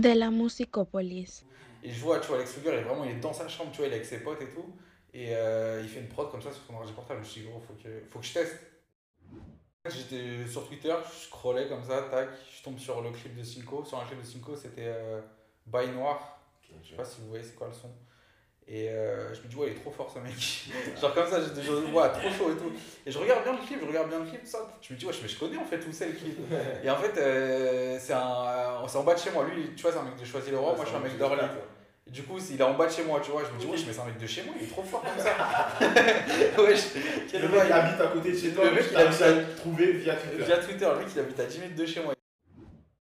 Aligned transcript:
de 0.00 0.18
la 0.18 0.30
Musicopolis. 0.30 1.44
Et 1.82 1.90
je 1.90 2.00
vois, 2.00 2.20
tu 2.20 2.28
vois, 2.28 2.36
Alex 2.36 2.56
Luger, 2.56 2.70
il 2.72 2.78
est 2.78 2.82
vraiment, 2.82 3.04
il 3.04 3.12
est 3.12 3.20
dans 3.20 3.32
sa 3.32 3.48
chambre, 3.48 3.70
tu 3.72 3.78
vois, 3.78 3.86
il 3.86 3.92
est 3.92 3.96
avec 3.96 4.06
ses 4.06 4.20
potes 4.20 4.40
et 4.42 4.48
tout. 4.48 4.66
Et 5.12 5.34
euh, 5.34 5.80
il 5.82 5.88
fait 5.88 6.00
une 6.00 6.08
prod 6.08 6.30
comme 6.30 6.42
ça 6.42 6.52
sur 6.52 6.62
son 6.62 6.74
ordi 6.74 6.92
portable. 6.92 7.20
Je 7.22 7.26
me 7.26 7.30
suis 7.30 7.40
dit, 7.42 7.48
gros, 7.48 7.60
faut 7.60 7.74
que, 7.74 8.02
faut 8.10 8.18
que 8.18 8.26
je 8.26 8.34
teste. 8.34 8.56
J'étais 9.88 10.46
sur 10.46 10.68
Twitter, 10.68 10.94
je 11.10 11.26
scrollais 11.26 11.66
comme 11.66 11.82
ça, 11.82 12.02
tac, 12.10 12.28
je 12.54 12.62
tombe 12.62 12.78
sur 12.78 13.00
le 13.00 13.10
clip 13.12 13.34
de 13.34 13.42
Cinco. 13.42 13.82
Sur 13.82 13.98
un 13.98 14.04
clip 14.04 14.20
de 14.20 14.26
Cinco, 14.26 14.54
c'était 14.54 14.88
euh, 14.88 15.22
Bail 15.66 15.90
Noir. 15.92 16.38
Je 16.82 16.90
sais 16.90 16.96
pas 16.96 17.04
si 17.04 17.22
vous 17.22 17.28
voyez 17.28 17.42
c'est 17.42 17.54
quoi 17.54 17.68
le 17.68 17.72
son. 17.72 17.90
Et 18.72 18.88
euh, 18.88 19.34
je 19.34 19.40
me 19.42 19.48
dis, 19.48 19.56
ouais, 19.56 19.66
il 19.66 19.72
est 19.72 19.80
trop 19.80 19.90
fort 19.90 20.08
ce 20.14 20.20
mec. 20.20 20.32
Genre 21.00 21.12
comme 21.12 21.28
ça, 21.28 21.40
j'étais 21.42 21.60
genre, 21.60 21.82
ouais, 21.92 22.08
trop 22.12 22.30
chaud 22.30 22.52
et 22.52 22.56
tout. 22.56 22.70
Et 23.04 23.10
je 23.10 23.18
regarde 23.18 23.42
bien 23.42 23.52
le 23.52 23.66
clip, 23.66 23.80
je 23.82 23.86
regarde 23.86 24.08
bien 24.08 24.20
le 24.20 24.26
clip, 24.26 24.42
ça. 24.44 24.58
Je 24.80 24.94
me 24.94 24.98
dis, 24.98 25.06
ouais, 25.06 25.12
mais 25.20 25.28
je 25.28 25.38
connais 25.40 25.56
en 25.56 25.64
fait 25.64 25.78
où 25.78 25.92
c'est 25.92 26.06
le 26.06 26.12
clip. 26.12 26.38
Et 26.84 26.88
en 26.88 26.96
fait, 26.96 27.18
euh, 27.18 27.98
c'est 28.00 28.12
un, 28.12 28.86
c'est 28.86 28.98
en 28.98 29.02
bas 29.02 29.14
de 29.14 29.18
chez 29.18 29.32
moi. 29.32 29.44
Lui, 29.44 29.74
tu 29.74 29.82
vois, 29.82 29.90
c'est 29.90 29.98
un 29.98 30.04
mec 30.04 30.16
de 30.16 30.24
Choisy 30.24 30.52
le 30.52 30.58
Roi, 30.58 30.76
moi 30.76 30.84
je 30.84 30.90
suis 30.90 30.96
un 30.96 31.00
mec 31.00 31.18
d'Orly. 31.18 31.42
Du 32.06 32.22
coup, 32.22 32.38
il 32.48 32.60
est 32.60 32.62
en 32.62 32.74
bas 32.74 32.86
de 32.86 32.92
chez 32.92 33.02
moi, 33.02 33.20
tu 33.20 33.32
vois. 33.32 33.42
Je 33.44 33.52
me 33.52 33.58
dis, 33.58 33.66
ouais, 33.66 33.86
mais 33.88 33.92
c'est 33.92 34.00
un 34.00 34.04
mec 34.04 34.18
de 34.18 34.26
chez 34.28 34.44
moi, 34.44 34.54
il 34.56 34.64
est 34.64 34.70
trop 34.70 34.84
fort 34.84 35.02
comme 35.02 35.18
ça. 35.18 35.34
ouais, 36.62 36.74
le 37.40 37.48
mec 37.48 37.62
il 37.66 37.72
habite 37.72 38.00
à 38.00 38.06
côté 38.06 38.32
de 38.32 38.38
chez 38.38 38.50
toi, 38.50 38.66
le 38.66 38.70
mec 38.70 38.84
il 38.88 38.96
habite 38.96 39.22
à 39.22 39.32
trouver 39.56 39.92
via 39.94 40.14
Twitter. 40.14 40.44
Via 40.44 40.58
Twitter, 40.58 40.88
le 40.92 40.98
mec 41.00 41.08
il 41.12 41.20
habite 41.20 41.40
à 41.40 41.44
10 41.44 41.58
minutes 41.58 41.76
de 41.76 41.86
chez 41.86 42.00
moi. 42.02 42.14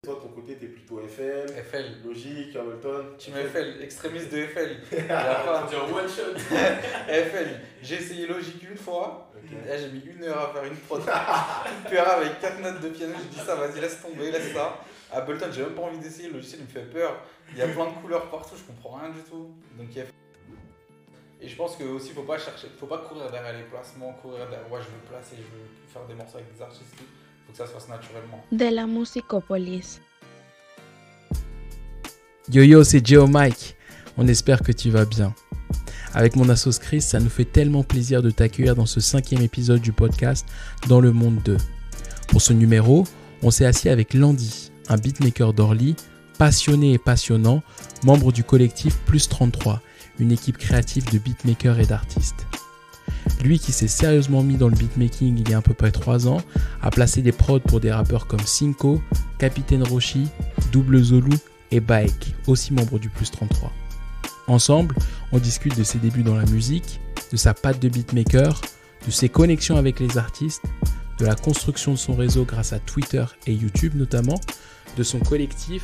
Toi, 0.04 0.20
ton 0.22 0.28
côté, 0.28 0.56
t'es 0.56 0.66
plutôt 0.66 1.00
FL. 1.00 1.48
FL. 1.48 1.86
Logique, 2.06 2.54
Hamilton. 2.54 3.06
Tu 3.18 3.32
mets 3.32 3.46
FL, 3.46 3.82
extrémiste 3.82 4.34
de 4.34 4.48
FL. 4.48 4.76
Dire 4.92 5.96
one 5.96 6.10
shot. 6.10 6.38
FL. 7.08 7.48
J'ai 7.82 7.96
essayé 7.96 8.28
Logique 8.28 8.62
une 8.70 8.76
fois. 8.76 9.32
Là, 9.66 9.78
j'ai 9.78 9.88
mis 9.88 10.02
une 10.02 10.24
heure 10.26 10.50
à 10.50 10.54
faire 10.54 10.66
une 10.66 10.76
prod. 10.76 11.02
Peur 11.02 12.08
avec 12.18 12.38
4 12.42 12.60
notes 12.60 12.82
de 12.82 12.90
piano. 12.90 13.14
J'ai 13.18 13.40
dit 13.40 13.46
ça, 13.46 13.56
vas-y, 13.56 13.80
laisse 13.80 14.02
tomber, 14.02 14.30
laisse 14.30 14.54
ça. 14.54 14.78
Ableton, 15.10 15.48
j'ai 15.54 15.62
même 15.62 15.74
pas 15.74 15.84
envie 15.84 16.00
d'essayer. 16.00 16.28
Le 16.28 16.36
logiciel, 16.36 16.60
il 16.60 16.66
me 16.66 16.70
fait 16.70 16.92
peur. 16.92 17.22
Il 17.54 17.60
y 17.60 17.62
a 17.62 17.68
plein 17.70 17.86
de 17.86 17.96
couleurs 18.02 18.30
partout, 18.30 18.56
je 18.58 18.64
comprends 18.64 18.98
rien 18.98 19.10
du 19.10 19.22
tout. 19.22 19.56
Donc, 19.78 19.88
il 19.92 19.98
y 19.98 20.02
a 20.02 20.06
et 21.40 21.50
je 21.50 21.58
pense 21.58 21.76
que 21.76 21.84
aussi 21.84 22.14
faut 22.14 22.24
pas 22.24 22.38
chercher, 22.38 22.68
faut 22.80 22.88
pas 22.88 23.00
courir 23.00 23.30
derrière 23.30 23.52
les 23.52 23.64
placements, 23.64 24.14
courir 24.14 24.48
derrière 24.48 24.72
ouais 24.72 24.80
je 24.80 24.86
veux 24.86 25.04
placer, 25.10 25.36
je 25.36 25.42
veux 25.42 25.68
faire 25.92 26.06
des 26.06 26.14
morceaux 26.14 26.38
avec 26.38 26.56
des 26.56 26.62
artistes, 26.62 26.96
que 27.54 27.58
ça 27.60 27.68
se 27.68 27.72
fasse 27.72 27.88
naturellement. 27.88 28.44
De 28.52 28.66
la 28.66 28.88
Musicopolis. 28.88 30.02
Yo 32.52 32.64
yo, 32.64 32.84
c'est 32.84 33.06
Geo 33.06 33.28
Mike. 33.28 33.78
On 34.18 34.28
espère 34.28 34.62
que 34.62 34.72
tu 34.72 34.90
vas 34.90 35.06
bien. 35.06 35.34
Avec 36.14 36.36
mon 36.36 36.50
assos 36.50 36.80
Chris, 36.80 37.02
ça 37.02 37.20
nous 37.20 37.30
fait 37.30 37.46
tellement 37.46 37.84
plaisir 37.84 38.22
de 38.22 38.30
t'accueillir 38.30 38.76
dans 38.76 38.86
ce 38.86 39.00
cinquième 39.00 39.42
épisode 39.42 39.82
du 39.82 39.92
podcast 39.92 40.46
Dans 40.88 41.00
le 41.00 41.12
monde 41.12 41.40
2. 41.46 41.58
Pour 42.28 42.42
ce 42.42 42.54
numéro, 42.54 43.06
on 43.42 43.52
s'est 43.52 43.66
assis 43.66 43.90
avec 43.90 44.14
Landy, 44.14 44.72
un 44.90 44.98
beatmaker 44.98 45.54
d'Orly, 45.54 45.96
passionné 46.38 46.94
et 46.94 46.98
passionnant, 46.98 47.64
membre 48.04 48.32
du 48.32 48.44
collectif 48.44 48.98
Plus 49.06 49.30
33, 49.30 49.82
une 50.20 50.32
équipe 50.32 50.58
créative 50.58 51.12
de 51.12 51.18
beatmakers 51.18 51.80
et 51.80 51.86
d'artistes. 51.86 52.46
Lui 53.44 53.60
qui 53.60 53.72
s'est 53.72 53.88
sérieusement 53.88 54.44
mis 54.44 54.56
dans 54.56 54.70
le 54.70 54.76
beatmaking 54.76 55.38
il 55.38 55.50
y 55.50 55.54
a 55.54 55.58
à 55.58 55.62
peu 55.62 55.74
près 55.74 55.92
3 55.92 56.28
ans, 56.28 56.42
a 56.82 56.90
placé 56.90 57.22
des 57.22 57.32
prods 57.32 57.60
pour 57.60 57.80
des 57.80 57.92
rappeurs 57.92 58.28
comme 58.28 58.40
Cinco, 58.46 59.02
Capitaine 59.38 59.84
Roshi, 59.84 60.28
Double 60.72 61.04
Zulu 61.04 61.38
et 61.72 61.80
Baek, 61.80 62.36
aussi 62.48 62.74
membre 62.74 63.00
du 63.00 63.10
Plus 63.10 63.32
33. 63.32 63.72
Ensemble, 64.48 64.96
on 65.32 65.40
discute 65.40 65.78
de 65.78 65.84
ses 65.84 66.00
débuts 66.00 66.24
dans 66.24 66.36
la 66.36 66.46
musique, 66.46 67.00
de 67.32 67.38
sa 67.38 67.54
patte 67.54 67.80
de 67.80 67.90
beatmaker, 67.90 68.62
de 69.06 69.12
ses 69.12 69.30
connexions 69.30 69.78
avec 69.78 70.00
les 70.00 70.18
artistes, 70.18 70.64
de 71.20 71.26
la 71.26 71.36
construction 71.36 71.92
de 71.94 71.98
son 71.98 72.16
réseau 72.16 72.46
grâce 72.46 72.74
à 72.74 72.80
Twitter 72.80 73.26
et 73.48 73.54
YouTube 73.54 73.94
notamment, 73.96 74.40
de 74.98 75.04
son 75.04 75.20
collectif, 75.20 75.84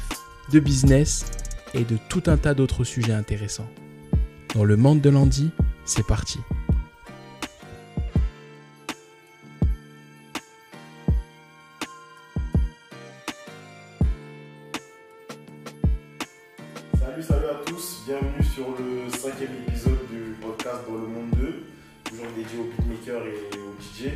de 0.52 0.60
business 0.60 1.26
et 1.74 1.84
de 1.84 1.98
tout 2.10 2.24
un 2.28 2.38
tas 2.38 2.54
d'autres 2.54 2.84
sujets 2.84 3.14
intéressants. 3.14 3.70
Dans 4.56 4.64
le 4.64 4.78
monde 4.78 5.02
de 5.02 5.10
Landy, 5.10 5.52
c'est 5.86 6.06
parti. 6.06 6.40
Beatmakers 23.10 23.28
et 23.28 23.58
aux 23.58 23.82
DJ. 23.82 24.10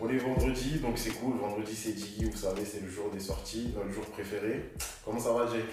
On 0.00 0.08
est 0.08 0.18
vendredi, 0.18 0.78
donc 0.80 0.98
c'est 0.98 1.10
cool, 1.10 1.36
vendredi 1.36 1.74
c'est 1.74 1.96
Jiggy, 1.96 2.24
vous 2.24 2.36
savez, 2.36 2.64
c'est 2.64 2.82
le 2.82 2.90
jour 2.90 3.10
des 3.10 3.20
sorties, 3.20 3.72
notre 3.74 3.92
jour 3.92 4.04
préféré. 4.06 4.70
Comment 5.04 5.20
ça 5.20 5.32
va, 5.32 5.46
Jay 5.46 5.64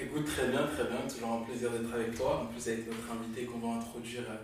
Écoute, 0.00 0.26
très 0.26 0.48
bien, 0.48 0.62
très 0.66 0.84
bien, 0.84 1.00
toujours 1.08 1.32
un 1.32 1.44
plaisir 1.44 1.70
d'être 1.70 1.92
avec 1.92 2.16
toi, 2.16 2.42
en 2.42 2.46
plus 2.46 2.66
avec 2.68 2.86
notre 2.86 3.12
invité 3.12 3.44
qu'on 3.44 3.58
va 3.58 3.78
introduire 3.78 4.22
euh, 4.30 4.36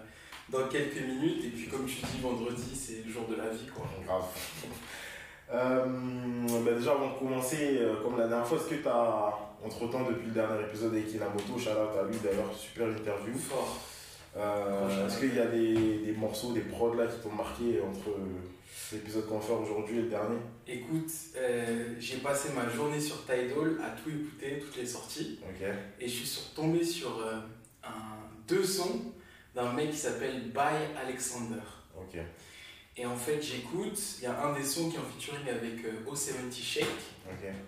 dans 0.51 0.69
quelques 0.69 1.01
minutes, 1.01 1.45
et 1.45 1.49
puis 1.49 1.69
comme 1.69 1.87
tu 1.87 1.95
dis, 1.95 2.21
vendredi 2.23 2.75
c'est 2.75 3.07
le 3.07 3.13
jour 3.13 3.27
de 3.29 3.37
la 3.37 3.49
vie, 3.49 3.67
quoi. 3.75 3.87
Grave. 4.05 4.25
Euh, 5.53 5.85
bah 6.65 6.73
déjà, 6.73 6.93
avant 6.93 7.13
de 7.13 7.19
commencer, 7.19 7.77
euh, 7.79 8.03
comme 8.03 8.17
la 8.17 8.27
dernière 8.27 8.47
fois, 8.47 8.57
est-ce 8.57 8.67
que 8.67 8.83
tu 8.83 8.89
as, 8.89 9.31
entre 9.63 9.91
temps, 9.91 10.03
depuis 10.09 10.29
le 10.29 10.33
dernier 10.33 10.63
épisode 10.63 10.95
avec 10.95 11.13
Inamoto, 11.13 11.59
shout 11.59 11.69
out 11.69 11.99
à 12.01 12.11
lui 12.11 12.17
d'ailleurs, 12.25 12.51
super 12.57 12.89
interview. 12.89 13.35
Fort. 13.37 13.79
Euh, 14.37 15.07
est-ce 15.07 15.21
qu'il 15.21 15.35
y 15.35 15.39
a 15.39 15.47
des, 15.47 15.99
des 15.99 16.13
morceaux, 16.13 16.53
des 16.53 16.61
prods 16.63 16.95
là 16.95 17.07
qui 17.07 17.21
t'ont 17.23 17.33
marqué 17.35 17.81
entre 17.81 18.11
l'épisode 18.93 19.27
qu'on 19.29 19.41
fait 19.41 19.53
aujourd'hui 19.53 19.99
et 19.99 20.03
le 20.03 20.09
dernier? 20.09 20.39
Écoute, 20.67 21.11
euh, 21.37 21.95
j'ai 22.01 22.17
passé 22.17 22.49
ma 22.55 22.69
journée 22.69 23.01
sur 23.01 23.25
Tidal 23.25 23.79
à 23.83 23.91
tout 23.91 24.11
écouter, 24.11 24.59
toutes 24.61 24.77
les 24.77 24.87
sorties, 24.87 25.39
et 26.01 26.09
je 26.09 26.13
suis 26.13 26.27
sur- 26.27 26.53
tombé 26.55 26.83
sur 26.85 27.17
euh, 27.21 27.41
un, 27.85 27.91
deux 28.49 28.65
sons 28.65 29.03
d'un 29.55 29.73
mec 29.73 29.91
qui 29.93 29.97
s'appelle 29.99 30.51
By 30.51 30.97
Alexander. 31.01 31.61
Ok. 31.97 32.19
Et 32.97 33.07
en 33.07 33.17
fait, 33.17 33.41
j'écoute, 33.43 33.99
il 34.19 34.25
y 34.25 34.27
a 34.27 34.45
un 34.47 34.53
des 34.57 34.65
sons 34.65 34.89
qui 34.89 34.97
est 34.97 35.01
en 35.01 35.03
featuring 35.03 35.49
avec 35.49 35.85
euh, 35.85 36.11
O70 36.11 36.53
Shake 36.63 36.85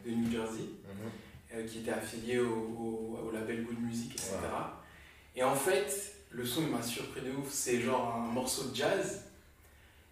de 0.04 0.10
New 0.10 0.30
Jersey. 0.30 0.62
Mhm. 0.62 1.10
euh, 1.54 1.64
qui 1.66 1.78
était 1.78 1.92
affilié 1.92 2.38
au, 2.40 2.48
au- 2.52 3.18
au 3.26 3.30
label 3.30 3.64
Good 3.64 3.80
Music, 3.80 4.12
etc. 4.14 4.36
Et 5.36 5.42
en 5.44 5.54
fait, 5.54 6.15
le 6.36 6.44
son 6.44 6.62
il 6.62 6.68
m'a 6.68 6.82
surpris 6.82 7.22
de 7.22 7.30
ouf. 7.30 7.48
C'est 7.50 7.80
genre 7.80 8.14
un 8.14 8.32
morceau 8.32 8.64
de 8.68 8.74
jazz 8.76 9.24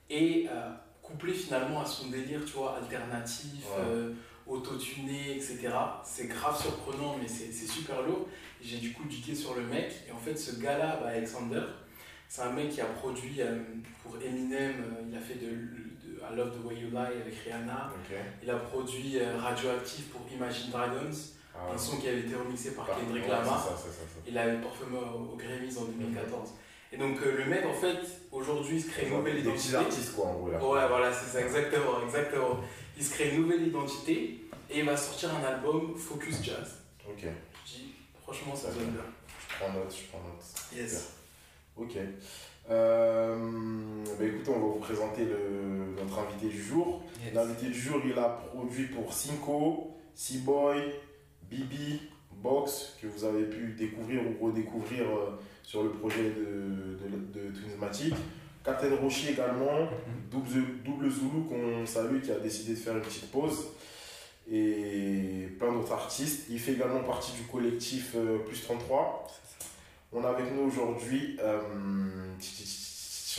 et 0.08 0.46
euh, 0.50 0.70
couplé 1.02 1.32
finalement 1.32 1.82
à 1.82 1.86
son 1.86 2.08
délire, 2.08 2.40
tu 2.44 2.52
vois, 2.52 2.76
alternatif, 2.78 3.64
Ouais. 3.76 3.84
euh, 3.86 4.12
autotuné, 4.46 5.36
etc. 5.36 5.68
C'est 6.04 6.26
grave 6.26 6.60
surprenant, 6.60 7.16
mais 7.20 7.28
c'est 7.28 7.50
super 7.52 8.02
lourd. 8.02 8.28
J'ai 8.62 8.78
du 8.78 8.92
coup 8.92 9.04
digué 9.04 9.34
sur 9.34 9.54
le 9.54 9.62
mec. 9.62 9.92
Et 10.08 10.12
en 10.12 10.18
fait, 10.18 10.36
ce 10.36 10.60
gars-là, 10.60 10.98
bah, 11.02 11.08
Alexander, 11.08 11.62
c'est 12.28 12.42
un 12.42 12.52
mec 12.52 12.70
qui 12.70 12.80
a 12.80 12.86
produit 12.86 13.40
euh, 13.40 13.58
pour 14.02 14.16
Eminem, 14.22 14.74
il 15.10 15.16
a 15.16 15.20
fait 15.20 15.34
de, 15.36 15.46
de 15.50 16.20
I 16.30 16.36
Love 16.36 16.58
the 16.58 16.64
Way 16.66 16.74
You 16.76 16.90
Lie 16.90 16.96
avec 17.22 17.34
Rihanna. 17.44 17.92
Il 18.42 18.50
a 18.50 18.56
produit 18.56 19.18
Radioactive 19.22 20.04
pour 20.06 20.22
Imagine 20.34 20.70
Dragons, 20.70 21.10
Ah, 21.56 21.72
un 21.74 21.78
son 21.78 21.96
qui 21.98 22.08
avait 22.08 22.20
été 22.20 22.34
remixé 22.34 22.72
par 22.72 22.86
par- 22.86 22.98
Kendrick 22.98 23.28
Lamar. 23.28 23.68
Il 24.26 24.34
l'avait 24.34 24.60
parfumé 24.60 24.98
au, 24.98 25.32
au 25.32 25.36
Grammys 25.36 25.76
en 25.78 25.84
2014. 25.84 26.50
Et 26.92 26.96
donc 26.96 27.16
euh, 27.22 27.36
le 27.38 27.44
mec, 27.46 27.64
en 27.66 27.72
fait, 27.72 27.98
aujourd'hui, 28.32 28.76
il 28.76 28.82
se 28.82 28.90
crée 28.90 29.06
une 29.06 29.14
nouvelle 29.16 29.34
Des 29.42 29.48
identité. 29.48 29.76
artistes, 29.76 30.14
quoi, 30.14 30.26
en 30.26 30.34
gros, 30.34 30.50
là. 30.50 30.58
Ouais, 30.58 30.88
voilà, 30.88 31.12
c'est 31.12 31.26
ça, 31.30 31.40
exactement, 31.44 32.00
exactement. 32.04 32.60
Il 32.96 33.04
se 33.04 33.14
crée 33.14 33.30
une 33.34 33.42
nouvelle 33.42 33.66
identité 33.66 34.40
et 34.70 34.78
il 34.78 34.84
va 34.84 34.96
sortir 34.96 35.30
un 35.34 35.44
album 35.44 35.96
Focus 35.96 36.42
Jazz. 36.42 36.78
Ok. 37.08 37.24
Je 37.66 37.72
dis, 37.72 37.94
franchement, 38.22 38.54
ça 38.54 38.68
Ok. 38.68 38.74
sonne 38.74 38.90
bien. 38.90 39.00
Je 39.38 39.56
prends 39.64 39.72
note, 39.72 39.94
je 39.96 40.08
prends 40.08 40.18
note. 40.20 40.44
Yes. 40.74 41.12
Ok. 41.76 41.96
Euh, 42.70 43.36
bah 44.18 44.24
écoutez, 44.24 44.50
on 44.50 44.52
va 44.54 44.58
vous 44.74 44.78
présenter 44.80 45.24
le, 45.24 46.00
notre 46.02 46.18
invité 46.18 46.46
du 46.46 46.62
jour. 46.62 47.02
L'invité 47.34 47.66
du 47.66 47.78
jour, 47.78 48.00
il 48.04 48.18
a 48.18 48.28
produit 48.52 48.86
pour 48.86 49.12
Cinco, 49.12 49.96
C-Boy, 50.14 50.80
Bibi, 51.54 52.00
Box, 52.42 52.96
que 53.00 53.06
vous 53.06 53.24
avez 53.24 53.44
pu 53.44 53.74
découvrir 53.78 54.20
ou 54.26 54.44
redécouvrir 54.46 55.02
euh, 55.04 55.38
sur 55.62 55.82
le 55.84 55.90
projet 55.90 56.30
de, 56.30 56.98
de, 57.32 57.40
de 57.40 57.50
Twinsmatic. 57.56 58.14
Captain 58.64 58.94
Rocher 58.96 59.32
également, 59.32 59.88
double, 60.30 60.82
double 60.84 61.10
Zulu 61.10 61.44
qu'on 61.48 61.86
salue, 61.86 62.20
qui 62.22 62.30
a 62.32 62.38
décidé 62.38 62.72
de 62.72 62.78
faire 62.78 62.96
une 62.96 63.02
petite 63.02 63.30
pause. 63.30 63.68
Et 64.50 65.48
plein 65.58 65.72
d'autres 65.72 65.92
artistes. 65.92 66.46
Il 66.50 66.58
fait 66.58 66.72
également 66.72 67.02
partie 67.02 67.32
du 67.32 67.42
collectif 67.44 68.12
euh, 68.16 68.38
Plus 68.38 68.62
33. 68.62 69.26
On 70.12 70.22
a 70.24 70.28
avec 70.28 70.46
nous 70.54 70.62
aujourd'hui, 70.62 71.36
euh, 71.42 71.60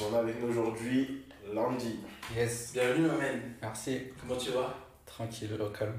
on 0.01 0.15
a 0.15 0.19
avec 0.19 0.41
nous 0.41 0.49
aujourd'hui 0.49 1.21
Landy. 1.53 1.99
Yes, 2.35 2.71
Bienvenue, 2.73 3.07
ma 3.07 3.17
man. 3.17 3.41
merci. 3.61 3.99
Comment 4.19 4.37
tu 4.39 4.51
vas? 4.51 4.75
Tranquille, 5.05 5.49
au 5.59 5.69
calme. 5.69 5.93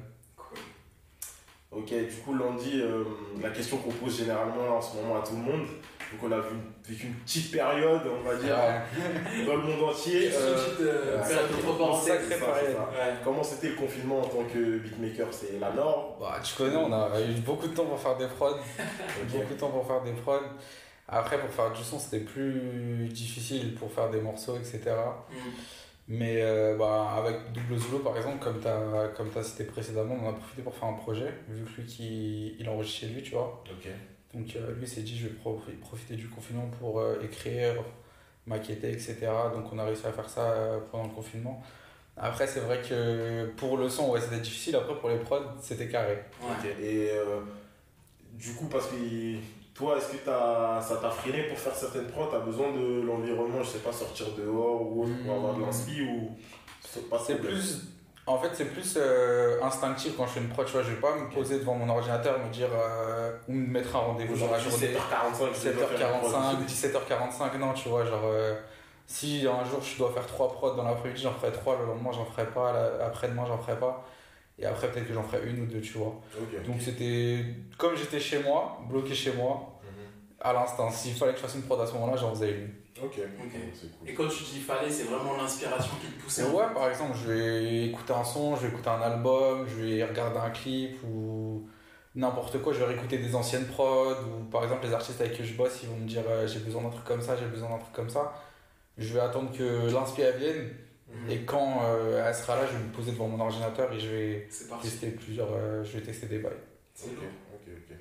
Ok, 1.77 1.89
du 1.89 2.17
coup, 2.25 2.35
Landy, 2.35 2.81
euh, 2.81 3.05
la 3.43 3.51
question 3.51 3.77
qu'on 3.79 3.91
pose 3.91 4.17
généralement 4.19 4.77
en 4.77 4.81
ce 4.81 4.97
moment 4.97 5.17
à 5.21 5.27
tout 5.27 5.35
le 5.35 5.43
monde, 5.43 5.67
Donc 6.13 6.31
on 6.31 6.33
a 6.33 6.39
vu 6.39 6.51
une- 6.55 6.73
vécu 6.95 7.07
une 7.09 7.15
petite 7.15 7.51
période, 7.51 8.01
on 8.07 8.23
va 8.29 8.37
dire, 8.37 8.55
dans 9.45 9.57
le 9.57 9.63
monde 9.63 9.91
entier. 9.91 10.31
Euh, 10.33 10.57
euh. 10.81 11.21
Ouais. 12.79 13.15
Comment 13.25 13.43
c'était 13.43 13.71
le 13.71 13.75
confinement 13.75 14.21
en 14.21 14.27
tant 14.29 14.45
que 14.45 14.79
beatmaker? 14.79 15.27
C'est 15.33 15.59
la 15.59 15.73
norme? 15.73 16.13
Bah, 16.21 16.39
tu 16.45 16.55
connais, 16.55 16.77
on 16.77 16.93
a 16.93 17.21
eu 17.21 17.41
beaucoup 17.41 17.67
de 17.67 17.75
temps 17.75 17.87
pour 17.87 17.99
faire 17.99 18.17
des 18.17 18.29
prods. 18.29 18.55
Beaucoup 19.33 19.53
de 19.55 19.59
temps 19.59 19.71
pour 19.71 19.85
faire 19.85 20.03
des 20.03 20.13
prods. 20.13 20.39
Après, 21.09 21.39
pour 21.41 21.51
faire 21.51 21.73
du 21.73 21.83
son, 21.83 21.99
c'était 21.99 22.21
plus 22.25 23.09
difficile 23.11 23.75
pour 23.75 23.91
faire 23.93 24.09
des 24.09 24.21
morceaux, 24.21 24.57
etc. 24.57 24.83
Mm. 25.31 25.35
Mais 26.09 26.41
euh, 26.41 26.77
bah, 26.77 27.15
avec 27.19 27.53
Double 27.53 27.79
Zulu, 27.81 27.99
par 28.03 28.17
exemple, 28.17 28.39
comme 28.39 28.61
tu 28.61 28.69
as, 28.69 29.09
comme 29.17 29.29
as 29.37 29.43
cité 29.43 29.65
précédemment, 29.65 30.17
on 30.23 30.29
a 30.29 30.33
profité 30.33 30.63
pour 30.63 30.75
faire 30.75 30.89
un 30.89 30.93
projet, 30.93 31.33
vu 31.49 31.65
que 31.65 31.81
lui, 31.81 31.87
qui, 31.87 32.57
il 32.61 32.69
enregistre 32.69 33.01
chez 33.01 33.07
lui, 33.09 33.23
tu 33.23 33.33
vois. 33.33 33.63
Donc 34.35 34.55
euh, 34.55 34.75
lui 34.79 34.87
s'est 34.87 35.01
dit, 35.03 35.19
je 35.19 35.27
vais 35.29 35.35
profi- 35.35 35.77
profiter 35.81 36.15
du 36.15 36.29
confinement 36.29 36.69
pour 36.79 37.01
euh, 37.01 37.17
écrire, 37.25 37.83
maqueter, 38.47 38.91
etc. 38.93 39.17
Donc 39.53 39.73
on 39.73 39.79
a 39.79 39.85
réussi 39.85 40.07
à 40.07 40.13
faire 40.13 40.29
ça 40.29 40.51
euh, 40.53 40.79
pendant 40.93 41.05
le 41.09 41.11
confinement. 41.15 41.61
Après, 42.17 42.47
c'est 42.47 42.61
vrai 42.61 42.81
que 42.89 43.47
pour 43.57 43.77
le 43.77 43.89
son, 43.89 44.11
ouais, 44.11 44.21
c'était 44.21 44.39
difficile. 44.41 44.77
Après, 44.77 44.95
pour 44.99 45.09
les 45.11 45.19
prods, 45.19 45.41
c'était 45.61 45.89
carré. 45.89 46.19
Ouais. 46.41 46.71
Et 46.81 47.11
euh, 47.11 47.41
du 48.33 48.55
coup, 48.55 48.67
parce 48.69 48.87
que 48.87 48.95
toi, 49.77 49.97
est-ce 49.99 50.09
que 50.13 50.25
ça 50.25 50.97
t'a 51.01 51.11
freiné 51.11 51.45
pour 51.45 51.59
faire 51.59 51.75
certaines 51.75 52.07
prods? 52.07 52.29
T'as 52.31 52.39
besoin 52.41 52.73
de 52.73 53.03
l'environnement, 53.03 53.63
je 53.63 53.69
sais 53.71 53.79
pas, 53.79 53.93
sortir 53.93 54.27
dehors 54.37 54.83
ou 54.83 55.03
autre 55.05 55.13
pour 55.25 55.35
avoir 55.35 55.55
de 55.55 55.63
l'inspi 55.63 56.03
ou 56.03 56.31
c'est 56.81 57.09
pas 57.11 57.19
C'est 57.19 57.37
plus. 57.37 57.83
En 58.29 58.39
fait, 58.39 58.51
c'est 58.55 58.65
plus 58.65 58.95
euh, 58.97 59.63
instinctif 59.63 60.17
quand 60.17 60.27
je 60.27 60.33
fais 60.33 60.41
une 60.41 60.49
prod. 60.49 60.67
Tu 60.67 60.73
vois, 60.73 60.83
je 60.83 60.91
vais 60.91 61.01
pas 61.01 61.15
me 61.15 61.33
poser 61.33 61.61
devant 61.61 61.75
mon 61.75 61.89
ordinateur, 61.89 62.39
me 62.45 62.51
dire. 62.53 62.69
euh, 62.73 63.31
ou 63.49 63.53
me 63.53 63.69
mettre 63.69 63.95
un 63.95 64.01
rendez-vous 64.01 64.37
dans 64.37 64.51
la 64.51 64.59
journée. 64.59 64.89
17h45, 64.89 65.53
17h45, 66.67 67.53
17h45, 67.53 67.59
non, 67.59 67.73
tu 67.73 67.89
vois, 67.89 68.05
genre. 68.05 68.23
euh, 68.25 68.57
si 69.07 69.47
un 69.47 69.65
jour 69.65 69.81
je 69.81 69.97
dois 69.99 70.11
faire 70.11 70.27
trois 70.27 70.51
prods 70.53 70.75
dans 70.75 70.83
l'après-midi, 70.83 71.23
j'en 71.23 71.31
ferai 71.35 71.53
trois, 71.53 71.77
le 71.79 71.87
lendemain 71.87 72.11
j'en 72.11 72.25
ferai 72.25 72.47
pas, 72.47 72.73
après-demain 73.07 73.45
j'en 73.47 73.59
ferai 73.59 73.79
pas, 73.79 74.05
et 74.59 74.65
après 74.67 74.91
peut-être 74.91 75.07
que 75.09 75.15
j'en 75.15 75.23
ferai 75.23 75.49
une 75.49 75.63
ou 75.63 75.67
deux, 75.67 75.81
tu 75.81 75.99
vois. 75.99 76.21
Ok. 76.41 76.65
Donc 76.67 76.81
c'était. 76.81 77.45
Comme 77.79 77.97
j'étais 77.97 78.21
chez 78.21 78.39
moi, 78.43 78.81
bloqué 78.89 79.15
chez 79.15 79.33
moi, 79.33 79.79
Mhm. 79.83 79.89
à 80.41 80.53
l'instant, 80.53 80.91
s'il 80.91 81.15
fallait 81.15 81.33
que 81.33 81.39
je 81.39 81.43
fasse 81.43 81.55
une 81.57 81.63
prod 81.63 81.81
à 81.81 81.87
ce 81.87 81.93
moment-là, 81.95 82.17
j'en 82.17 82.31
faisais 82.35 82.51
une. 82.53 82.71
Ok. 83.03 83.19
Ok. 83.19 83.51
C'est 83.75 83.99
cool. 83.99 84.09
Et 84.09 84.15
quand 84.15 84.27
tu 84.29 84.43
dis 84.45 84.61
fallait, 84.61 84.91
c'est 84.91 85.05
vraiment 85.05 85.37
l'inspiration 85.37 85.93
qui 86.01 86.07
te 86.07 86.23
poussait. 86.23 86.45
Ouais, 86.45 86.65
par 86.75 86.89
exemple, 86.89 87.15
je 87.23 87.31
vais 87.33 87.85
écouter 87.89 88.15
un 88.15 88.25
son, 88.25 88.57
je 88.57 88.63
vais 88.63 88.69
écouter 88.69 88.89
un 88.89 89.03
album, 89.03 89.67
je 89.69 89.83
vais 89.83 90.05
regarder 90.05 90.39
un 90.39 90.49
clip 90.51 90.97
ou 91.05 91.69
n'importe 92.15 92.63
quoi, 92.63 92.73
je 92.73 92.79
vais 92.79 92.87
réécouter 92.87 93.19
des 93.19 93.35
anciennes 93.35 93.67
prods 93.67 94.15
ou 94.25 94.45
par 94.45 94.63
exemple 94.65 94.87
les 94.87 94.95
artistes 94.95 95.21
avec 95.21 95.35
qui 95.35 95.45
je 95.45 95.55
bosse, 95.55 95.81
ils 95.83 95.91
vont 95.91 95.97
me 95.97 96.07
dire 96.09 96.23
euh, 96.27 96.47
j'ai 96.47 96.61
besoin 96.61 96.81
d'un 96.85 96.89
truc 96.89 97.05
comme 97.05 97.21
ça, 97.21 97.37
j'ai 97.37 97.45
besoin 97.45 97.69
d'un 97.69 97.77
truc 97.79 97.93
comme 97.93 98.09
ça. 98.09 98.33
Je 98.97 99.13
vais 99.13 99.21
attendre 99.21 99.53
que 99.53 99.91
l'inspi 99.93 100.23
elle 100.23 100.39
vienne 100.39 100.71
Mhm. 101.25 101.31
et 101.31 101.39
quand 101.45 101.83
euh, 101.85 102.25
elle 102.27 102.35
sera 102.35 102.57
là, 102.57 102.63
je 102.71 102.77
vais 102.77 102.85
me 102.85 102.93
poser 102.93 103.13
devant 103.13 103.29
mon 103.29 103.41
ordinateur 103.41 103.93
et 103.93 103.99
je 104.01 104.09
vais 104.09 104.49
tester 104.83 105.09
plusieurs, 105.09 105.49
euh, 105.53 105.83
je 105.85 105.99
vais 105.99 106.05
tester 106.05 106.27
des 106.27 106.39
bails. 106.39 106.53
Ok, 107.05 107.11
ok, 107.55 107.69
ok. 107.69 107.97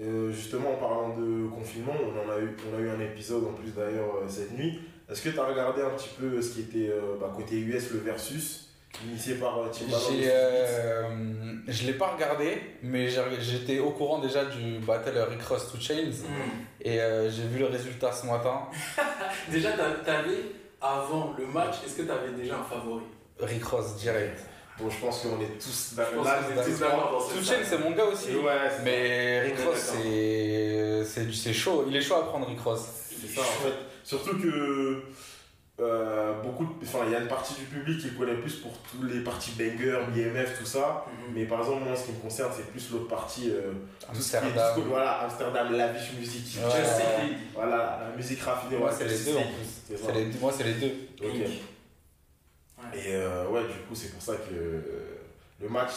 Euh, 0.00 0.32
justement, 0.32 0.72
en 0.72 0.76
parlant 0.76 1.16
de 1.16 1.48
confinement, 1.48 1.92
on, 2.00 2.18
en 2.28 2.32
a 2.34 2.38
eu, 2.40 2.56
on 2.72 2.76
a 2.78 2.80
eu 2.80 2.88
un 2.88 3.00
épisode 3.00 3.44
en 3.44 3.52
plus 3.52 3.70
d'ailleurs 3.72 4.22
cette 4.28 4.52
nuit. 4.56 4.80
Est-ce 5.10 5.22
que 5.22 5.28
tu 5.28 5.38
as 5.38 5.44
regardé 5.44 5.82
un 5.82 5.90
petit 5.90 6.08
peu 6.18 6.40
ce 6.40 6.54
qui 6.54 6.60
était 6.62 6.88
euh, 6.90 7.16
bah, 7.20 7.32
côté 7.36 7.58
US, 7.58 7.90
le 7.90 7.98
versus, 7.98 8.70
initié 9.04 9.34
par 9.34 9.56
50 9.72 9.92
euh, 10.22 11.02
je 11.68 11.86
l'ai 11.86 11.92
pas 11.94 12.08
regardé, 12.14 12.58
mais 12.82 13.08
j'étais 13.40 13.78
au 13.78 13.90
courant 13.90 14.18
déjà 14.20 14.44
du 14.46 14.78
battle 14.78 15.18
Rick 15.30 15.42
Ross 15.42 15.70
to 15.70 15.78
Chains 15.78 16.10
Mm. 16.10 16.60
et 16.82 17.00
euh, 17.00 17.30
j'ai 17.30 17.42
vu 17.44 17.58
le 17.58 17.66
résultat 17.66 18.10
ce 18.12 18.26
matin. 18.26 18.62
Déjà, 19.50 19.72
t'a- 19.72 19.90
t'avais, 20.04 20.42
avant 20.82 21.34
le 21.38 21.46
match, 21.46 21.76
est-ce 21.86 21.96
que 21.96 22.02
tu 22.02 22.10
avais 22.10 22.32
déjà 22.32 22.56
un 22.58 22.64
favori? 22.64 23.04
Rick 23.40 23.64
Ross 23.64 23.96
direct. 23.96 24.40
Bon, 24.78 24.88
je 24.88 24.98
pense 24.98 25.20
qu'on 25.20 25.40
est 25.40 25.58
tous 25.62 25.90
Je 25.92 25.96
d'accord. 25.96 27.28
Chainz, 27.44 27.66
c'est 27.68 27.78
mon 27.78 27.90
gars 27.92 28.06
aussi. 28.06 28.34
Ouais, 28.36 28.70
Mais 28.84 29.40
Rick 29.42 29.58
Ross, 29.60 29.92
c'est 31.04 31.52
chaud. 31.52 31.84
Il 31.88 31.96
est 31.96 32.00
chaud 32.00 32.16
à 32.16 32.26
prendre 32.26 32.46
Rick 32.46 32.60
Ross. 32.60 32.80
c'est 33.20 33.28
ça 33.28 33.40
en 33.42 33.44
fait. 33.44 33.74
Surtout 34.04 34.36
que 34.38 35.02
euh, 35.82 36.40
beaucoup, 36.42 36.66
enfin, 36.82 36.98
il 37.06 37.12
y 37.12 37.14
a 37.14 37.20
une 37.20 37.28
partie 37.28 37.54
du 37.54 37.62
public 37.66 38.00
qui 38.00 38.10
connaît 38.14 38.34
plus 38.36 38.56
pour 38.56 38.72
tous 38.82 39.02
les 39.04 39.20
parties 39.20 39.52
banger, 39.58 39.98
BMF, 40.14 40.58
tout 40.58 40.64
ça. 40.66 41.04
Mhm. 41.08 41.34
Mais 41.34 41.44
par 41.44 41.60
exemple, 41.60 41.84
moi, 41.84 41.96
ce 41.96 42.06
qui 42.06 42.12
me 42.12 42.18
concerne, 42.18 42.52
c'est 42.56 42.70
plus 42.70 42.90
l'autre 42.90 43.08
partie. 43.08 43.50
euh, 43.50 43.72
tout 44.12 44.20
ce 44.20 44.30
qui 44.30 44.36
est 44.36 44.38
Amsterdam. 44.40 44.74
disco, 44.74 44.88
voilà, 44.88 45.12
Amsterdam, 45.22 45.72
lavish 45.72 46.12
music. 46.18 46.58
Ouais. 46.62 46.70
Just 46.70 47.00
It. 47.24 47.38
Voilà, 47.54 48.00
la 48.10 48.16
musique 48.16 48.40
raffinée. 48.42 48.76
Moi, 48.78 48.88
ouais, 48.88 48.94
c'est 48.96 49.08
les 49.08 49.18
deux 49.32 49.36
en 49.36 49.42
plus. 49.42 49.96
c'est 49.96 50.12
les 50.12 50.24
Moi, 50.40 50.52
c'est 50.56 50.64
les 50.64 50.74
deux. 50.74 50.94
Ouais. 51.20 51.60
Et 52.94 53.14
euh, 53.14 53.48
ouais, 53.48 53.62
du 53.62 53.78
coup, 53.88 53.94
c'est 53.94 54.12
pour 54.12 54.22
ça 54.22 54.34
que 54.36 54.52
euh, 54.54 54.80
le 55.60 55.68
match, 55.68 55.92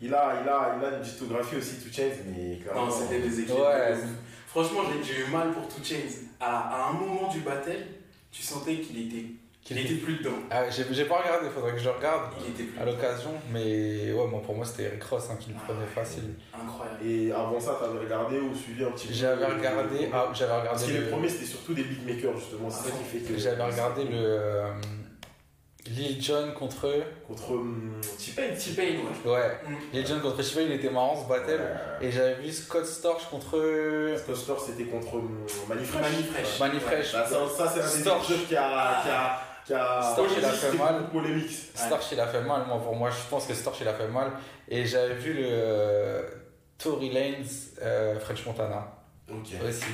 il 0.00 0.12
a, 0.14 0.40
il 0.42 0.48
a, 0.48 0.76
il 0.78 0.84
a 0.84 0.96
une 0.96 1.02
discographie 1.02 1.56
aussi, 1.56 1.76
Two 1.80 1.92
Chainz, 1.92 2.16
mais 2.26 2.58
clairement. 2.58 2.86
Non, 2.86 2.92
c'était 2.92 3.20
des 3.20 3.40
équipes. 3.40 3.54
Ouais. 3.56 3.92
de 3.92 3.98
ouf. 3.98 4.08
Franchement, 4.46 4.80
j'ai- 4.90 5.02
j'ai 5.14 5.20
eu 5.22 5.26
mal 5.30 5.50
pour 5.52 5.66
Two 5.68 5.82
Chains. 5.82 6.26
À, 6.38 6.58
à 6.86 6.88
un 6.90 6.92
moment 6.92 7.28
du 7.32 7.40
battle, 7.40 7.86
tu 8.32 8.42
sentais 8.42 8.76
qu'il 8.76 9.06
était, 9.06 9.26
qu'il 9.62 9.78
était 9.78 9.94
plus 9.94 10.16
dedans. 10.18 10.30
Ah, 10.50 10.68
j'ai 10.70 10.84
j'ai 10.90 11.04
pas 11.04 11.18
regardé, 11.20 11.48
faudrait 11.50 11.72
que 11.72 11.78
je 11.78 11.84
le 11.84 11.90
regarde 11.90 12.32
Il 12.44 12.50
était 12.52 12.64
plus 12.64 12.80
à 12.80 12.84
l'occasion. 12.84 13.30
Mais 13.52 14.10
ouais, 14.12 14.26
moi, 14.26 14.40
pour 14.42 14.56
moi, 14.56 14.64
c'était 14.64 14.88
Rick 14.88 15.04
Ross 15.04 15.28
hein, 15.30 15.36
qui 15.38 15.50
le 15.50 15.56
prenait 15.56 15.86
facile. 15.86 16.34
Incroyable. 16.52 17.06
Et 17.06 17.30
avant 17.30 17.60
ça, 17.60 17.78
t'avais 17.80 17.98
regardé 18.00 18.38
ou 18.40 18.54
suivi 18.54 18.82
un 18.84 18.90
petit 18.90 19.06
peu 19.08 19.14
J'avais 19.14 19.44
regardé. 19.46 20.08
Ah, 20.12 20.30
j'avais 20.34 20.50
Parce 20.50 20.82
regardé. 20.82 20.86
que 20.86 20.90
les 20.92 20.98
le- 21.04 21.10
premiers, 21.10 21.28
c'était 21.28 21.44
surtout 21.46 21.74
des 21.74 21.84
beatmakers, 21.84 22.36
justement. 22.36 22.70
C'est 22.70 22.88
ça 22.90 22.96
qui 22.96 23.04
fait 23.04 23.32
que. 23.32 23.38
J'avais 23.38 23.62
regardé 23.62 24.04
le. 24.04 24.64
Lil 25.86 26.22
Jon 26.22 26.52
contre. 26.52 26.88
Contre 27.26 27.52
hum, 27.52 28.00
T-Pain. 28.18 28.54
T-Pain, 28.56 28.82
ouais. 29.26 29.32
Ouais. 29.32 29.60
Mm. 29.68 29.76
Lil 29.92 30.06
Jon 30.06 30.20
contre 30.20 30.42
Shiva, 30.42 30.62
il 30.62 30.72
était 30.72 30.90
marrant 30.90 31.22
ce 31.22 31.28
battle. 31.28 31.60
Ouais. 31.60 32.06
Et 32.06 32.12
j'avais 32.12 32.34
vu 32.34 32.50
Scott 32.52 32.86
Storch 32.86 33.28
contre. 33.28 34.14
Scott 34.18 34.36
Storch, 34.36 34.60
c'était 34.66 34.84
contre 34.84 35.14
hum, 35.14 35.44
Manifresh. 35.68 36.00
Manifresh. 36.02 36.60
Manifresh. 36.60 37.12
Bah, 37.12 37.26
ça, 37.26 37.48
ça, 37.48 37.68
c'est 37.68 37.80
un 37.80 37.96
des 37.96 38.00
Storch. 38.02 38.28
jeux 38.28 38.44
qui 38.46 38.56
a. 38.56 39.00
Qui 39.02 39.08
a, 39.10 39.40
qui 39.66 39.74
a 39.74 40.02
Storch, 40.02 40.30
il 40.38 40.44
a 40.44 40.48
fait 40.48 40.76
mal. 40.78 41.04
Storch 41.74 42.12
il 42.12 42.20
a 42.20 42.26
fait 42.26 42.40
mal, 42.42 42.66
moi 42.66 42.78
pour 42.80 42.96
moi 42.96 43.10
je 43.10 43.28
pense 43.30 43.46
que 43.46 43.54
Storch 43.54 43.80
il 43.80 43.88
a 43.88 43.94
fait 43.94 44.08
mal. 44.08 44.32
Et 44.68 44.84
j'avais 44.84 45.14
vu 45.14 45.34
le 45.34 45.44
euh, 45.44 46.22
Tory 46.78 47.10
Lanez 47.10 47.44
euh, 47.80 48.18
French 48.18 48.44
Montana 48.46 48.88
Ok. 49.30 49.50
aussi. 49.68 49.84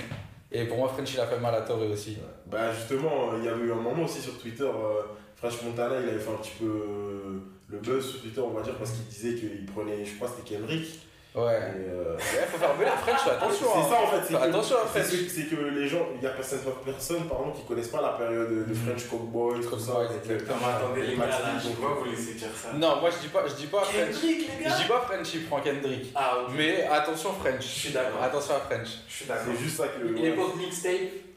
Et 0.50 0.64
pour 0.64 0.78
moi 0.78 0.88
French 0.88 1.12
il 1.12 1.20
a 1.20 1.26
fait 1.26 1.38
mal 1.38 1.54
à 1.54 1.60
Tory 1.60 1.86
aussi. 1.92 2.16
Bah 2.46 2.72
justement, 2.72 3.36
il 3.36 3.44
y 3.44 3.48
avait 3.48 3.64
eu 3.64 3.72
un 3.72 3.76
moment 3.76 4.04
aussi 4.04 4.20
sur 4.22 4.38
Twitter, 4.40 4.64
euh, 4.64 5.02
French 5.40 5.62
Montana, 5.62 5.96
il 6.02 6.08
avait 6.08 6.18
fait 6.18 6.30
un 6.30 6.34
petit 6.42 6.52
peu 6.58 6.66
euh, 6.66 7.38
le 7.68 7.78
buzz 7.78 8.04
sur 8.10 8.20
Twitter, 8.22 8.40
on 8.40 8.50
va 8.50 8.62
dire, 8.62 8.74
parce 8.76 8.90
qu'il 8.90 9.04
disait 9.04 9.34
qu'il 9.38 9.66
prenait, 9.66 10.04
je 10.04 10.16
crois 10.16 10.28
que 10.28 10.34
c'était 10.36 10.56
Kendrick. 10.56 11.00
Ouais. 11.34 11.44
Euh, 11.44 12.16
Ouais, 12.16 12.46
faut 12.50 12.58
faire 12.58 12.74
belle 12.76 12.88
French, 12.88 13.20
attention. 13.30 13.66
c'est 13.72 13.78
hein. 13.78 13.86
ça 13.88 14.02
en 14.02 14.06
fait, 14.08 14.26
c'est 14.26 14.34
que, 14.34 14.42
attention 14.42 14.76
à 14.76 14.80
c'est 14.92 15.02
French. 15.02 15.24
que- 15.24 15.30
c'est 15.30 15.42
que 15.44 15.56
les 15.78 15.86
gens, 15.86 16.06
il 16.16 16.22
y 16.22 16.26
a 16.26 16.32
certaines 16.42 16.72
personnes 16.84 17.24
pardon, 17.28 17.52
qui 17.52 17.62
connaissent 17.64 17.88
pas 17.94 18.00
la 18.02 18.08
période 18.18 18.48
de 18.50 18.64
Mhm. 18.64 18.74
French 18.74 19.06
Cowboys, 19.08 19.60
tout 19.60 19.78
ça. 19.78 19.92
Exactement. 20.24 20.66
Attendez, 20.66 21.02
les 21.02 21.16
gars, 21.16 21.28
je 21.62 21.68
vois 21.80 21.98
vous 22.02 22.10
laissez 22.10 22.34
dire 22.34 22.48
ça. 22.56 22.72
Non, 22.72 23.00
moi 23.00 23.10
je 23.10 23.18
dis 23.20 23.28
pas, 23.28 23.46
je 23.46 23.54
dis 23.54 23.66
pas 23.66 23.82
French. 23.82 24.14
Kendrick, 24.14 24.48
les 24.58 24.64
Je 24.64 24.68
gars 24.68 24.76
dis 24.76 24.88
pas 24.88 25.00
French 25.02 25.34
il 25.34 25.44
prend 25.46 25.60
Kendrick. 25.60 26.12
Ah, 26.16 26.38
ok. 26.42 26.54
Mais 26.56 26.82
attention 26.90 27.32
French. 27.34 27.60
Je 27.62 27.66
suis 27.80 27.90
d'accord. 27.92 28.22
Attention 28.22 28.54
à 28.56 28.60
French. 28.60 28.88
Je 29.06 29.14
suis 29.14 29.26
d'accord. 29.26 29.44
C'est 29.54 29.62
juste 29.62 29.76
ça 29.76 29.86
que. 29.88 30.02
L'époque 30.02 30.56
mixtape, 30.56 30.92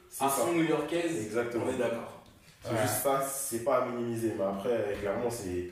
c'est 0.09 0.23
à 0.23 0.29
fond 0.29 0.53
new-yorkaise, 0.53 1.25
Exactement. 1.25 1.65
on 1.67 1.73
est 1.75 1.77
d'accord. 1.77 2.10
C'est 2.63 2.69
Ouais. 2.71 2.81
juste 2.83 3.01
ça, 3.03 3.21
c'est 3.21 3.63
pas 3.63 3.77
à 3.77 3.85
minimiser. 3.85 4.33
Mais 4.37 4.43
après, 4.45 4.95
clairement, 5.01 5.29
c'est 5.29 5.69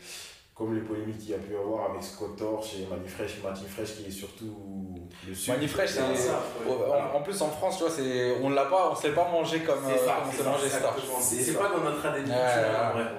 comme 0.55 0.73
les 0.75 0.81
polémiques 0.81 1.19
qu'il 1.19 1.29
y 1.29 1.33
a 1.35 1.37
pu 1.37 1.53
y 1.53 1.55
avoir 1.55 1.91
avec 1.91 2.03
Scott 2.03 2.35
Torch 2.37 2.75
et 2.75 2.85
Manifresh. 2.89 3.41
Manifresh 3.43 3.95
qui 3.95 4.07
est 4.07 4.11
surtout 4.11 4.95
le 5.27 5.33
sud. 5.33 5.53
Manifresh, 5.53 5.91
C'est 5.91 5.99
un 6.01 6.69
En, 6.69 7.17
en 7.17 7.21
plus 7.21 7.41
en 7.41 7.49
France, 7.49 7.77
tu 7.77 7.83
vois, 7.83 7.91
c'est 7.91 8.35
on 8.41 8.49
l'a 8.49 8.65
pas, 8.65 8.89
on 8.91 8.95
se 8.95 9.07
l'est 9.07 9.13
pas 9.13 9.29
mangé 9.31 9.59
comme, 9.61 9.79
C'est 9.85 9.93
euh, 10.01 10.05
ça, 10.05 10.15
comme 10.15 10.27
on 10.27 10.31
c'est 10.31 10.37
s'est 10.37 10.43
ça, 10.79 10.91
mangé. 10.91 11.43
C'est 11.43 11.53
pas 11.57 11.69
dans 11.69 11.83
notre 11.83 12.05
ADN 12.05 12.29
Ouais, 12.29 12.93
vrai. 13.03 13.11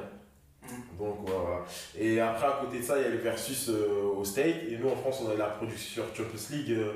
Donc 0.98 1.16
voilà. 1.26 1.64
Et 1.98 2.20
après, 2.20 2.46
à 2.46 2.58
côté 2.60 2.78
de 2.80 2.84
ça, 2.84 2.98
il 2.98 3.04
y 3.04 3.06
a 3.06 3.08
le 3.08 3.16
versus 3.18 3.68
euh, 3.70 4.02
au 4.16 4.22
State. 4.24 4.64
Et 4.68 4.76
nous, 4.78 4.90
en 4.90 4.96
France, 4.96 5.22
on 5.26 5.30
a 5.30 5.34
la 5.34 5.46
production 5.46 6.02
Champions 6.14 6.38
League 6.50 6.72
euh, 6.72 6.92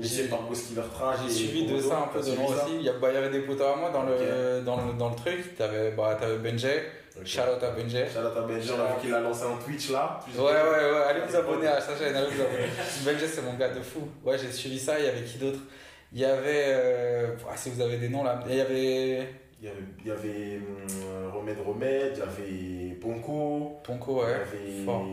J'ai- 0.00 0.24
par 0.28 0.42
suivi 1.28 1.66
de 1.66 1.78
ça 1.80 1.98
un 2.04 2.08
peu 2.08 2.20
de 2.20 2.34
loin 2.36 2.46
aussi. 2.46 2.76
Il 2.80 2.82
y, 2.82 2.90
bah, 3.00 3.08
avait 3.08 3.30
des 3.30 3.40
potes 3.40 3.60
à 3.60 3.76
moi 3.76 3.90
dans 3.90 4.02
le, 4.02 4.60
dans 4.64 4.76
le, 4.76 4.92
dans 4.98 5.10
le 5.10 5.16
truc. 5.16 5.56
T'avais 5.56 5.90
bah, 5.92 6.16
t'avais 6.20 6.36
Benjay, 6.38 6.84
out 7.48 7.62
à 7.62 7.70
Benjay. 7.70 8.04
Out 8.04 8.36
à 8.36 8.40
Benji, 8.42 8.70
on 8.76 8.80
a 8.80 8.86
vu 8.94 9.00
qu'il 9.00 9.14
a 9.14 9.20
lancé 9.20 9.44
un 9.44 9.56
Twitch 9.64 9.90
là. 9.90 10.20
Ouais, 10.36 10.42
ouais, 10.44 10.52
ouais, 10.52 11.02
allez 11.08 11.20
vous 11.28 11.36
abonner 11.36 11.66
à 11.66 11.80
sa 11.80 11.96
chaîne, 11.96 12.14
allez 12.14 12.26
vous 12.26 12.42
abonner. 12.42 12.68
Benjay, 13.04 13.26
c'est 13.26 13.42
mon 13.42 13.54
gars 13.54 13.70
de 13.70 13.80
fou. 13.80 14.00
Ouais, 14.24 14.36
j'ai 14.38 14.52
suivi 14.52 14.78
ça. 14.78 14.98
Il 14.98 15.06
y 15.06 15.08
avait 15.08 15.22
qui 15.22 15.38
d'autre? 15.38 15.60
Il 16.12 16.20
y 16.20 16.24
avait. 16.24 16.64
euh, 16.66 17.28
ah, 17.50 17.56
si 17.56 17.70
vous 17.70 17.80
avez 17.80 17.96
des 17.98 18.08
noms 18.08 18.22
là. 18.24 18.40
Il 18.48 18.56
y 18.56 18.60
avait. 18.60 19.28
Il 19.58 19.64
y 19.64 19.68
avait, 19.68 19.78
il 20.04 20.06
y 20.06 20.10
avait 20.10 20.58
hum, 20.58 21.32
Remède 21.34 21.56
Remède, 21.66 22.12
il 22.14 22.18
y 22.18 22.22
avait 22.22 22.94
Ponko, 22.96 23.80
Ponko, 23.82 24.12
il 24.12 24.16
y 24.16 24.26
ouais. 24.26 24.34
avait, 24.34 24.84
fort. 24.84 25.06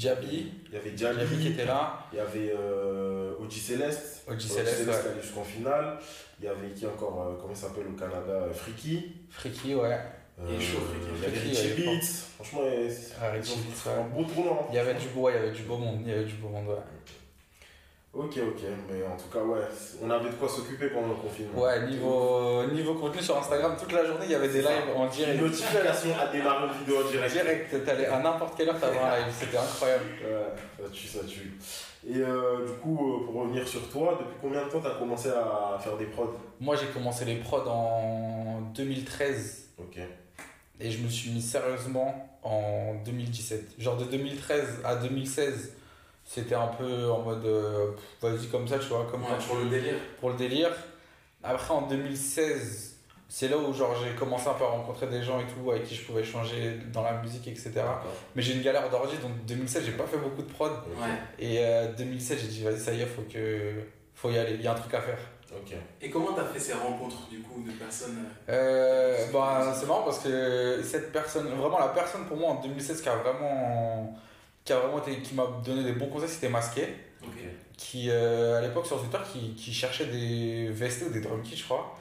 Diaby. 0.00 0.52
il 0.68 0.72
y 0.74 0.76
avait 0.76 0.90
Diaby 0.92 1.18
qui 1.26 1.42
Jabi, 1.42 1.46
était 1.48 1.64
là. 1.66 2.06
il 2.12 2.16
y 2.16 2.20
avait 2.20 2.54
euh, 2.58 3.32
OG 3.38 3.44
OG 3.44 3.52
Céleste. 3.52 4.22
OG 4.28 4.40
Céleste, 4.40 4.78
Céleste 4.78 4.88
ouais. 4.88 5.02
qui 5.04 5.08
allait 5.12 5.22
jusqu'en 5.22 5.44
finale. 5.44 5.98
Il 6.40 6.44
y 6.46 6.48
avait 6.48 6.70
qui 6.74 6.86
encore, 6.86 7.20
euh, 7.28 7.36
comment 7.40 7.52
il 7.52 7.56
s'appelle 7.56 7.86
au 7.86 7.98
Canada 7.98 8.32
euh, 8.32 8.52
Freaky. 8.52 9.12
Freaky, 9.30 9.74
ouais. 9.74 9.98
Il 10.48 10.54
est 10.54 10.60
chaud, 10.60 10.78
Freaky. 10.78 11.06
Il 11.16 11.22
y 11.22 11.26
avait 11.26 11.38
Richie. 11.38 11.82
Beats. 11.82 12.06
Franchement, 12.36 12.60
euh, 12.64 12.88
c'est- 12.88 13.12
Ah, 13.20 13.30
ils 13.34 13.40
Richie 13.40 13.52
ont 13.52 13.56
Beats, 13.56 13.74
fait 13.76 13.90
un 13.90 14.04
beau 14.08 14.24
tournoi. 14.24 14.58
hein. 14.62 14.66
Il 14.70 14.76
y 14.76 14.78
avait 14.78 14.94
du 14.94 15.08
beau, 15.08 15.28
il 15.28 15.34
y 15.34 15.36
avait 15.36 15.50
du 15.52 15.62
beau 15.64 15.76
monde. 15.76 16.00
Il 16.02 16.08
y 16.08 16.12
avait 16.12 16.24
du 16.24 16.34
beau 16.34 16.48
monde, 16.48 16.68
ouais. 16.68 16.76
Ok, 18.12 18.38
ok, 18.38 18.62
mais 18.90 19.04
en 19.06 19.16
tout 19.16 19.28
cas, 19.32 19.38
ouais, 19.44 19.60
on 20.02 20.10
avait 20.10 20.30
de 20.30 20.34
quoi 20.34 20.48
s'occuper 20.48 20.88
pendant 20.88 21.08
le 21.08 21.14
confinement. 21.14 21.62
Ouais, 21.62 21.86
niveau, 21.86 22.64
niveau 22.72 22.94
contenu 22.94 23.22
sur 23.22 23.38
Instagram, 23.38 23.76
toute 23.78 23.92
la 23.92 24.04
journée, 24.04 24.24
il 24.24 24.32
y 24.32 24.34
avait 24.34 24.48
des 24.48 24.62
lives 24.62 24.90
en 24.96 25.04
Une 25.04 25.10
direct. 25.10 25.40
notification 25.40 26.10
à 26.20 26.26
démarrer 26.26 26.66
une 26.66 26.72
vidéo 26.80 27.04
en 27.06 27.08
direct. 27.08 27.32
Direct, 27.32 27.84
t'allais 27.84 28.06
à 28.06 28.18
n'importe 28.18 28.56
quelle 28.56 28.68
heure, 28.70 28.80
t'avais 28.80 28.98
un 28.98 29.16
live. 29.18 29.32
C'était 29.38 29.56
incroyable. 29.58 30.04
Ouais, 30.24 30.84
ça 30.84 30.90
tue, 30.90 31.06
ça 31.06 31.20
tue. 31.24 31.52
Et 32.04 32.16
euh, 32.16 32.66
du 32.66 32.72
coup, 32.82 32.98
euh, 33.22 33.26
pour 33.26 33.42
revenir 33.42 33.68
sur 33.68 33.88
toi, 33.90 34.16
depuis 34.18 34.36
combien 34.40 34.64
de 34.64 34.70
temps 34.70 34.80
t'as 34.80 34.98
commencé 34.98 35.28
à 35.28 35.78
faire 35.78 35.96
des 35.96 36.06
prods? 36.06 36.34
Moi, 36.60 36.74
j'ai 36.74 36.86
commencé 36.86 37.24
les 37.24 37.36
prods 37.36 37.68
en 37.68 38.60
2013 38.74 39.66
Ok. 39.78 39.98
et 40.80 40.90
je 40.90 40.98
me 40.98 41.08
suis 41.08 41.30
mis 41.30 41.42
sérieusement 41.42 42.38
en 42.42 42.94
2017. 43.04 43.74
Genre 43.78 43.96
de 43.96 44.04
2013 44.04 44.80
à 44.84 44.96
2016, 44.96 45.74
c'était 46.32 46.54
un 46.54 46.68
peu 46.68 47.10
en 47.10 47.22
mode 47.22 47.44
euh, 47.44 47.90
vas-y 48.22 48.46
comme 48.46 48.68
ça, 48.68 48.78
tu 48.78 48.86
vois, 48.86 49.04
comme 49.10 49.22
Ouais, 49.24 49.30
pour 49.48 49.56
le 49.56 49.68
délire. 49.68 49.94
pour 50.20 50.30
le 50.30 50.36
délire. 50.36 50.70
Après, 51.42 51.74
en 51.74 51.82
2016, 51.88 52.98
c'est 53.28 53.48
là 53.48 53.58
où 53.58 53.72
genre 53.72 53.96
j'ai 54.00 54.14
commencé 54.14 54.46
un 54.48 54.52
peu 54.54 54.62
à 54.62 54.68
rencontrer 54.68 55.08
des 55.08 55.24
gens 55.24 55.40
et 55.40 55.44
tout 55.46 55.68
avec 55.72 55.82
qui 55.82 55.96
je 55.96 56.04
pouvais 56.04 56.22
changer 56.22 56.78
dans 56.92 57.02
la 57.02 57.14
musique, 57.20 57.48
etc. 57.48 57.72
Mais 58.36 58.42
j'ai 58.42 58.54
une 58.54 58.62
galère 58.62 58.88
d'orgie, 58.90 59.16
donc 59.18 59.44
2016, 59.44 59.84
j'ai 59.86 59.92
pas 59.92 60.06
fait 60.06 60.18
beaucoup 60.18 60.42
de 60.42 60.52
prod. 60.52 60.70
Ouais. 61.00 61.08
Et 61.40 61.64
euh, 61.64 61.92
2017, 61.98 62.38
j'ai 62.38 62.46
dit, 62.46 62.62
vas-y, 62.62 62.78
ça 62.78 62.92
y 62.92 63.00
est, 63.00 63.06
faut, 63.06 63.22
que... 63.22 63.72
faut 64.14 64.30
y 64.30 64.38
aller, 64.38 64.54
il 64.54 64.62
y 64.62 64.68
a 64.68 64.72
un 64.72 64.76
truc 64.76 64.94
à 64.94 65.00
faire. 65.00 65.18
Et 66.00 66.10
comment 66.10 66.32
t'as 66.32 66.44
fait 66.44 66.60
ces 66.60 66.74
rencontres 66.74 67.28
du 67.28 67.40
coup 67.40 67.60
de 67.66 67.72
personnes 67.72 68.24
euh, 68.48 69.16
Euh, 69.16 69.32
bah, 69.32 69.74
c'est 69.74 69.86
marrant 69.86 70.02
parce 70.02 70.20
que 70.20 70.80
cette 70.84 71.10
personne, 71.10 71.48
vraiment 71.48 71.80
la 71.80 71.88
personne 71.88 72.24
pour 72.26 72.36
moi 72.36 72.50
en 72.50 72.60
2016 72.60 73.02
qui 73.02 73.08
a 73.08 73.16
vraiment, 73.16 74.16
qui 74.70 74.74
a 74.74 74.78
vraiment 74.78 75.02
été, 75.04 75.16
qui 75.20 75.34
m'a 75.34 75.48
donné 75.64 75.82
des 75.82 75.98
bons 75.98 76.06
conseils, 76.06 76.28
c'était 76.28 76.48
Masqué. 76.48 76.86
Qui, 77.76 78.08
euh, 78.08 78.58
à 78.58 78.60
l'époque 78.60 78.86
sur 78.86 79.00
Twitter, 79.00 79.18
qui, 79.32 79.54
qui 79.54 79.72
cherchait 79.72 80.06
des 80.06 80.68
VST 80.70 81.06
ou 81.08 81.10
des 81.10 81.20
drum 81.20 81.42
kits, 81.42 81.56
je 81.56 81.64
crois. 81.64 81.96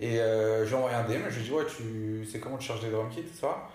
Et 0.00 0.20
euh, 0.20 0.64
je 0.64 0.68
lui 0.68 0.74
ai 0.74 0.76
envoyé 0.76 0.96
un 0.96 1.02
DM, 1.02 1.28
je 1.30 1.36
lui 1.36 1.40
ai 1.40 1.44
dit, 1.48 1.50
ouais, 1.50 1.64
tu 1.66 2.24
sais 2.24 2.38
comment 2.38 2.58
tu 2.58 2.66
cherches 2.68 2.80
des 2.80 2.90
drum 2.90 3.08
kits, 3.08 3.24
ça? 3.40 3.68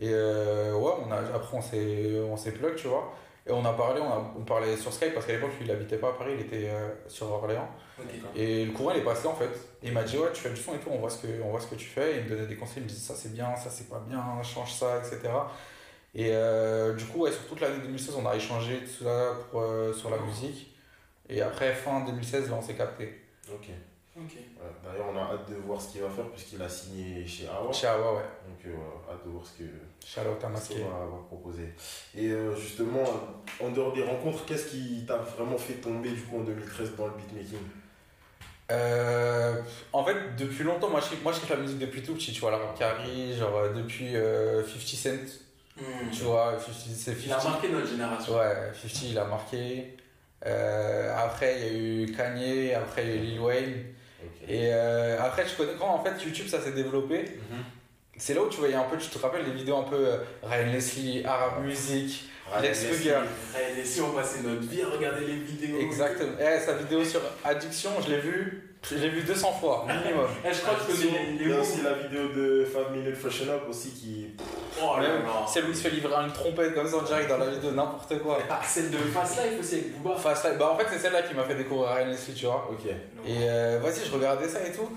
Et 0.00 0.08
euh, 0.10 0.74
ouais, 0.74 0.92
on 1.06 1.12
a, 1.12 1.18
après 1.18 1.56
on 1.56 1.62
s'est, 1.62 2.18
on 2.28 2.36
s'est 2.36 2.52
plug, 2.52 2.74
tu 2.74 2.88
vois. 2.88 3.14
Et 3.46 3.52
on 3.52 3.64
a 3.64 3.72
parlé, 3.72 4.00
on, 4.00 4.08
a, 4.08 4.32
on 4.36 4.42
parlait 4.42 4.76
sur 4.76 4.92
Skype 4.92 5.14
parce 5.14 5.26
qu'à 5.26 5.34
l'époque, 5.34 5.50
lui, 5.60 5.66
il 5.66 5.70
habitait 5.70 5.98
pas 5.98 6.08
à 6.08 6.12
Paris, 6.12 6.32
il 6.34 6.40
était 6.40 6.70
euh, 6.70 6.88
sur 7.06 7.30
Orléans. 7.30 7.68
Et 8.34 8.64
le 8.64 8.72
courant 8.72 8.92
il 8.92 8.98
est 8.98 9.04
passé 9.04 9.28
en 9.28 9.34
fait. 9.34 9.50
Et 9.82 9.88
il 9.88 9.92
m'a 9.92 10.02
dit 10.02 10.16
ouais 10.16 10.28
tu 10.32 10.40
fais 10.40 10.50
du 10.50 10.56
son 10.56 10.74
et 10.74 10.78
tout, 10.78 10.88
on 10.90 10.98
voit 10.98 11.10
ce 11.10 11.24
que, 11.24 11.42
on 11.44 11.50
voit 11.50 11.60
ce 11.60 11.66
que 11.66 11.76
tu 11.76 11.86
fais. 11.86 12.14
Et 12.14 12.18
il 12.18 12.24
me 12.24 12.30
donnait 12.30 12.46
des 12.46 12.56
conseils, 12.56 12.78
il 12.78 12.84
me 12.84 12.88
disait 12.88 13.00
ça 13.00 13.14
c'est 13.14 13.32
bien, 13.32 13.54
ça 13.54 13.70
c'est 13.70 13.88
pas 13.88 14.02
bien, 14.08 14.42
change 14.42 14.72
ça, 14.72 14.98
etc. 14.98 15.28
Et 16.14 16.28
euh, 16.32 16.92
du 16.94 17.04
coup 17.06 17.20
ouais, 17.20 17.32
sur 17.32 17.46
toute 17.46 17.60
l'année 17.60 17.78
2016 17.82 18.14
on 18.22 18.26
a 18.28 18.36
échangé 18.36 18.80
tout 18.84 19.04
ça 19.04 19.32
pour, 19.50 19.62
euh, 19.62 19.92
sur 19.92 20.10
la 20.10 20.18
musique. 20.18 20.74
Et 21.28 21.40
après 21.40 21.72
fin 21.72 22.04
2016 22.04 22.50
là 22.50 22.56
on 22.58 22.62
s'est 22.62 22.74
capté. 22.74 23.20
Ok. 23.50 23.68
Ouais. 24.14 24.70
D'ailleurs, 24.84 25.06
on 25.10 25.16
a 25.16 25.22
hâte 25.22 25.48
de 25.48 25.54
voir 25.54 25.80
ce 25.80 25.90
qu'il 25.92 26.02
va 26.02 26.10
faire 26.10 26.26
puisqu'il 26.28 26.60
a 26.60 26.68
signé 26.68 27.26
chez 27.26 27.48
Awa. 27.48 27.72
Chez 27.72 27.86
Awa 27.86 28.12
ouais, 28.16 28.20
Donc, 28.46 28.58
euh, 28.66 29.10
hâte 29.10 29.24
de 29.24 29.30
voir 29.30 29.42
ce 29.46 29.52
que 29.58 29.64
masqué. 30.52 30.74
qu'on 30.74 30.90
va, 30.90 31.06
va 31.06 31.22
proposer. 31.28 31.72
Et 32.14 32.28
euh, 32.28 32.54
justement, 32.54 33.04
en 33.58 33.70
dehors 33.70 33.94
des 33.94 34.02
rencontres, 34.02 34.44
qu'est-ce 34.44 34.66
qui 34.66 35.06
t'a 35.08 35.16
vraiment 35.16 35.56
fait 35.56 35.74
tomber 35.80 36.10
du 36.10 36.20
coup 36.20 36.40
en 36.40 36.42
2013 36.44 36.94
dans 36.94 37.06
le 37.06 37.12
beatmaking? 37.14 37.58
Euh, 38.70 39.60
en 39.92 40.04
fait 40.04 40.14
depuis 40.38 40.64
longtemps 40.64 40.88
moi 40.88 41.00
je 41.00 41.06
kiffe- 41.14 41.22
moi 41.22 41.32
je 41.32 41.40
kiffe 41.40 41.50
la 41.50 41.56
musique 41.56 41.78
depuis 41.78 42.02
tout 42.02 42.14
petit 42.14 42.32
tu 42.32 42.40
vois 42.40 42.50
la 42.52 42.56
rap 42.58 42.78
carry 42.78 43.36
genre 43.36 43.68
depuis 43.74 44.16
euh, 44.16 44.62
50 44.62 44.78
Cent 44.80 45.10
Hmm. 45.76 46.10
tu 46.12 46.24
vois 46.24 46.58
50 46.58 46.74
c'est 46.94 47.16
Il 47.24 47.32
a 47.32 47.40
50 47.40 47.50
marqué 47.52 47.68
notre 47.70 47.88
génération. 47.88 48.34
Ouais, 48.34 48.72
50 48.74 49.02
il 49.04 49.18
a 49.18 49.24
marqué. 49.24 49.96
Euh, 50.44 51.16
après, 51.16 51.56
il 51.60 51.62
y 51.62 51.68
a 51.68 51.72
eu 51.72 52.12
Kanye, 52.12 52.74
après, 52.74 53.04
il 53.04 53.08
y 53.08 53.12
a 53.12 53.14
eu 53.14 53.18
Lil 53.26 53.40
Wayne. 53.40 53.84
Ok. 54.22 54.48
Et 54.48 54.72
euh, 54.72 55.22
après, 55.22 55.44
tu 55.44 55.56
connais 55.56 55.74
quand 55.78 55.88
en 55.88 56.02
fait 56.02 56.22
YouTube 56.24 56.46
ça 56.48 56.60
s'est 56.60 56.72
développé. 56.72 57.22
Mhm. 57.50 57.64
C'est 58.22 58.34
là 58.34 58.42
où 58.42 58.48
tu 58.48 58.58
voyais 58.58 58.76
un 58.76 58.84
peu, 58.84 58.96
tu 58.96 59.08
te 59.08 59.18
rappelles 59.18 59.44
les 59.44 59.50
vidéos 59.50 59.78
un 59.78 59.82
peu 59.82 59.96
euh, 59.96 60.18
Ryan 60.44 60.70
Leslie, 60.72 61.24
Arab 61.26 61.64
Music, 61.64 62.22
Lex 62.62 62.82
Leslie. 62.84 62.96
Luger. 62.98 63.14
Allez, 63.16 63.80
et 63.80 63.84
si 63.84 64.00
on 64.00 64.12
passait 64.12 64.42
notre 64.44 64.60
vie 64.60 64.80
à 64.80 64.86
regarder 64.90 65.26
les 65.26 65.38
vidéos. 65.38 65.80
Exactement. 65.80 66.36
Eh, 66.38 66.60
sa 66.60 66.74
vidéo 66.74 67.04
sur 67.04 67.20
Addiction, 67.44 67.90
je 68.00 68.10
l'ai 68.10 68.20
vue, 68.20 68.76
je 68.88 68.94
l'ai 68.94 69.08
vue 69.08 69.22
200 69.22 69.52
fois 69.54 69.84
minimum. 69.88 70.26
Eh, 70.44 70.54
je 70.54 70.60
crois 70.60 70.74
que 70.74 70.92
je 70.92 71.02
connais 71.02 71.18
les, 71.18 71.32
Il 71.32 71.38
les 71.38 71.48
y 71.48 71.52
a 71.52 71.56
mots. 71.56 71.62
aussi 71.62 71.82
la 71.82 71.94
vidéo 71.94 72.28
de 72.28 72.64
5 72.72 72.90
Minutes 72.92 73.16
Freshen 73.16 73.48
Up 73.50 73.62
aussi 73.68 73.88
qui. 73.90 74.28
Oh 74.80 75.00
là. 75.00 75.08
Celle 75.52 75.64
où 75.64 75.70
il 75.70 75.76
se 75.76 75.82
fait 75.82 75.90
livrer 75.90 76.14
une 76.14 76.32
trompette 76.32 76.74
comme 76.76 76.86
ça 76.86 76.98
en 76.98 77.02
direct 77.02 77.28
dans 77.28 77.38
la 77.38 77.50
vidéo, 77.50 77.72
n'importe 77.72 78.20
quoi. 78.20 78.38
Ah, 78.48 78.60
celle 78.64 78.92
de 78.92 78.98
Fast 78.98 79.42
Life 79.42 79.58
aussi 79.58 79.74
avec 79.74 80.00
Booba. 80.00 80.14
Fast 80.14 80.44
Life. 80.44 80.58
Bah, 80.60 80.70
en 80.70 80.78
fait, 80.78 80.86
c'est 80.92 81.00
celle-là 81.00 81.22
qui 81.22 81.34
m'a 81.34 81.42
fait 81.42 81.56
découvrir 81.56 81.90
Ryan 81.90 82.06
Leslie, 82.06 82.34
tu 82.34 82.46
vois. 82.46 82.68
Ok. 82.70 82.86
Et 82.86 83.38
euh, 83.48 83.80
vas-y, 83.82 84.06
je 84.06 84.12
regardais 84.12 84.46
ça 84.46 84.64
et 84.64 84.70
tout. 84.70 84.88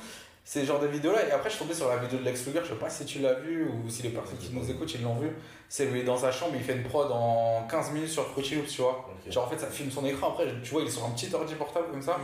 Ces 0.48 0.64
genres 0.64 0.80
de 0.80 0.86
vidéos-là. 0.86 1.28
Et 1.28 1.32
après, 1.32 1.50
je 1.50 1.56
suis 1.56 1.64
tombé 1.64 1.74
sur 1.74 1.90
la 1.90 1.98
vidéo 1.98 2.20
de 2.20 2.24
Lex 2.24 2.46
Luger. 2.46 2.60
Je 2.64 2.70
sais 2.70 2.76
pas 2.76 2.90
si 2.90 3.04
tu 3.04 3.18
l'as 3.18 3.34
vu 3.34 3.66
ou 3.66 3.90
si 3.90 4.04
les 4.04 4.10
personnes 4.10 4.38
qui 4.38 4.54
nous 4.54 4.70
écoutent, 4.70 4.94
ils 4.94 5.02
l'ont 5.02 5.16
vu. 5.16 5.30
C'est 5.68 5.88
lui 5.88 6.04
dans 6.04 6.18
sa 6.18 6.32
chambre, 6.32 6.54
il 6.56 6.64
fait 6.64 6.76
une 6.76 6.84
prod 6.84 7.10
en 7.12 7.66
15 7.68 7.92
minutes 7.94 8.12
sur 8.12 8.28
Fruity 8.28 8.56
Loops, 8.56 8.72
tu 8.72 8.82
vois. 8.84 9.10
Genre, 9.28 9.44
en 9.44 9.50
fait, 9.50 9.58
ça 9.58 9.68
filme 9.68 9.90
son 9.90 10.06
écran. 10.06 10.30
Après, 10.30 10.46
tu 10.64 10.70
vois, 10.70 10.82
il 10.82 10.88
est 10.88 10.92
sur 10.92 11.04
un 11.04 11.10
petit 11.10 11.34
ordi 11.34 11.56
portable 11.56 11.88
comme 11.90 12.04
ça. 12.04 12.20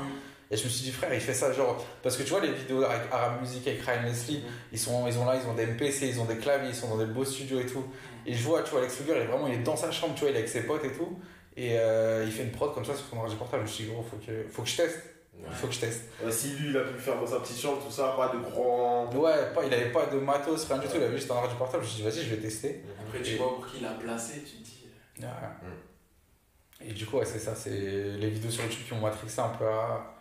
Et 0.52 0.58
je 0.58 0.66
me 0.66 0.70
suis 0.70 0.84
dit, 0.84 0.92
frère, 0.92 1.12
il 1.12 1.20
fait 1.20 1.34
ça 1.34 1.52
genre. 1.52 1.84
Parce 2.04 2.16
que 2.16 2.22
tu 2.22 2.30
vois, 2.30 2.42
les 2.42 2.52
vidéos 2.52 2.84
avec 2.84 3.12
Arab 3.12 3.42
Music, 3.42 3.68
avec 3.68 3.82
Ryan 3.82 4.04
Leslie, 4.04 4.44
ils, 4.72 4.78
sont, 4.78 5.08
ils 5.08 5.18
ont 5.18 5.26
là, 5.26 5.40
ils 5.42 5.50
ont 5.50 5.56
des 5.56 5.66
MPC, 5.66 6.08
ils 6.08 6.20
ont 6.20 6.26
des 6.26 6.38
claviers, 6.38 6.70
ils 6.70 6.76
sont 6.76 6.90
dans 6.90 6.98
des 6.98 7.12
beaux 7.12 7.26
studios 7.26 7.60
et 7.60 7.66
tout. 7.66 7.86
Et 8.28 8.36
je 8.36 8.44
vois, 8.44 8.62
tu 8.62 8.70
vois, 8.72 8.82
Lex 8.82 9.00
Luger, 9.00 9.14
il 9.16 9.22
est 9.22 9.26
vraiment, 9.26 9.48
il 9.48 9.56
est 9.56 9.64
dans 9.64 9.78
sa 9.78 9.90
chambre, 9.92 10.14
tu 10.14 10.22
vois, 10.22 10.30
il 10.30 10.36
est 10.36 10.40
avec 10.40 10.50
ses 10.50 10.64
potes 10.64 10.84
et 10.84 10.92
tout. 10.92 11.18
Et 11.58 11.80
euh, 11.80 12.24
il 12.26 12.32
fait 12.32 12.44
une 12.44 12.52
prod 12.52 12.72
comme 12.74 12.86
ça 12.86 12.94
sur 12.94 13.06
son 13.08 13.18
ordi 13.18 13.36
portable. 13.36 13.64
Je 13.66 13.72
me 13.72 13.74
suis 13.74 13.84
dit, 13.86 13.92
gros, 13.92 14.04
faut 14.04 14.18
que, 14.18 14.46
faut 14.52 14.62
que 14.62 14.70
je 14.70 14.78
teste. 14.78 15.00
Il 15.48 15.54
faut 15.56 15.68
que 15.68 15.74
je 15.74 15.80
teste. 15.80 16.04
Ouais, 16.24 16.32
si 16.32 16.50
lui 16.56 16.70
il 16.70 16.78
a 16.78 16.82
pu 16.82 16.94
le 16.94 17.00
faire 17.00 17.20
dans 17.20 17.26
sa 17.28 17.40
petite 17.40 17.60
chambre, 17.60 17.84
tout 17.84 17.92
ça, 17.92 18.14
pas 18.16 18.30
de 18.30 18.38
grand. 18.40 19.10
Ouais, 19.14 19.52
pas, 19.54 19.64
il 19.66 19.74
avait 19.74 19.92
pas 19.92 20.06
de 20.06 20.18
matos, 20.20 20.66
rien 20.66 20.78
du 20.78 20.88
tout, 20.88 20.94
il 20.98 21.04
avait 21.04 21.18
juste 21.18 21.30
un 21.32 21.36
ordi 21.36 21.56
portable. 21.56 21.84
Je 21.84 21.90
me 21.90 21.94
suis 21.94 22.04
dit, 22.04 22.10
vas-y, 22.10 22.24
je 22.30 22.36
vais 22.36 22.42
tester. 22.42 22.84
Après, 23.08 23.22
tu 23.22 23.36
vois 23.38 23.56
pour 23.56 23.68
qui 23.68 23.78
il 23.80 23.86
a 23.86 23.92
placé, 23.92 24.42
tu 24.44 24.58
te 24.58 24.64
dis. 24.64 24.86
euh, 25.24 25.26
Ouais. 25.26 26.88
Et 26.90 26.94
du 26.94 27.06
coup, 27.06 27.18
ouais, 27.18 27.26
c'est 27.26 27.40
ça, 27.40 27.54
c'est 27.56 27.70
les 27.70 28.30
vidéos 28.30 28.50
sur 28.52 28.64
YouTube 28.64 28.86
qui 28.88 28.94
m'ont 28.96 29.02
matrixé 29.02 29.40
un 29.42 29.50
peu 29.50 29.68
à, 29.68 30.16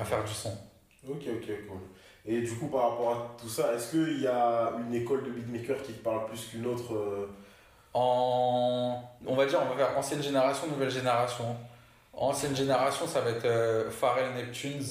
à 0.00 0.04
faire 0.04 0.22
du 0.24 0.32
son. 0.32 0.50
Ok, 1.08 1.22
ok, 1.28 1.46
cool. 1.68 1.78
Et 2.24 2.40
du 2.42 2.52
coup, 2.56 2.66
par 2.68 2.90
rapport 2.90 3.10
à 3.12 3.36
tout 3.40 3.48
ça, 3.48 3.72
est-ce 3.74 3.92
qu'il 3.92 4.20
y 4.20 4.26
a 4.26 4.72
une 4.84 4.94
école 4.94 5.22
de 5.24 5.30
beatmaker 5.30 5.80
qui 5.82 5.92
te 5.92 6.02
parle 6.02 6.26
plus 6.26 6.44
qu'une 6.46 6.66
autre 6.66 6.92
euh, 6.94 7.26
En, 7.94 9.02
on 9.26 9.34
va 9.36 9.46
dire, 9.46 9.60
on 9.64 9.68
va 9.74 9.76
faire 9.86 9.96
ancienne 9.98 10.22
génération, 10.22 10.66
nouvelle 10.66 10.90
génération. 10.90 11.56
Ancienne 12.16 12.56
génération, 12.56 13.06
ça 13.06 13.20
va 13.20 13.30
être 13.30 13.44
euh, 13.44 13.90
Pharrell 13.90 14.32
Neptunes, 14.34 14.82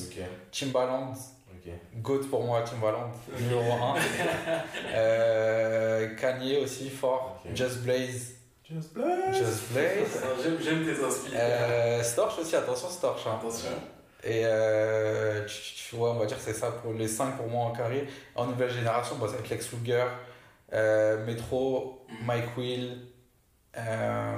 Timbaland. 0.51 1.13
GOAT 1.95 2.27
pour 2.29 2.43
moi, 2.43 2.61
Timbaland, 2.61 3.09
numéro 3.39 3.63
1. 3.71 3.95
euh, 4.93 6.15
Kanye 6.15 6.57
aussi, 6.57 6.89
fort. 6.91 7.41
Just 7.55 7.81
Blaze, 7.81 8.35
Just 8.69 8.93
Blaze. 8.93 9.35
Just 9.35 9.71
Blaze. 9.71 10.23
J'aime 10.43 10.57
j'aime 10.61 10.85
tes 10.85 11.03
inspirations. 11.03 11.39
Euh, 11.39 12.03
Storch 12.03 12.37
aussi, 12.39 12.55
attention 12.55 12.89
Storch. 12.89 13.25
hein. 13.27 13.37
Attention. 13.39 13.69
Et 14.23 14.41
euh, 14.43 15.43
tu, 15.45 15.89
tu 15.89 15.95
vois, 15.95 16.11
on 16.11 16.19
va 16.19 16.25
dire 16.27 16.37
que 16.37 16.43
c'est 16.43 16.53
ça 16.53 16.69
pour 16.71 16.93
les 16.93 17.07
5 17.07 17.37
pour 17.37 17.47
moi 17.47 17.65
en 17.65 17.71
carré. 17.71 18.07
En 18.35 18.45
nouvelle 18.45 18.71
génération, 18.71 19.15
bah, 19.15 19.27
ça 19.27 19.33
va 19.33 19.39
être 19.39 19.49
Lex 19.49 19.71
Luger, 19.73 20.05
euh, 20.73 21.25
Metro, 21.25 22.05
Mike 22.25 22.57
Will, 22.57 23.07
euh, 23.77 24.35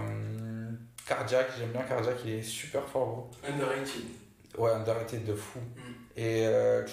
Cardiac, 1.08 1.48
j'aime 1.58 1.70
bien 1.70 1.82
Cardiac, 1.84 2.16
il 2.26 2.34
est 2.34 2.42
super 2.44 2.84
fort 2.84 3.06
gros. 3.08 3.30
Underrated. 3.48 4.04
Ouais, 4.58 4.72
underrated 4.72 5.24
de 5.26 5.34
fou. 5.36 5.60
Mm. 5.60 5.82
Et 6.18 6.46
euh, 6.48 6.86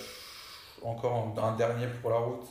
encore 0.83 1.35
un, 1.43 1.57
dernier 1.57 1.87
pour 2.01 2.11
la 2.11 2.17
route. 2.19 2.47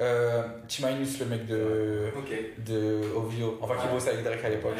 Euh, 0.00 0.42
T-Minus, 0.68 1.18
le 1.20 1.26
mec 1.26 1.46
de, 1.46 2.10
de 2.58 3.02
OVO, 3.14 3.58
enfin 3.60 3.74
qui 3.76 3.88
bossait 3.92 4.10
avec 4.10 4.24
Drake 4.24 4.44
à 4.44 4.48
l'époque. 4.48 4.76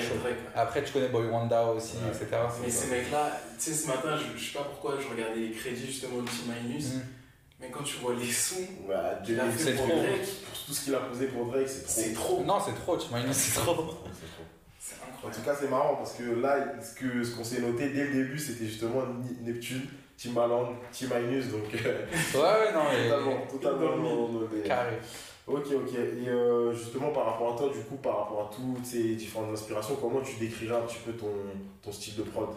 Après, 0.55 0.83
tu 0.83 0.93
connais 0.93 1.09
Boy 1.09 1.27
Wanda 1.27 1.67
aussi, 1.67 1.97
Ouais. 1.99 2.09
etc. 2.09 2.27
Mais 2.63 2.71
ces 2.71 2.89
mecs-là, 2.91 3.31
tu 3.59 3.65
sais, 3.65 3.73
ce 3.75 3.87
matin, 3.89 4.17
je, 4.17 4.39
je 4.39 4.45
sais 4.53 4.57
pas 4.59 4.65
pourquoi 4.65 4.97
je 4.99 5.07
regardais 5.09 5.41
les 5.41 5.51
crédits 5.51 5.87
justement 5.87 6.23
de 6.23 6.27
T-Minus, 6.29 6.95
Mm. 6.95 7.01
mais 7.61 7.69
quand 7.71 7.83
tu 7.83 7.97
vois 7.99 8.15
les 8.15 8.31
sons, 8.33 8.55
qu'il 9.25 9.39
a 9.39 9.45
Drake, 9.45 9.59
fait 9.59 9.73
pour 9.75 9.89
trop. 9.89 9.99
Drake, 9.99 10.21
pour 10.45 10.65
tout 10.67 10.73
ce 10.73 10.85
qu'il 10.85 10.95
a 10.95 11.01
posé 11.01 11.27
pour 11.27 11.47
Drake, 11.47 11.69
c'est 11.69 11.85
trop. 11.85 12.03
c'est 12.03 12.13
trop. 12.15 12.45
Non, 12.45 12.59
c'est 12.65 12.75
trop, 12.81 12.97
T-Minus, 12.97 13.37
c'est 13.37 13.61
trop. 13.61 13.75
C'est 13.75 13.81
trop. 13.81 14.45
En 15.25 15.31
tout 15.31 15.41
cas, 15.43 15.55
c'est 15.59 15.69
marrant 15.69 15.97
parce 15.97 16.15
que 16.15 16.23
là, 16.41 16.57
ce 16.81 16.95
que 16.99 17.23
ce 17.23 17.35
qu'on 17.37 17.45
s'est 17.45 17.61
noté 17.61 17.91
dès 17.91 18.05
le 18.05 18.13
début, 18.15 18.39
c'était 18.39 18.65
justement 18.65 19.03
Neptune, 19.43 19.83
Timbaland, 20.17 20.71
T-Minus, 20.93 21.49
donc 21.49 21.65
euh, 21.75 22.07
Ouais, 22.35 22.41
ouais, 22.41 22.73
non, 22.73 22.81
mais. 22.91 23.09
totalement, 23.09 23.47
totalement 23.51 24.29
noté. 24.29 24.67
Carré. 24.67 24.99
Ok, 25.47 25.67
ok. 25.75 25.95
Et 25.95 26.29
euh, 26.29 26.73
justement, 26.73 27.09
par 27.11 27.27
rapport 27.27 27.55
à 27.55 27.57
toi, 27.59 27.69
du 27.69 27.81
coup, 27.81 27.97
par 27.97 28.19
rapport 28.19 28.51
à 28.51 28.55
toutes 28.55 28.85
ces 28.85 29.15
différentes 29.17 29.53
inspirations, 29.53 29.97
comment 30.01 30.21
tu 30.21 30.37
décrirais 30.37 30.77
un 30.77 30.83
petit 30.83 30.99
peu 31.05 31.13
ton, 31.13 31.33
ton 31.83 31.93
style 31.93 32.17
de 32.17 32.23
prod? 32.23 32.49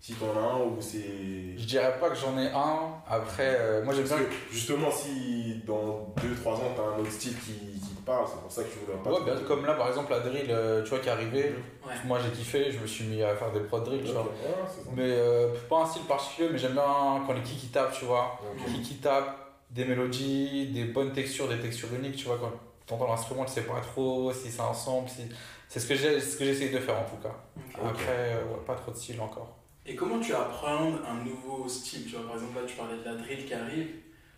Si 0.00 0.14
t'en 0.14 0.36
as 0.36 0.42
un 0.54 0.58
ou 0.64 0.76
c'est. 0.80 1.56
Je 1.56 1.64
dirais 1.64 1.94
pas 2.00 2.10
que 2.10 2.16
j'en 2.16 2.36
ai 2.36 2.48
un. 2.48 2.90
Après, 3.08 3.56
euh, 3.60 3.84
moi 3.84 3.94
j'aime 3.94 4.02
bien. 4.04 4.16
Parce 4.16 4.28
que 4.28 4.34
justement, 4.52 4.90
si 4.90 5.62
dans 5.64 6.12
2-3 6.44 6.48
ans, 6.54 6.74
t'as 6.76 6.82
un 6.82 7.00
autre 7.00 7.12
style 7.12 7.36
qui, 7.38 7.71
parle, 8.04 8.26
c'est 8.28 8.40
pour 8.40 8.50
ça 8.50 8.62
que 8.64 8.68
tu 8.70 8.78
voulais 8.80 8.98
pas. 9.02 9.10
Ouais, 9.10 9.24
bien, 9.24 9.34
comme 9.46 9.64
là 9.66 9.74
par 9.74 9.88
exemple 9.88 10.10
la 10.12 10.20
drill, 10.20 10.46
euh, 10.50 10.82
tu 10.82 10.90
vois, 10.90 10.98
qui 10.98 11.08
est 11.08 11.12
arrivée. 11.12 11.54
Ouais. 11.86 11.94
Moi 12.04 12.18
j'ai 12.22 12.30
kiffé, 12.30 12.70
je 12.70 12.78
me 12.78 12.86
suis 12.86 13.04
mis 13.04 13.22
à 13.22 13.34
faire 13.34 13.50
des 13.52 13.60
prods 13.60 13.80
drill, 13.80 14.02
tu 14.04 14.12
vois. 14.12 14.22
ouais. 14.22 14.92
Mais 14.94 15.10
euh, 15.10 15.48
pas 15.68 15.82
un 15.82 15.86
style 15.86 16.02
particulier, 16.02 16.48
mais 16.52 16.58
j'aime 16.58 16.72
bien 16.74 17.22
quand 17.26 17.32
les 17.32 17.42
kicks 17.42 17.72
tapent, 17.72 17.92
tu 17.92 18.04
vois. 18.04 18.38
Ok. 18.42 18.60
Les 18.66 18.72
kicks 18.74 18.90
ils 18.92 19.00
tapent, 19.00 19.36
des 19.70 19.84
mélodies, 19.84 20.66
des 20.68 20.84
bonnes 20.84 21.12
textures, 21.12 21.48
des 21.48 21.58
textures 21.58 21.92
uniques, 21.94 22.16
tu 22.16 22.26
vois. 22.26 22.38
Quand 22.38 22.52
t'entends 22.86 23.08
l'instrument, 23.08 23.44
tu 23.44 23.52
sais 23.52 23.62
pas 23.62 23.80
trop 23.80 24.32
si 24.32 24.50
c'est 24.50 24.60
ensemble. 24.60 25.08
Si... 25.08 25.22
C'est 25.68 25.80
ce 25.80 25.86
que 25.88 25.94
j'ai 25.94 26.20
ce 26.20 26.36
que 26.36 26.44
j'essaye 26.44 26.70
de 26.70 26.78
faire 26.78 26.98
en 26.98 27.04
tout 27.04 27.16
cas. 27.22 27.34
Après, 27.82 28.34
euh, 28.34 28.44
ouais, 28.44 28.60
pas 28.66 28.74
trop 28.74 28.92
de 28.92 28.96
style 28.96 29.18
encore. 29.20 29.56
Et 29.86 29.94
comment 29.96 30.20
tu 30.20 30.34
apprends 30.34 30.92
un 31.08 31.24
nouveau 31.24 31.66
style 31.66 32.04
Tu 32.04 32.14
vois, 32.14 32.26
par 32.26 32.34
exemple, 32.34 32.54
là, 32.56 32.62
tu 32.66 32.76
parlais 32.76 32.98
de 32.98 33.04
la 33.04 33.14
drill 33.14 33.44
qui 33.46 33.54
arrive. 33.54 33.88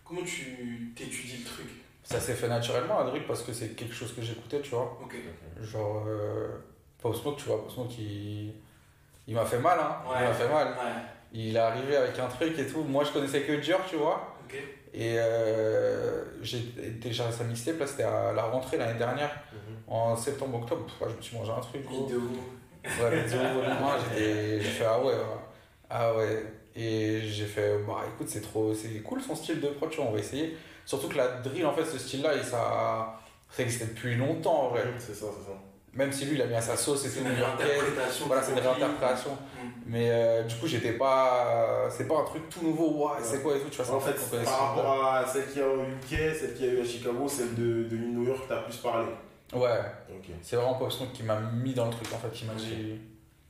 Comment 0.03 0.23
tu 0.23 0.93
t'étudies 0.95 1.37
le 1.39 1.43
truc? 1.43 1.67
Ça 2.05 2.19
s'est 2.19 2.33
fait 2.35 2.47
naturellement 2.47 2.99
la 2.99 3.09
drill 3.09 3.23
parce 3.25 3.41
que 3.41 3.51
c'est 3.51 3.69
quelque 3.69 3.93
chose 3.93 4.13
que 4.13 4.21
j'écoutais, 4.21 4.61
tu 4.61 4.69
vois. 4.69 4.97
Genre, 5.61 6.03
euh, 6.07 6.49
Pop 7.01 7.15
Smoke, 7.15 7.37
tu 7.37 7.45
vois, 7.47 7.57
Pop 7.63 7.71
Smoke, 7.71 7.93
il, 7.99 8.53
il 9.27 9.33
m'a 9.35 9.43
fait 9.43 9.57
mal, 9.59 9.79
hein. 9.79 9.97
Ouais. 10.07 10.17
Il 10.21 10.27
m'a 10.27 10.33
fait 10.33 10.47
mal. 10.47 10.67
Ouais. 10.67 11.01
Il 11.33 11.55
est 11.55 11.59
arrivé 11.59 11.95
avec 11.97 12.17
un 12.19 12.27
truc 12.27 12.57
et 12.59 12.67
tout. 12.67 12.83
Moi, 12.83 13.03
je 13.03 13.11
connaissais 13.11 13.41
que 13.41 13.53
Dior, 13.53 13.81
tu 13.89 13.95
vois. 13.97 14.35
Et 14.93 15.15
euh, 15.17 16.23
j'ai 16.43 16.59
téléchargé 17.01 17.35
sa 17.35 17.43
mixtape, 17.43 17.79
là, 17.79 17.87
c'était 17.87 18.03
à 18.03 18.31
la 18.33 18.43
rentrée 18.43 18.77
l'année 18.77 18.97
dernière, 18.99 19.31
Mhm. 19.51 19.75
en 19.87 20.15
septembre-octobre. 20.15 20.85
Je 21.01 21.15
me 21.17 21.21
suis 21.21 21.35
mangé 21.37 21.51
un 21.51 21.59
truc. 21.59 21.81
Vidéo. 21.81 22.21
Ouais, 22.85 23.23
vidéo 23.23 23.39
volume 23.55 23.71
1, 23.71 23.97
j'étais- 23.97 24.61
j'ai 24.61 24.69
fait 24.69 24.85
ah 24.85 24.99
ouais, 24.99 25.07
ouais. 25.07 25.19
ah 25.89 26.13
ouais. 26.15 26.43
Et 26.75 27.21
j'ai 27.21 27.45
fait 27.47 27.79
bah 27.87 28.03
écoute, 28.13 28.29
c'est 28.29 28.41
trop, 28.41 28.73
c'est 28.75 28.89
cool 29.01 29.19
son 29.21 29.33
style 29.35 29.59
de 29.59 29.69
prod, 29.69 29.89
tu 29.89 29.97
vois, 29.97 30.05
on 30.05 30.11
va 30.11 30.19
essayer. 30.19 30.55
Surtout 30.85 31.07
que 31.09 31.17
la 31.17 31.27
drill, 31.27 31.65
en 31.65 31.73
fait, 31.73 31.85
ce 31.85 31.97
style-là, 31.97 32.35
il- 32.35 32.43
ça, 32.43 33.19
ça 33.49 33.63
existait 33.63 33.85
depuis 33.87 34.15
longtemps 34.15 34.63
en 34.65 34.69
vrai. 34.69 34.83
C'est 34.99 35.13
ça, 35.13 35.25
c'est 35.37 35.45
ça. 35.51 35.57
Même 35.93 36.11
si 36.11 36.25
lui, 36.25 36.35
il 36.35 36.41
a 36.41 36.45
mis 36.45 36.55
à 36.55 36.61
sa 36.61 36.75
sauce 36.75 37.05
et 37.05 37.09
C'est 37.09 37.21
une 37.21 37.27
réinterprétation. 37.27 38.25
Voilà, 38.27 38.43
c'est 38.43 38.51
une 38.51 38.59
réinterprétation. 38.59 39.31
Mm. 39.31 39.67
Mais 39.87 40.09
euh, 40.11 40.43
du 40.43 40.55
coup, 40.55 40.67
j'étais 40.67 40.91
pas. 40.93 41.87
C'est 41.89 42.05
pas 42.07 42.19
un 42.19 42.23
truc 42.25 42.49
tout 42.49 42.61
nouveau, 42.63 43.05
ouais, 43.05 43.13
c'est 43.23 43.41
quoi 43.41 43.55
et 43.55 43.59
tout, 43.61 43.69
tu 43.69 43.81
vois, 43.81 43.95
En 43.95 43.99
truc 43.99 44.13
fait, 44.15 44.21
qu'on 44.21 44.29
connaissait 44.31 44.51
par 44.51 44.75
rapport 44.75 45.05
à 45.05 45.25
celle 45.25 45.47
qu'il 45.47 45.61
y 45.61 45.63
a 45.63 45.67
au 45.69 45.83
UK, 45.83 46.35
celle 46.37 46.53
qu'il 46.53 46.65
y 46.65 46.69
a 46.69 46.73
eu 46.73 46.81
à 46.81 46.85
Chicago, 46.85 47.27
celle 47.29 47.55
de, 47.55 47.83
de 47.85 47.95
New 47.95 48.23
York, 48.25 48.43
t'as 48.49 48.63
plus 48.63 48.75
parlé. 48.77 49.07
Ouais, 49.53 49.79
c'est 50.41 50.55
vraiment 50.57 50.73
Pop 50.73 50.91
qui 51.13 51.23
m'a 51.23 51.39
mis 51.39 51.73
dans 51.73 51.85
le 51.85 51.91
truc 51.91 52.07
en 52.13 52.17
fait, 52.17 52.31
qui 52.31 52.45
m'a 52.45 52.55
dit. 52.55 52.99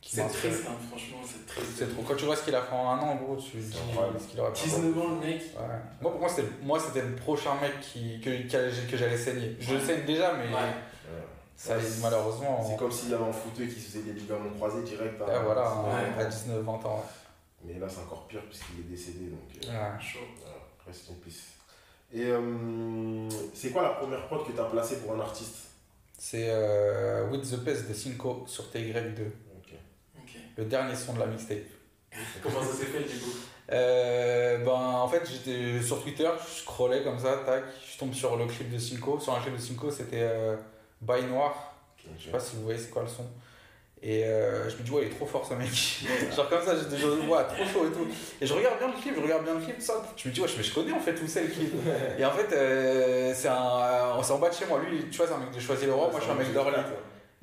Qui 0.06 0.16
C'est 0.18 0.28
triste, 0.28 0.66
hein, 0.70 0.76
franchement, 0.88 1.18
c'est 1.26 1.48
triste. 1.48 1.72
C'est 1.80 1.92
trop. 1.92 2.04
Quand 2.04 2.16
tu 2.16 2.26
vois 2.26 2.36
ce 2.36 2.44
qu'il 2.44 2.54
a 2.54 2.62
fait 2.62 2.76
en 2.76 2.90
un 2.92 3.00
an, 3.00 3.16
gros, 3.16 3.36
tu 3.38 3.52
te 3.54 3.58
dis 3.58 3.72
ce 3.74 4.28
qu'il 4.28 4.40
aurait 4.40 4.54
pu 4.54 4.60
faire. 4.60 4.80
19 4.80 4.98
ans, 5.00 5.10
le 5.10 5.16
mec. 5.28 5.42
Ouais. 5.42 5.66
Moi, 6.00 6.12
pour 6.12 6.20
moi, 6.20 6.30
c'était, 6.30 6.48
moi, 6.62 6.80
c'était 6.80 7.02
le 7.02 7.16
prochain 7.16 7.56
mec 7.60 7.80
qui, 7.82 8.22
que, 8.22 8.30
que, 8.48 8.92
que 8.92 8.98
j'allais 8.98 9.18
saigner. 9.18 9.58
Je 9.60 9.74
le 9.74 9.80
saigne 9.80 10.06
déjà, 10.06 10.34
mais 10.34 10.44
Ouais. 10.54 10.62
ça, 11.58 11.76
Ouais. 11.78 11.84
malheureusement. 12.04 12.64
C'est 12.70 12.78
comme 12.78 12.92
s'il 12.92 13.12
avait 13.16 13.24
un 13.24 13.32
footeux 13.34 13.66
qui 13.66 13.80
se 13.82 13.88
faisait 13.98 14.04
des 14.04 14.14
ligaments 14.14 14.52
croisés 14.56 14.84
direct 14.84 15.20
à, 15.22 15.26
Ah, 15.28 15.40
voilà, 15.40 15.74
Ouais. 15.82 16.22
à 16.24 16.26
19-20 16.26 16.86
ans. 16.86 17.04
Mais 17.64 17.80
là, 17.80 17.88
c'est 17.90 18.02
encore 18.02 18.28
pire 18.28 18.42
puisqu'il 18.48 18.82
est 18.82 18.90
décédé. 18.96 19.26
Donc, 19.32 19.40
euh. 19.68 20.00
Chaud. 20.00 20.20
voilà, 20.40 20.58
reste 20.86 21.10
in 21.10 21.14
peace. 21.24 21.42
Et 22.14 22.26
euh, 22.28 23.28
c'est 23.56 23.72
quoi 23.72 23.82
la 23.82 23.90
première 23.90 24.28
prod 24.28 24.46
que 24.46 24.52
t'as 24.52 24.66
placée 24.66 24.98
pour 25.00 25.16
un 25.16 25.20
artiste? 25.20 25.56
C'est 26.20 26.46
euh, 26.50 27.28
With 27.32 27.42
the 27.50 27.64
Pest 27.66 27.90
de 27.90 27.94
Cinco 27.96 28.44
sur 28.46 28.66
TY2, 28.66 29.00
Ok. 29.00 29.22
Ok. 29.22 29.32
Le 30.58 30.66
dernier 30.66 30.96
son 30.96 31.14
de 31.14 31.20
la 31.20 31.28
mixtape. 31.28 31.58
Comment 32.42 32.62
ça 32.62 32.74
s'est 32.74 32.86
fait, 32.86 33.04
du 33.04 33.20
coup 33.20 33.32
Euh, 33.72 34.58
ben, 34.60 34.72
en 34.72 35.08
fait, 35.08 35.24
j'étais 35.30 35.82
sur 35.82 36.02
Twitter, 36.02 36.30
je 36.40 36.62
scrollais 36.62 37.04
comme 37.04 37.20
ça, 37.20 37.38
tac, 37.46 37.64
je 37.92 37.98
tombe 37.98 38.14
sur 38.14 38.36
le 38.38 38.46
clip 38.46 38.72
de 38.72 38.78
Cinco. 38.78 39.20
Sur 39.20 39.36
un 39.36 39.42
clip 39.42 39.56
de 39.56 39.62
Cinco, 39.62 39.92
c'était 39.92 40.22
euh, 40.22 40.56
Bail 41.02 41.26
Noir. 41.26 41.74
Je 42.20 42.26
sais 42.26 42.32
pas 42.32 42.40
si 42.40 42.56
vous 42.56 42.64
voyez 42.64 42.80
c'est 42.80 42.92
quoi 42.92 43.02
le 43.02 43.08
son. 43.08 43.26
Et 44.04 44.24
euh, 44.24 44.70
je 44.70 44.76
me 44.78 44.84
dis, 44.84 44.92
ouais, 44.92 45.04
il 45.04 45.08
est 45.08 45.16
trop 45.16 45.26
fort 45.26 45.44
ce 45.44 45.56
mec. 45.56 45.68
Genre 46.36 46.48
comme 46.48 46.64
ça, 46.64 46.76
j'étais 46.78 46.98
genre, 46.98 47.18
ouais, 47.18 47.44
trop 47.48 47.66
chaud 47.66 47.88
et 47.88 47.92
tout. 47.92 48.08
Et 48.40 48.46
je 48.46 48.54
regarde 48.54 48.78
bien 48.78 48.88
le 48.88 48.94
clip, 49.02 49.16
je 49.18 49.22
regarde 49.22 49.44
bien 49.44 49.56
le 49.56 49.62
clip, 49.62 49.82
ça. 49.82 49.94
Je 50.16 50.28
me 50.30 50.34
dis, 50.34 50.42
ouais, 50.42 50.48
mais 50.56 50.64
je 50.64 50.74
connais 50.74 50.94
en 50.94 51.00
fait 51.00 51.20
où 51.24 51.28
c'est 51.28 51.42
le 51.42 51.48
clip. 51.48 51.74
Et 52.20 52.24
en 52.24 52.32
fait, 52.32 52.54
euh, 52.54 53.34
c'est 53.36 53.48
un, 53.48 54.22
c'est 54.22 54.32
en 54.34 54.38
bas 54.38 54.50
de 54.50 54.54
chez 54.54 54.68
moi. 54.68 54.80
Lui, 54.80 55.10
tu 55.10 55.18
vois, 55.18 55.26
c'est 55.26 55.34
un 55.34 55.40
mec 55.40 55.52
de 55.52 55.60
Choisy 55.60 55.88
le 55.88 55.94
Roi, 55.94 56.10
moi 56.12 56.20
je 56.20 56.26
suis 56.26 56.32
un 56.32 56.36
mec 56.36 56.54
d'Orly. 56.54 56.78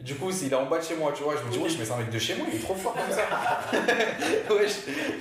Du 0.03 0.17
coup, 0.17 0.31
il 0.43 0.53
est 0.53 0.55
en 0.57 0.67
bas 0.67 0.79
de 0.79 0.85
chez 0.85 0.97
moi, 0.97 1.13
tu 1.17 1.23
vois. 1.23 1.35
Je 1.37 1.47
me 1.47 1.53
dis, 1.53 1.59
ouais, 1.59 1.69
mais 1.79 1.85
c'est 1.85 1.93
un 1.93 1.97
mec 1.99 2.11
de 2.11 2.19
chez 2.19 2.35
moi, 2.35 2.47
il 2.53 2.59
est 2.59 2.63
trop 2.63 2.75
fort 2.75 2.93
comme 2.95 3.15
ça. 3.15 3.23
Wesh, 4.55 4.73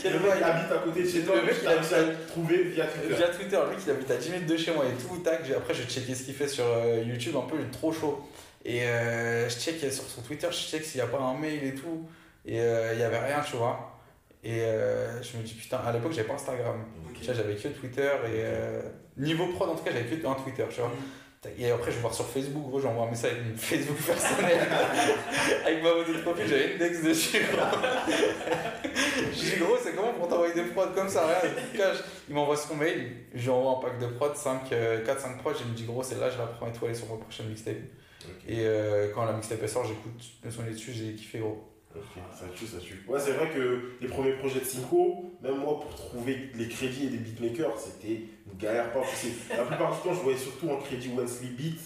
quel 0.02 0.14
Le 0.14 0.20
mec 0.20 0.28
bail. 0.30 0.44
habite 0.44 0.72
à 0.72 0.78
côté 0.80 1.04
de 1.04 1.08
chez 1.10 1.22
toi, 1.22 1.36
Le 1.36 1.44
mec, 1.44 1.56
il 1.62 1.64
il 1.64 1.68
habite 1.70 1.94
à 1.94 2.04
trouver 2.28 2.64
via 2.64 2.86
Twitter. 2.86 3.16
Via 3.16 3.28
Twitter, 3.30 3.60
le 3.64 3.70
mec 3.70 3.80
il 3.86 3.92
habite 3.92 4.12
à 4.12 4.16
10 4.18 4.30
minutes 4.32 4.48
de 4.50 4.58
chez 4.58 4.72
moi 4.74 4.86
et 4.86 4.94
tout, 5.02 5.18
tac. 5.18 5.42
Après, 5.56 5.74
je 5.76 5.84
checké 5.84 6.16
ce 6.16 6.24
qu'il 6.24 6.34
fait 6.34 6.48
sur 6.48 6.66
euh, 6.66 7.04
YouTube, 7.06 7.36
un 7.38 7.42
peu, 7.48 7.58
il 7.60 7.68
est 7.68 7.72
trop 7.72 7.92
chaud. 7.94 8.22
Et 8.66 8.84
euh, 8.84 9.48
je 9.50 9.56
check 9.60 9.80
sur 9.92 10.04
son 10.04 10.22
Twitter, 10.22 10.48
je 10.50 10.58
check 10.58 10.84
s'il 10.84 11.00
n'y 11.02 11.08
a 11.08 11.10
pas 11.12 11.20
un 11.20 11.36
mail 11.38 11.64
et 11.64 11.76
tout. 11.76 12.08
Et 12.46 12.60
euh, 12.60 12.94
il 12.94 12.98
n'y 12.98 13.04
avait 13.04 13.20
rien, 13.20 13.42
tu 13.48 13.58
vois. 13.58 14.00
Et 14.44 14.62
euh, 14.62 15.22
je 15.22 15.38
me 15.38 15.44
dis, 15.44 15.54
putain, 15.54 15.78
à 15.86 15.92
l'époque, 15.92 16.14
j'avais 16.14 16.28
pas 16.28 16.34
Instagram. 16.34 16.84
Tu 17.20 17.26
vois, 17.26 17.34
j'avais 17.36 17.54
que 17.56 17.68
Twitter 17.68 18.10
et. 18.26 18.42
euh, 18.42 18.82
niveau 19.18 19.46
prod, 19.48 19.70
en 19.70 19.76
tout 19.76 19.84
cas, 19.84 19.92
j'avais 19.94 20.06
que 20.06 20.26
un 20.26 20.34
Twitter, 20.34 20.66
tu 20.72 20.80
vois. 20.80 20.90
Tac, 20.90 20.98
Et 21.58 21.72
après, 21.72 21.90
je 21.90 21.96
vais 21.96 22.02
voir 22.02 22.14
sur 22.14 22.28
Facebook, 22.28 22.70
gros, 22.70 22.80
j'envoie 22.80 23.08
un 23.08 23.10
message 23.10 23.32
avec 23.32 23.46
mon 23.48 23.58
Facebook 23.58 23.98
personnel. 23.98 24.60
avec 25.66 25.82
ma 25.82 25.90
photo 25.90 26.14
de 26.14 26.20
profil, 26.20 26.46
j'avais 26.48 26.76
index 26.76 27.02
dessus. 27.02 27.40
gros. 27.52 27.66
je 29.34 29.40
dis, 29.40 29.58
gros, 29.60 29.76
c'est 29.84 29.96
comment 29.96 30.14
pour 30.14 30.28
t'envoyer 30.28 30.54
des 30.54 30.66
prods 30.66 30.94
comme 30.94 31.10
ça 31.10 31.26
Rien, 31.26 31.52
il 31.74 31.78
cache. 31.80 31.98
Il 32.30 32.36
m'envoie 32.36 32.56
son 32.56 32.76
mail, 32.76 33.26
je 33.34 33.42
lui 33.42 33.50
envoie 33.50 33.80
un 33.80 33.82
pack 33.82 34.00
de 34.00 34.06
prods, 34.16 34.36
5, 34.36 34.70
4-5 34.70 35.38
prods, 35.38 35.54
il 35.62 35.72
me 35.72 35.76
dit, 35.76 35.86
gros, 35.86 36.04
celle-là, 36.04 36.30
je 36.30 36.38
la 36.38 36.46
prends 36.46 36.68
étoilée 36.68 36.94
sur 36.94 37.08
ma 37.08 37.18
prochaine 37.18 37.48
mixtape. 37.48 37.78
Et 38.48 38.60
euh, 38.60 39.12
quand 39.16 39.26
la 39.26 39.34
mixtape 39.34 39.66
sort, 39.66 39.84
j'écoute 39.86 40.22
le 40.44 40.52
son 40.52 40.62
dessus, 40.62 40.92
j'ai 40.94 41.16
kiffé, 41.16 41.40
gros. 41.40 41.72
Ok, 41.96 42.22
ça 42.34 42.46
tue, 42.56 42.68
ça 42.68 42.78
tue. 42.78 43.04
Ouais, 43.08 43.20
c'est 43.20 43.32
vrai 43.32 43.50
que 43.50 43.94
les 44.00 44.08
premiers 44.08 44.34
projets 44.34 44.60
de 44.60 44.66
Cinco, 44.66 45.34
même 45.42 45.58
moi 45.58 45.80
pour 45.80 45.94
trouver 45.96 46.50
les 46.56 46.70
crédits 46.70 47.08
et 47.08 47.10
des 47.10 47.18
beatmakers, 47.18 47.78
c'était 47.78 48.22
une 48.41 48.41
galère 48.62 48.92
pas. 48.92 49.02
La 49.50 49.64
plupart 49.64 49.96
du 49.96 50.02
temps, 50.02 50.14
je 50.14 50.22
voyais 50.22 50.38
surtout 50.38 50.70
en 50.70 50.78
crédit 50.78 51.10
Wesley 51.10 51.50
Beat, 51.50 51.80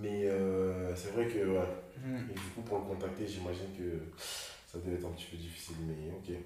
mais 0.00 0.26
euh, 0.26 0.94
c'est 0.94 1.12
vrai 1.12 1.26
que, 1.26 1.38
ouais. 1.38 1.68
Hmm. 1.98 2.30
Et 2.30 2.34
du 2.34 2.40
coup, 2.54 2.62
pour 2.62 2.78
le 2.78 2.84
contacter, 2.84 3.26
j'imagine 3.26 3.68
que 3.76 4.22
ça 4.66 4.78
devait 4.78 4.96
être 4.96 5.06
un 5.06 5.12
petit 5.12 5.26
peu 5.30 5.36
difficile, 5.36 5.76
mais 5.86 6.10
ok. 6.12 6.36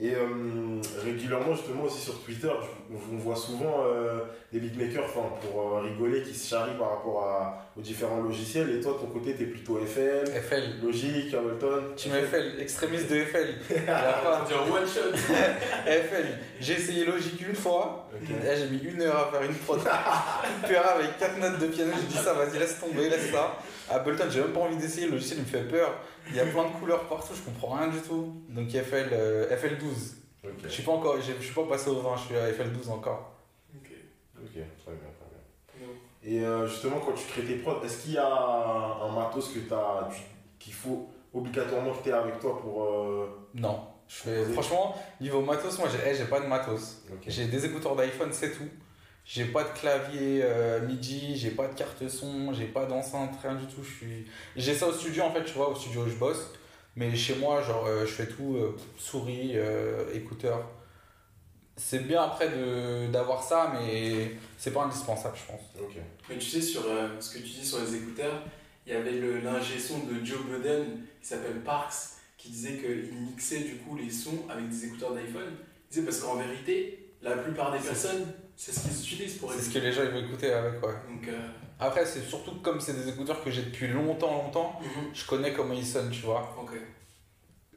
Et 0.00 0.12
euh, 0.12 0.80
régulièrement, 1.04 1.54
justement, 1.54 1.84
aussi 1.84 2.00
sur 2.00 2.20
Twitter, 2.24 2.50
je- 2.50 2.96
on, 3.12 3.16
voit 3.16 3.36
souvent 3.36 3.84
euh, 3.86 4.18
des 4.52 4.58
beatmakers, 4.58 5.04
enfin, 5.04 5.28
pour 5.40 5.76
euh, 5.76 5.80
rigoler, 5.82 6.22
qui 6.22 6.34
se 6.34 6.48
charrient 6.48 6.76
par 6.76 6.90
rapport 6.90 7.22
à, 7.22 7.68
aux 7.78 7.80
différents 7.80 8.20
logiciels. 8.20 8.70
Et 8.70 8.80
toi, 8.80 8.94
de 8.94 8.98
ton 8.98 9.06
côté, 9.06 9.34
t'es 9.36 9.44
plutôt 9.44 9.78
FL, 9.78 10.26
FL. 10.26 10.84
Logic, 10.84 11.32
Ableton. 11.32 11.84
Tu 11.96 12.08
FL, 12.08 12.60
extrémiste 12.60 13.08
de 13.08 13.20
FL. 13.24 13.54
Pas- 13.86 14.44
Dire 14.48 14.62
one 14.68 14.84
shot. 14.86 15.16
FL. 15.16 16.26
J'ai 16.60 16.72
essayé 16.74 17.04
Logic 17.04 17.40
une 17.48 17.54
fois. 17.54 18.08
Là, 18.44 18.56
j'ai 18.56 18.66
mis 18.66 18.82
une 18.82 19.00
heure 19.00 19.28
à 19.28 19.30
faire 19.30 19.48
une 19.48 19.54
prod. 19.54 19.78
Avec 20.64 21.18
4 21.18 21.38
notes 21.38 21.60
de 21.60 21.66
piano. 21.68 21.92
J'ai 22.00 22.06
dit 22.08 22.22
ça, 22.22 22.32
vas-y, 22.32 22.58
laisse 22.58 22.80
tomber, 22.80 23.08
laisse 23.08 23.30
ça. 23.30 23.58
Ableton, 23.90 24.24
j'ai 24.28 24.40
même 24.40 24.50
pas 24.52 24.60
envie 24.60 24.76
d'essayer. 24.76 25.06
Le 25.06 25.12
logiciel, 25.12 25.38
il 25.38 25.42
me 25.44 25.46
fait 25.62 25.68
peur. 25.68 25.94
Il 26.30 26.36
y 26.36 26.40
a 26.40 26.46
plein 26.46 26.64
de 26.64 26.72
couleurs 26.80 27.04
partout, 27.08 27.34
je 27.34 27.42
comprends 27.42 27.76
rien 27.76 27.88
du 27.88 28.00
tout. 28.00 28.34
Donc 28.48 28.68
FL, 28.70 29.08
euh, 29.12 29.56
FL12. 29.56 30.14
Ok, 30.44 30.50
Je 30.64 30.68
suis 30.68 30.82
pas 30.82 30.92
encore, 30.92 31.16
je 31.20 31.32
suis 31.42 31.54
pas 31.54 31.64
passé 31.64 31.90
au 31.90 32.00
20, 32.00 32.16
je 32.16 32.22
suis 32.24 32.36
à 32.36 32.50
FL12 32.50 32.90
encore. 32.90 33.32
Ok. 33.74 33.90
ok, 34.36 34.52
très 34.52 34.60
bien, 34.60 34.68
très 34.82 34.92
bien. 34.92 35.86
Non. 35.86 35.92
Et 36.22 36.40
euh, 36.44 36.66
justement, 36.66 37.00
quand 37.00 37.12
tu 37.12 37.24
crées 37.26 37.44
tes 37.44 37.56
prods, 37.56 37.82
est-ce 37.84 38.02
qu'il 38.02 38.12
y 38.12 38.18
a 38.18 38.26
un, 38.26 39.12
matos 39.12 39.48
que 39.48 39.58
t'as, 39.60 40.08
tu- 40.10 40.22
qu'il 40.58 40.72
faut 40.74 41.08
obligatoirement 41.32 41.92
que 41.92 42.02
tu 42.04 42.12
avec 42.12 42.38
toi 42.40 42.58
pour. 42.60 42.84
euh, 42.84 43.26
Non. 43.54 43.80
Je 44.06 44.16
fais, 44.16 44.44
franchement, 44.52 44.94
niveau 45.20 45.40
matos, 45.40 45.78
moi 45.78 45.88
j'ai 45.90 46.10
eh, 46.10 46.14
j'ai 46.14 46.26
pas 46.26 46.40
de 46.40 46.46
matos. 46.46 47.02
J'ai 47.26 47.46
des 47.46 47.64
écouteurs 47.64 47.96
d'iPhone, 47.96 48.28
c'est 48.32 48.52
tout. 48.52 48.68
J'ai 49.24 49.46
pas 49.46 49.64
de 49.64 49.70
clavier 49.78 50.40
euh, 50.44 50.80
MIDI, 50.86 51.36
j'ai 51.36 51.50
pas 51.50 51.66
de 51.66 51.74
carte 51.74 52.06
son, 52.08 52.52
j'ai 52.52 52.66
pas 52.66 52.84
d'enceinte, 52.84 53.30
rien 53.42 53.54
du 53.54 53.66
tout. 53.66 53.82
Je 53.82 53.90
suis... 53.90 54.26
J'ai 54.54 54.74
ça 54.74 54.86
au 54.88 54.92
studio 54.92 55.22
en 55.24 55.32
fait, 55.32 55.44
tu 55.44 55.52
vois, 55.54 55.70
au 55.70 55.74
studio 55.74 56.02
où 56.02 56.08
je 56.10 56.16
bosse. 56.16 56.50
Mais 56.96 57.16
chez 57.16 57.36
moi, 57.36 57.62
genre, 57.62 57.86
euh, 57.86 58.02
je 58.06 58.12
fais 58.12 58.26
tout, 58.28 58.54
euh, 58.56 58.76
souris, 58.98 59.52
euh, 59.54 60.04
écouteurs. 60.14 60.68
C'est 61.76 62.06
bien 62.06 62.22
après 62.22 62.48
de- 62.50 63.10
d'avoir 63.10 63.42
ça, 63.42 63.72
mais 63.74 64.32
c'est 64.56 64.72
pas 64.72 64.84
indispensable, 64.84 65.36
je 65.36 65.50
pense. 65.52 65.60
Ok. 65.82 65.96
Mais 66.28 66.38
tu 66.38 66.48
sais, 66.48 66.60
sur 66.62 66.82
euh, 66.86 67.08
ce 67.18 67.30
que 67.34 67.38
tu 67.38 67.48
dis 67.50 67.66
sur 67.66 67.80
les 67.80 67.96
écouteurs, 67.96 68.42
il 68.86 68.92
y 68.92 68.96
avait 68.96 69.12
le- 69.12 69.40
l'ingé 69.40 69.78
son 69.78 69.98
de 70.00 70.24
Joe 70.24 70.38
Budden 70.44 70.84
qui 71.20 71.26
s'appelle 71.26 71.60
Parks 71.64 71.94
qui 72.38 72.50
disait 72.50 72.74
qu'il 72.76 73.12
mixait 73.22 73.60
du 73.60 73.76
coup 73.78 73.96
les 73.96 74.10
sons 74.10 74.44
avec 74.48 74.68
des 74.68 74.84
écouteurs 74.84 75.14
d'iPhone. 75.14 75.50
Il 75.90 75.94
disait 75.94 76.02
parce 76.02 76.20
qu'en 76.20 76.36
vérité, 76.36 77.08
la 77.22 77.36
plupart 77.38 77.72
des 77.72 77.78
personnes, 77.78 78.26
c'est 78.56 78.72
ce 78.72 78.80
qu'ils 78.88 79.14
utilisent 79.14 79.38
pour 79.38 79.52
C'est 79.52 79.58
ce 79.58 79.62
écouter. 79.64 79.80
que 79.80 79.84
les 79.86 79.92
gens 79.92 80.02
ils 80.04 80.10
vont 80.10 80.26
écouter 80.26 80.52
avec, 80.52 80.74
ouais. 80.84 80.92
Donc, 81.08 81.28
euh, 81.28 81.48
Après, 81.80 82.04
c'est 82.06 82.22
surtout 82.22 82.52
que 82.52 82.62
comme 82.62 82.80
c'est 82.80 82.94
des 82.94 83.08
écouteurs 83.08 83.42
que 83.42 83.50
j'ai 83.50 83.62
depuis 83.62 83.88
longtemps, 83.88 84.42
longtemps, 84.44 84.78
mhm. 84.80 85.10
je 85.14 85.26
connais 85.26 85.52
comment 85.52 85.74
ils 85.74 85.84
sonnent, 85.86 86.10
tu 86.10 86.22
vois. 86.22 86.54
ok. 86.60 86.72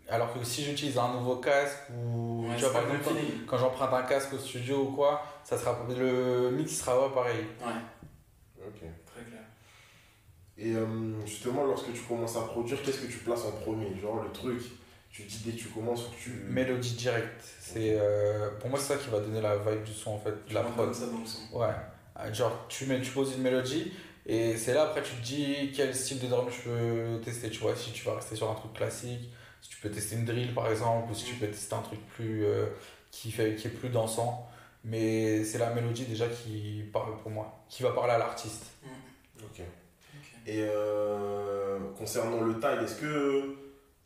Alors 0.09 0.33
que 0.33 0.41
si 0.45 0.63
j'utilise 0.63 0.97
un 0.97 1.11
nouveau 1.15 1.35
casque 1.37 1.79
ou 1.93 2.45
Ouais, 2.47 2.55
tu 2.55 2.61
vois, 2.63 2.71
par 2.73 2.83
exemple, 2.83 3.03
feeling. 3.03 3.45
quand 3.45 3.57
j'emprunte 3.57 3.93
un 3.93 4.03
casque 4.03 4.33
au 4.33 4.37
studio 4.37 4.83
ou 4.83 4.91
quoi, 4.91 5.21
ça 5.43 5.57
sera 5.57 5.77
le 5.89 6.49
mix 6.51 6.71
sera 6.79 7.09
pas 7.09 7.13
pareil. 7.13 7.43
Ouais, 7.59 8.65
Ok. 8.65 8.79
très 9.05 9.21
clair. 9.23 9.41
Et 10.57 10.73
euh, 10.75 10.85
justement, 11.25 11.65
lorsque 11.65 11.91
tu 11.91 11.99
commences 12.01 12.37
à 12.37 12.41
produire, 12.41 12.81
qu'est-ce 12.81 13.01
que 13.01 13.11
tu 13.11 13.17
places 13.19 13.43
en 13.45 13.51
premier? 13.51 13.99
Genre 13.99 14.23
le 14.23 14.31
truc, 14.31 14.61
tu 15.17 15.23
dis 15.23 15.41
dès 15.45 15.51
que 15.51 15.58
tu 15.58 15.67
commences, 15.69 16.03
que 16.03 16.15
tu. 16.23 16.30
Mélodie 16.47 16.93
directe. 16.95 17.43
C'est 17.60 17.97
euh, 17.99 18.49
pour 18.60 18.69
moi 18.69 18.80
c'est 18.80 18.93
ça 18.93 18.99
qui 18.99 19.10
va 19.10 19.19
donner 19.19 19.41
la 19.41 19.58
vibe 19.58 19.84
du 19.84 19.93
son 19.93 20.12
en 20.12 20.19
fait, 20.19 20.32
de 20.32 20.38
Tu 20.47 20.53
la 20.53 20.62
prod. 20.62 20.75
comme 20.86 20.93
ça 20.93 21.06
dans 21.08 21.19
le 21.19 21.25
son. 21.25 21.58
Ouais. 21.58 21.67
Euh, 22.19 22.34
Genre 22.34 22.65
tu 22.69 22.86
mets 22.86 23.01
tu 23.01 23.12
poses 23.12 23.34
une 23.36 23.41
mélodie 23.43 23.91
et 24.25 24.58
c'est 24.58 24.73
là 24.73 24.84
après 24.84 25.01
tu 25.03 25.12
te 25.15 25.21
dis 25.23 25.71
quel 25.75 25.93
style 25.95 26.19
de 26.19 26.27
drum 26.27 26.47
je 26.49 26.69
peux 26.69 27.21
tester, 27.23 27.49
tu 27.49 27.60
vois, 27.60 27.75
si 27.75 27.91
tu 27.91 28.06
vas 28.06 28.15
rester 28.15 28.36
sur 28.36 28.49
un 28.49 28.56
truc 28.56 28.73
classique, 28.73 29.30
si 29.62 29.69
tu 29.69 29.77
peux 29.77 29.89
tester 29.89 30.15
une 30.15 30.25
drill 30.25 30.53
par 30.53 30.69
exemple 30.69 31.12
ou 31.12 31.15
si 31.15 31.25
tu 31.25 31.36
peux 31.36 31.47
tester 31.47 31.75
un 31.75 31.82
truc 31.82 31.99
plus 32.15 32.45
euh, 32.45 32.65
qui 33.12 33.32
fait 33.32 33.56
qui 33.56 33.67
est 33.67 33.71
plus 33.71 33.89
dansant. 33.89 34.47
Mais 34.84 35.43
c'est 35.43 35.58
la 35.58 35.71
mélodie 35.73 36.06
déjà 36.06 36.27
qui 36.27 36.84
parle 36.93 37.17
pour 37.21 37.30
moi, 37.32 37.60
qui 37.67 37.84
va 37.84 37.91
parler 37.91 38.13
à 38.13 38.17
l'artiste. 38.17 38.65
Ok. 39.39 39.60
Ok. 39.60 39.62
Et 40.45 40.62
euh, 40.65 41.77
concernant 41.97 42.41
le 42.41 42.58
tag, 42.60 42.82
est-ce 42.84 42.95
que 42.95 43.56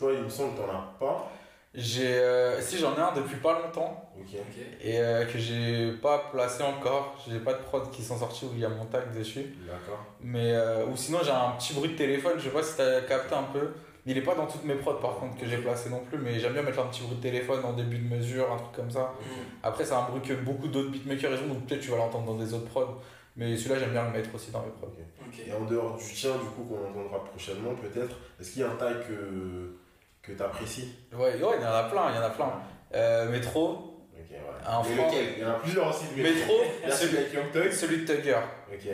toi, 0.01 0.11
il 0.13 0.23
me 0.23 0.29
semble 0.29 0.53
que 0.55 0.61
t'en 0.61 0.69
as 0.69 0.93
pas 0.99 1.31
J'ai 1.75 2.15
euh, 2.19 2.59
si 2.59 2.77
j'en 2.79 2.95
ai 2.95 2.99
un 2.99 3.13
depuis 3.13 3.37
pas 3.37 3.53
longtemps 3.61 4.09
Ok. 4.19 4.27
Ok. 4.33 4.63
et 4.83 4.99
euh, 4.99 5.25
que 5.25 5.37
j'ai 5.37 5.91
pas 6.01 6.29
placé 6.31 6.63
encore, 6.63 7.15
j'ai 7.27 7.39
pas 7.39 7.53
de 7.53 7.59
prod 7.63 7.89
qui 7.91 8.03
sont 8.03 8.17
sortis 8.17 8.45
où 8.45 8.49
il 8.53 8.59
y 8.59 8.65
a 8.65 8.69
mon 8.69 8.85
tag 8.85 9.15
dessus. 9.17 9.45
D'accord. 9.65 10.03
Mais 10.21 10.53
euh, 10.53 10.85
ou 10.87 10.95
sinon 10.97 11.19
j'ai 11.23 11.31
un 11.31 11.51
petit 11.57 11.73
bruit 11.73 11.89
de 11.89 11.95
téléphone, 11.95 12.33
je 12.37 12.43
sais 12.45 12.49
pas 12.49 12.63
si 12.63 12.75
t'as 12.77 13.01
capté 13.01 13.35
un 13.35 13.43
peu. 13.43 13.69
Il 14.07 14.17
est 14.17 14.21
pas 14.21 14.33
dans 14.33 14.47
toutes 14.47 14.63
mes 14.65 14.73
prods 14.73 14.95
par 14.95 15.17
contre 15.17 15.37
que 15.37 15.45
j'ai 15.47 15.57
placé 15.57 15.91
non 15.91 15.99
plus, 15.99 16.17
mais 16.17 16.39
j'aime 16.39 16.53
bien 16.53 16.63
mettre 16.63 16.79
un 16.79 16.87
petit 16.87 17.03
bruit 17.03 17.17
de 17.17 17.21
téléphone 17.21 17.63
en 17.63 17.73
début 17.73 17.99
de 17.99 18.15
mesure, 18.15 18.51
un 18.51 18.57
truc 18.57 18.71
comme 18.75 18.89
ça. 18.89 19.13
Après 19.61 19.85
c'est 19.85 19.93
un 19.93 20.01
bruit 20.09 20.21
que 20.21 20.33
beaucoup 20.33 20.67
d'autres 20.67 20.89
beatmakers 20.89 21.31
ils 21.33 21.43
ont, 21.51 21.53
donc 21.53 21.67
peut-être 21.67 21.81
tu 21.81 21.91
vas 21.91 21.97
l'entendre 21.97 22.25
dans 22.25 22.39
des 22.43 22.51
autres 22.55 22.65
prods. 22.65 22.99
Mais 23.37 23.55
celui-là 23.55 23.79
j'aime 23.79 23.91
bien 23.91 24.03
le 24.05 24.11
mettre 24.11 24.33
aussi 24.35 24.51
dans 24.51 24.61
mes 24.61 24.71
prods. 24.71 24.87
Ok. 25.25 25.39
Et 25.47 25.53
en 25.53 25.63
dehors 25.65 25.95
du 25.97 26.03
tien, 26.13 26.31
du 26.31 26.45
coup, 26.53 26.63
qu'on 26.67 26.89
entendra 26.89 27.23
prochainement, 27.23 27.73
peut-être, 27.75 28.17
est-ce 28.39 28.51
qu'il 28.51 28.61
y 28.61 28.65
a 28.65 28.69
un 28.69 28.75
tag 28.75 28.95
que, 29.07 29.77
que 30.21 30.31
t'apprécies 30.33 30.93
Ouais, 31.13 31.19
ouais, 31.19 31.33
il 31.35 31.41
y 31.41 31.43
en 31.43 31.71
a 31.73 31.83
plein, 31.83 32.09
il 32.11 32.15
y 32.15 32.19
en 32.19 32.23
a 32.23 32.29
plein. 32.29 32.51
Euh, 32.93 33.29
Métro, 33.29 33.97
Ok, 34.13 34.29
ouais. 34.31 34.37
Un 34.65 34.81
Mais 34.83 34.95
franc. 34.95 35.07
lequel? 35.07 35.25
Il 35.37 35.41
y 35.43 35.45
en 35.45 35.49
a 35.49 35.53
plusieurs 35.53 35.87
aussi 35.89 36.05
de 36.15 36.21
Métro, 36.21 36.53
celui 36.89 37.17
celui, 37.53 37.73
celui 37.73 37.97
de 38.05 38.13
Tugger. 38.13 38.37
Ok. 38.71 38.87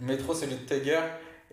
Métro, 0.00 0.34
celui 0.34 0.56
de 0.56 0.66
Tugger. 0.66 1.00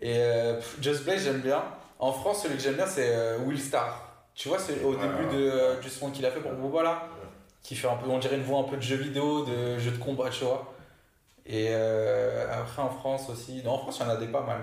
Et 0.01 0.17
euh, 0.17 0.59
Just 0.81 1.03
Blaze, 1.03 1.23
j'aime 1.23 1.41
bien. 1.41 1.63
En 1.99 2.11
France, 2.11 2.43
celui 2.43 2.55
que 2.57 2.61
j'aime 2.61 2.75
bien, 2.75 2.87
c'est 2.87 3.15
euh, 3.15 3.37
Will 3.39 3.59
Star. 3.61 4.25
Tu 4.33 4.49
vois, 4.49 4.57
c'est 4.59 4.83
au 4.83 4.93
Ouais, 4.95 4.97
début 5.01 5.35
de, 5.37 5.49
euh, 5.51 5.79
du 5.79 5.89
son 5.89 6.09
qu'il 6.09 6.25
a 6.25 6.31
fait 6.31 6.39
pour 6.39 6.53
Booba 6.53 6.81
là, 6.83 7.03
qui 7.61 7.75
fait 7.75 7.87
un 7.87 7.95
peu, 7.95 8.09
on 8.09 8.17
dirait 8.17 8.37
une 8.37 8.43
voix 8.43 8.59
un 8.61 8.63
peu 8.63 8.77
de 8.77 8.81
jeu 8.81 8.95
vidéo, 8.95 9.45
de 9.45 9.77
jeu 9.77 9.91
de 9.91 9.97
combat, 9.97 10.29
tu 10.29 10.43
vois. 10.43 10.73
Et 11.45 11.73
après 11.73 12.81
en 12.81 12.89
France 12.89 13.29
aussi, 13.29 13.61
non, 13.63 13.71
en 13.71 13.77
France, 13.77 13.99
il 13.99 14.07
y 14.07 14.09
en 14.09 14.13
a 14.13 14.15
des 14.17 14.27
pas 14.27 14.41
mal. 14.41 14.61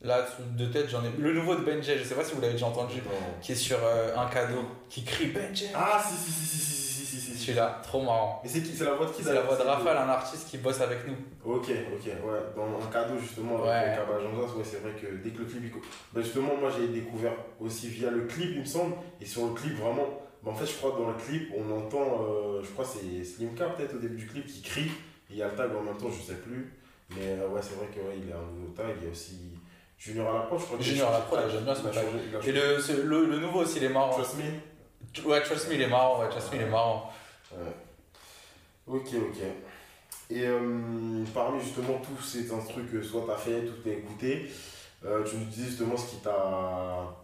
Là, 0.00 0.24
de 0.56 0.66
tête, 0.66 0.88
j'en 0.88 1.02
ai. 1.04 1.10
Le 1.18 1.32
nouveau 1.32 1.56
de 1.56 1.62
Benjay, 1.62 1.98
je 1.98 2.04
sais 2.04 2.14
pas 2.14 2.22
si 2.22 2.32
vous 2.32 2.40
l'avez 2.40 2.52
déjà 2.52 2.66
entendu, 2.66 3.02
qui 3.42 3.52
est 3.52 3.56
sur 3.56 3.78
euh, 3.82 4.16
un 4.16 4.26
cadeau, 4.26 4.62
qui 4.88 5.02
crie 5.02 5.26
Benjay. 5.26 5.70
Ah, 5.74 6.00
si, 6.00 6.14
si, 6.14 6.30
si, 6.30 6.46
si, 6.46 7.04
si, 7.04 7.04
si, 7.04 7.20
si. 7.20 7.36
Celui-là, 7.36 7.80
trop 7.82 8.00
marrant. 8.02 8.40
Et 8.44 8.48
c'est 8.48 8.62
qui? 8.62 8.76
C'est 8.76 8.84
la 8.84 8.94
voix 8.94 9.06
de 9.06 9.10
qui 9.10 9.24
C'est 9.24 9.34
la 9.34 9.40
voix 9.40 9.56
de 9.56 9.62
Raphaël, 9.62 9.96
un 9.96 10.08
artiste 10.08 10.48
qui 10.48 10.58
bosse 10.58 10.80
avec 10.80 11.00
nous. 11.08 11.16
Ok, 11.44 11.68
ok, 11.70 12.04
ouais. 12.06 12.40
Dans 12.54 12.80
un 12.80 12.90
cadeau, 12.92 13.18
justement, 13.18 13.64
avec 13.64 13.98
ouais, 13.98 14.64
c'est 14.64 14.82
vrai 14.82 14.92
que 14.92 15.16
dès 15.16 15.30
que 15.30 15.40
le 15.40 15.46
clip. 15.46 15.74
Bah, 16.12 16.20
justement, 16.22 16.54
moi, 16.56 16.70
j'ai 16.70 16.86
découvert 16.86 17.34
aussi 17.58 17.88
via 17.88 18.10
le 18.10 18.26
clip, 18.26 18.50
il 18.54 18.60
me 18.60 18.64
semble, 18.64 18.94
et 19.20 19.26
sur 19.26 19.46
le 19.48 19.54
clip, 19.54 19.76
vraiment. 19.78 20.06
Bah, 20.44 20.52
en 20.52 20.54
fait, 20.54 20.66
je 20.66 20.74
crois, 20.74 20.92
dans 20.92 21.08
le 21.08 21.14
clip, 21.14 21.52
on 21.56 21.76
entend, 21.76 22.22
euh, 22.22 22.62
je 22.62 22.70
crois, 22.70 22.84
c'est 22.84 23.24
Slimka, 23.24 23.70
peut-être, 23.70 23.96
au 23.96 23.98
début 23.98 24.18
du 24.18 24.26
clip, 24.28 24.46
qui 24.46 24.62
crie, 24.62 24.90
et 25.28 25.32
il 25.32 25.36
y 25.38 25.42
a 25.42 25.48
le 25.48 25.56
tag 25.56 25.74
en 25.74 25.82
même 25.82 25.96
temps, 25.96 26.08
je 26.08 26.22
sais 26.22 26.38
plus. 26.38 26.72
Mais 27.10 27.22
euh, 27.24 27.48
ouais, 27.48 27.60
c'est 27.62 27.74
vrai 27.74 27.88
qu'il 27.92 28.02
ouais, 28.02 28.32
a 28.32 28.36
un 28.36 28.52
nouveau 28.54 28.72
tag, 28.76 28.94
il 29.00 29.04
y 29.04 29.08
a 29.08 29.10
aussi 29.10 29.57
Junior 29.98 30.30
à 30.30 30.38
la 30.38 30.40
prod, 30.46 30.60
je 30.60 30.64
crois. 30.64 30.78
Junior 30.80 31.08
à 31.08 31.18
la 31.18 31.42
tag. 31.42 31.50
j'aime 31.50 31.64
bien 31.64 31.74
ce 31.74 31.86
a 31.86 32.46
Et 32.46 32.52
le, 32.52 33.02
le, 33.02 33.26
le 33.26 33.38
nouveau 33.40 33.60
aussi, 33.60 33.78
il 33.78 33.84
est 33.84 33.88
marrant. 33.88 34.10
Trust 34.10 34.36
me 34.36 35.24
Ouais, 35.24 35.42
Trust 35.42 35.68
Me, 35.68 35.74
il 35.74 35.82
est 35.82 35.88
marrant. 35.88 36.20
Ouais, 36.20 36.28
Trust 36.28 36.52
Me, 36.52 36.56
il 36.56 36.62
est 36.62 36.70
marrant. 36.70 37.12
Ouais. 37.52 37.72
Ok, 38.86 39.08
ok. 39.14 39.42
Et 40.30 40.46
euh, 40.46 41.24
parmi 41.34 41.60
justement 41.60 42.00
tous 42.00 42.22
ces 42.22 42.46
trucs 42.46 42.92
que 42.92 43.02
soit 43.02 43.24
t'as 43.26 43.36
fait, 43.36 43.64
tout 43.64 43.72
t'as 43.82 43.90
écouté, 43.90 44.50
euh, 45.04 45.24
tu 45.24 45.36
nous 45.36 45.46
disais 45.46 45.68
justement 45.68 45.96
ce 45.96 46.10
qui 46.10 46.16
t'a 46.16 47.16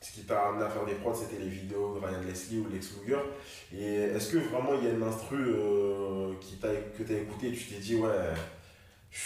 ce 0.00 0.12
qui 0.12 0.24
t'a 0.24 0.48
amené 0.48 0.64
à 0.64 0.68
faire 0.68 0.84
des 0.84 0.94
prods, 0.94 1.14
c'était 1.14 1.42
les 1.42 1.48
vidéos 1.48 1.94
de 1.94 2.04
Ryan 2.04 2.20
Leslie 2.26 2.58
ou 2.58 2.68
Lex 2.68 2.90
Luger. 3.00 3.18
Et 3.72 3.94
est-ce 3.94 4.32
que 4.32 4.38
vraiment 4.38 4.74
il 4.74 4.84
y 4.84 4.88
a 4.88 4.90
une 4.90 5.02
instru 5.02 5.36
euh, 5.38 6.34
qui 6.40 6.56
t'a, 6.56 6.68
que 6.68 7.02
t'as 7.04 7.14
écouté 7.14 7.48
et 7.48 7.52
tu 7.52 7.64
t'es 7.64 7.80
dit 7.80 7.96
ouais, 7.96 8.10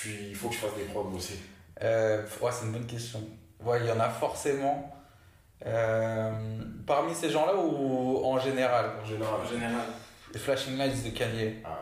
il 0.06 0.34
faut 0.36 0.48
que 0.48 0.54
je 0.54 0.60
fasse 0.60 0.76
des 0.76 0.84
prods 0.84 1.04
moi 1.04 1.18
aussi? 1.18 1.34
Euh, 1.82 2.22
ouais, 2.40 2.50
c'est 2.52 2.64
une 2.66 2.72
bonne 2.72 2.86
question. 2.86 3.20
Ouais, 3.64 3.80
il 3.80 3.86
y 3.86 3.90
en 3.90 4.00
a 4.00 4.08
forcément. 4.08 4.94
Euh, 5.66 6.30
parmi 6.86 7.14
ces 7.14 7.30
gens-là 7.30 7.56
ou 7.56 8.24
en 8.24 8.38
général? 8.38 8.92
En 9.02 9.04
général. 9.04 9.34
En 9.40 9.48
général. 9.48 9.86
Les 10.32 10.38
Flashing 10.38 10.76
Lights 10.76 11.04
de 11.04 11.10
Kanye. 11.10 11.56
Ah 11.64 11.80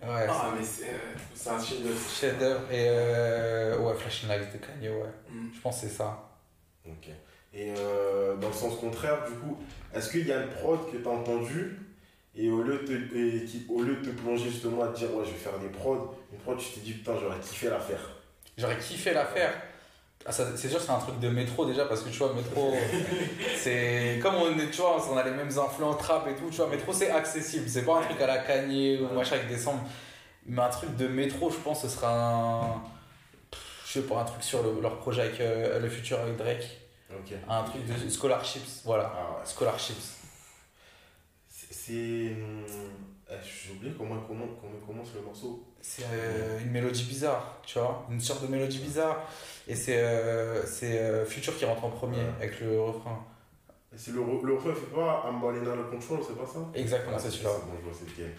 Ouais, 0.00 0.26
Ah, 0.30 0.50
mais 0.56 0.64
c'est 0.64 0.90
euh, 0.90 0.98
c'est 1.34 1.50
un 1.50 1.60
chef 1.60 1.82
d'œuvre. 1.82 1.98
c'est 1.98 2.26
chef-d'œuvre. 2.26 2.60
Et 2.70 2.86
euh, 2.88 3.78
ouais, 3.78 3.94
Flashing 3.94 4.28
Lights 4.28 4.52
de 4.52 4.58
Kanye, 4.58 4.88
ouais. 4.90 5.10
Mm. 5.28 5.48
Je 5.52 5.60
pense 5.60 5.80
que 5.80 5.88
c'est 5.88 5.94
ça. 5.94 6.30
ouais, 6.86 6.92
ok. 6.92 7.08
Et 7.52 7.74
euh, 7.76 8.36
dans 8.36 8.46
le 8.48 8.54
sens 8.54 8.76
contraire, 8.78 9.24
du 9.28 9.34
coup, 9.38 9.58
est-ce 9.92 10.10
qu'il 10.10 10.26
y 10.28 10.32
a 10.32 10.42
une 10.42 10.50
prod 10.50 10.78
que 10.92 10.98
t'as 10.98 11.10
entendue 11.10 11.80
et 12.36 12.48
au 12.50 12.62
lieu, 12.62 12.78
de 12.78 12.86
te, 13.08 13.16
et 13.16 13.44
qui, 13.44 13.66
au 13.68 13.82
lieu 13.82 13.96
de 13.96 14.04
te 14.04 14.10
plonger 14.10 14.50
justement 14.50 14.84
à 14.84 14.88
te 14.88 14.98
dire 14.98 15.12
ouais, 15.16 15.24
je 15.24 15.30
vais 15.32 15.36
faire 15.36 15.58
des 15.58 15.68
prods, 15.70 16.14
une 16.32 16.38
prod, 16.38 16.56
tu 16.58 16.70
t'es 16.74 16.80
dit 16.80 16.92
putain, 16.92 17.14
j'aurais 17.20 17.40
kiffé 17.40 17.68
la 17.68 17.80
faire 17.80 17.98
J'aurais 18.58 18.78
kiffé 18.78 19.12
la 19.14 19.24
faire. 19.24 19.52
Ah, 20.26 20.32
c'est 20.32 20.68
sûr, 20.68 20.80
c'est 20.80 20.90
un 20.90 20.98
truc 20.98 21.20
de 21.20 21.28
métro 21.28 21.64
déjà, 21.64 21.86
parce 21.86 22.02
que 22.02 22.10
tu 22.10 22.18
vois, 22.18 22.34
métro, 22.34 22.76
c'est 23.56 24.18
comme 24.20 24.34
on 24.34 24.58
est, 24.58 24.68
tu 24.70 24.80
vois, 24.80 25.00
on 25.10 25.16
a 25.16 25.22
les 25.24 25.30
mêmes 25.30 25.56
influences 25.58 25.98
trap 25.98 26.26
et 26.28 26.34
tout, 26.34 26.50
tu 26.50 26.56
vois, 26.56 26.66
métro 26.66 26.92
c'est 26.92 27.10
accessible, 27.10 27.66
c'est 27.68 27.84
pas 27.84 27.98
un 27.98 28.02
truc 28.02 28.20
à 28.20 28.26
la 28.26 28.38
Kanye 28.38 28.98
ou 28.98 29.14
machin 29.14 29.36
avec 29.36 29.48
des 29.48 29.56
sons, 29.56 29.78
mais 30.44 30.60
un 30.60 30.68
truc 30.68 30.94
de 30.96 31.06
métro, 31.06 31.50
je 31.50 31.56
pense, 31.56 31.82
ce 31.82 31.88
sera 31.88 32.10
un. 32.12 32.82
Je 33.86 33.92
sais 33.92 34.02
pas, 34.02 34.20
un 34.20 34.24
truc 34.24 34.42
sur 34.42 34.62
le- 34.62 34.82
leur 34.82 34.98
projet 34.98 35.22
avec 35.22 35.40
euh, 35.40 35.78
le 35.78 35.88
futur 35.88 36.20
avec 36.20 36.36
Drake, 36.36 36.78
un 37.48 37.62
truc 37.62 37.86
de 37.86 38.10
scholarships, 38.10 38.82
voilà, 38.84 39.10
Ah 39.16 39.38
ouais. 39.38 39.46
scholarships. 39.46 40.16
C'est. 41.48 42.36
C'est, 43.28 43.34
eh, 43.34 43.38
J'ai 43.68 43.72
oublié 43.74 43.92
comment, 43.96 44.16
comment, 44.26 44.46
comment 44.60 44.78
commence 44.86 45.14
le 45.14 45.20
morceau. 45.22 45.64
C'est 45.80 46.02
euh, 46.12 46.58
une 46.60 46.70
mélodie 46.70 47.04
bizarre, 47.04 47.60
tu 47.64 47.78
vois, 47.78 48.06
une 48.10 48.20
sorte 48.20 48.42
de 48.42 48.48
mélodie 48.48 48.78
bizarre, 48.78 49.28
et 49.66 49.74
c'est 49.76 49.98
euh, 49.98 50.64
c'est 50.66 50.98
euh, 50.98 51.24
Future 51.24 51.56
qui 51.56 51.64
rentre 51.64 51.84
en 51.84 51.90
premier 51.90 52.18
Ouais. 52.18 52.30
avec 52.40 52.60
le 52.60 52.80
refrain. 52.80 53.24
C'est 53.96 54.10
le, 54.12 54.20
le 54.44 54.54
refrain 54.54 54.74
fait 54.74 54.94
pas 54.94 55.24
I'm 55.26 55.40
balling 55.40 55.62
out 55.66 55.78
of 55.78 55.90
control, 55.90 56.20
c'est 56.26 56.36
pas 56.36 56.46
ça? 56.46 56.58
Exactement, 56.74 57.14
Ah, 57.16 57.20
c'est 57.20 57.30
celui-là. 57.30 57.50
Bon, 57.66 57.72
je 57.80 57.84
vois 57.88 57.98
c'est 57.98 58.10
lequel. 58.10 58.34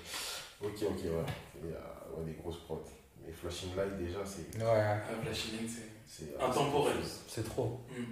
Ok, 0.62 0.73
ok, 0.91 1.04
ouais. 1.06 1.34
Il 1.63 1.69
y 1.71 1.73
a 1.73 2.17
ouais, 2.17 2.25
des 2.25 2.34
grosses 2.34 2.60
prods. 2.65 2.84
Mais 3.25 3.32
Flashing 3.34 3.75
Light, 3.75 3.97
déjà, 3.97 4.19
c'est. 4.25 4.58
Ouais, 4.62 4.65
Ah, 4.69 4.99
Flashing 5.23 5.60
Light, 5.60 5.69
c'est 5.69 6.25
c'est 6.25 6.43
intemporel. 6.43 6.95
c'est 7.28 7.43
trop. 7.43 7.80
Mm. 7.91 8.04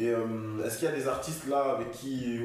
Et 0.00 0.08
euh, 0.08 0.64
est-ce 0.64 0.78
qu'il 0.78 0.88
y 0.88 0.92
a 0.92 0.94
des 0.94 1.06
artistes 1.08 1.46
là 1.48 1.74
avec 1.76 1.90
qui, 1.90 2.38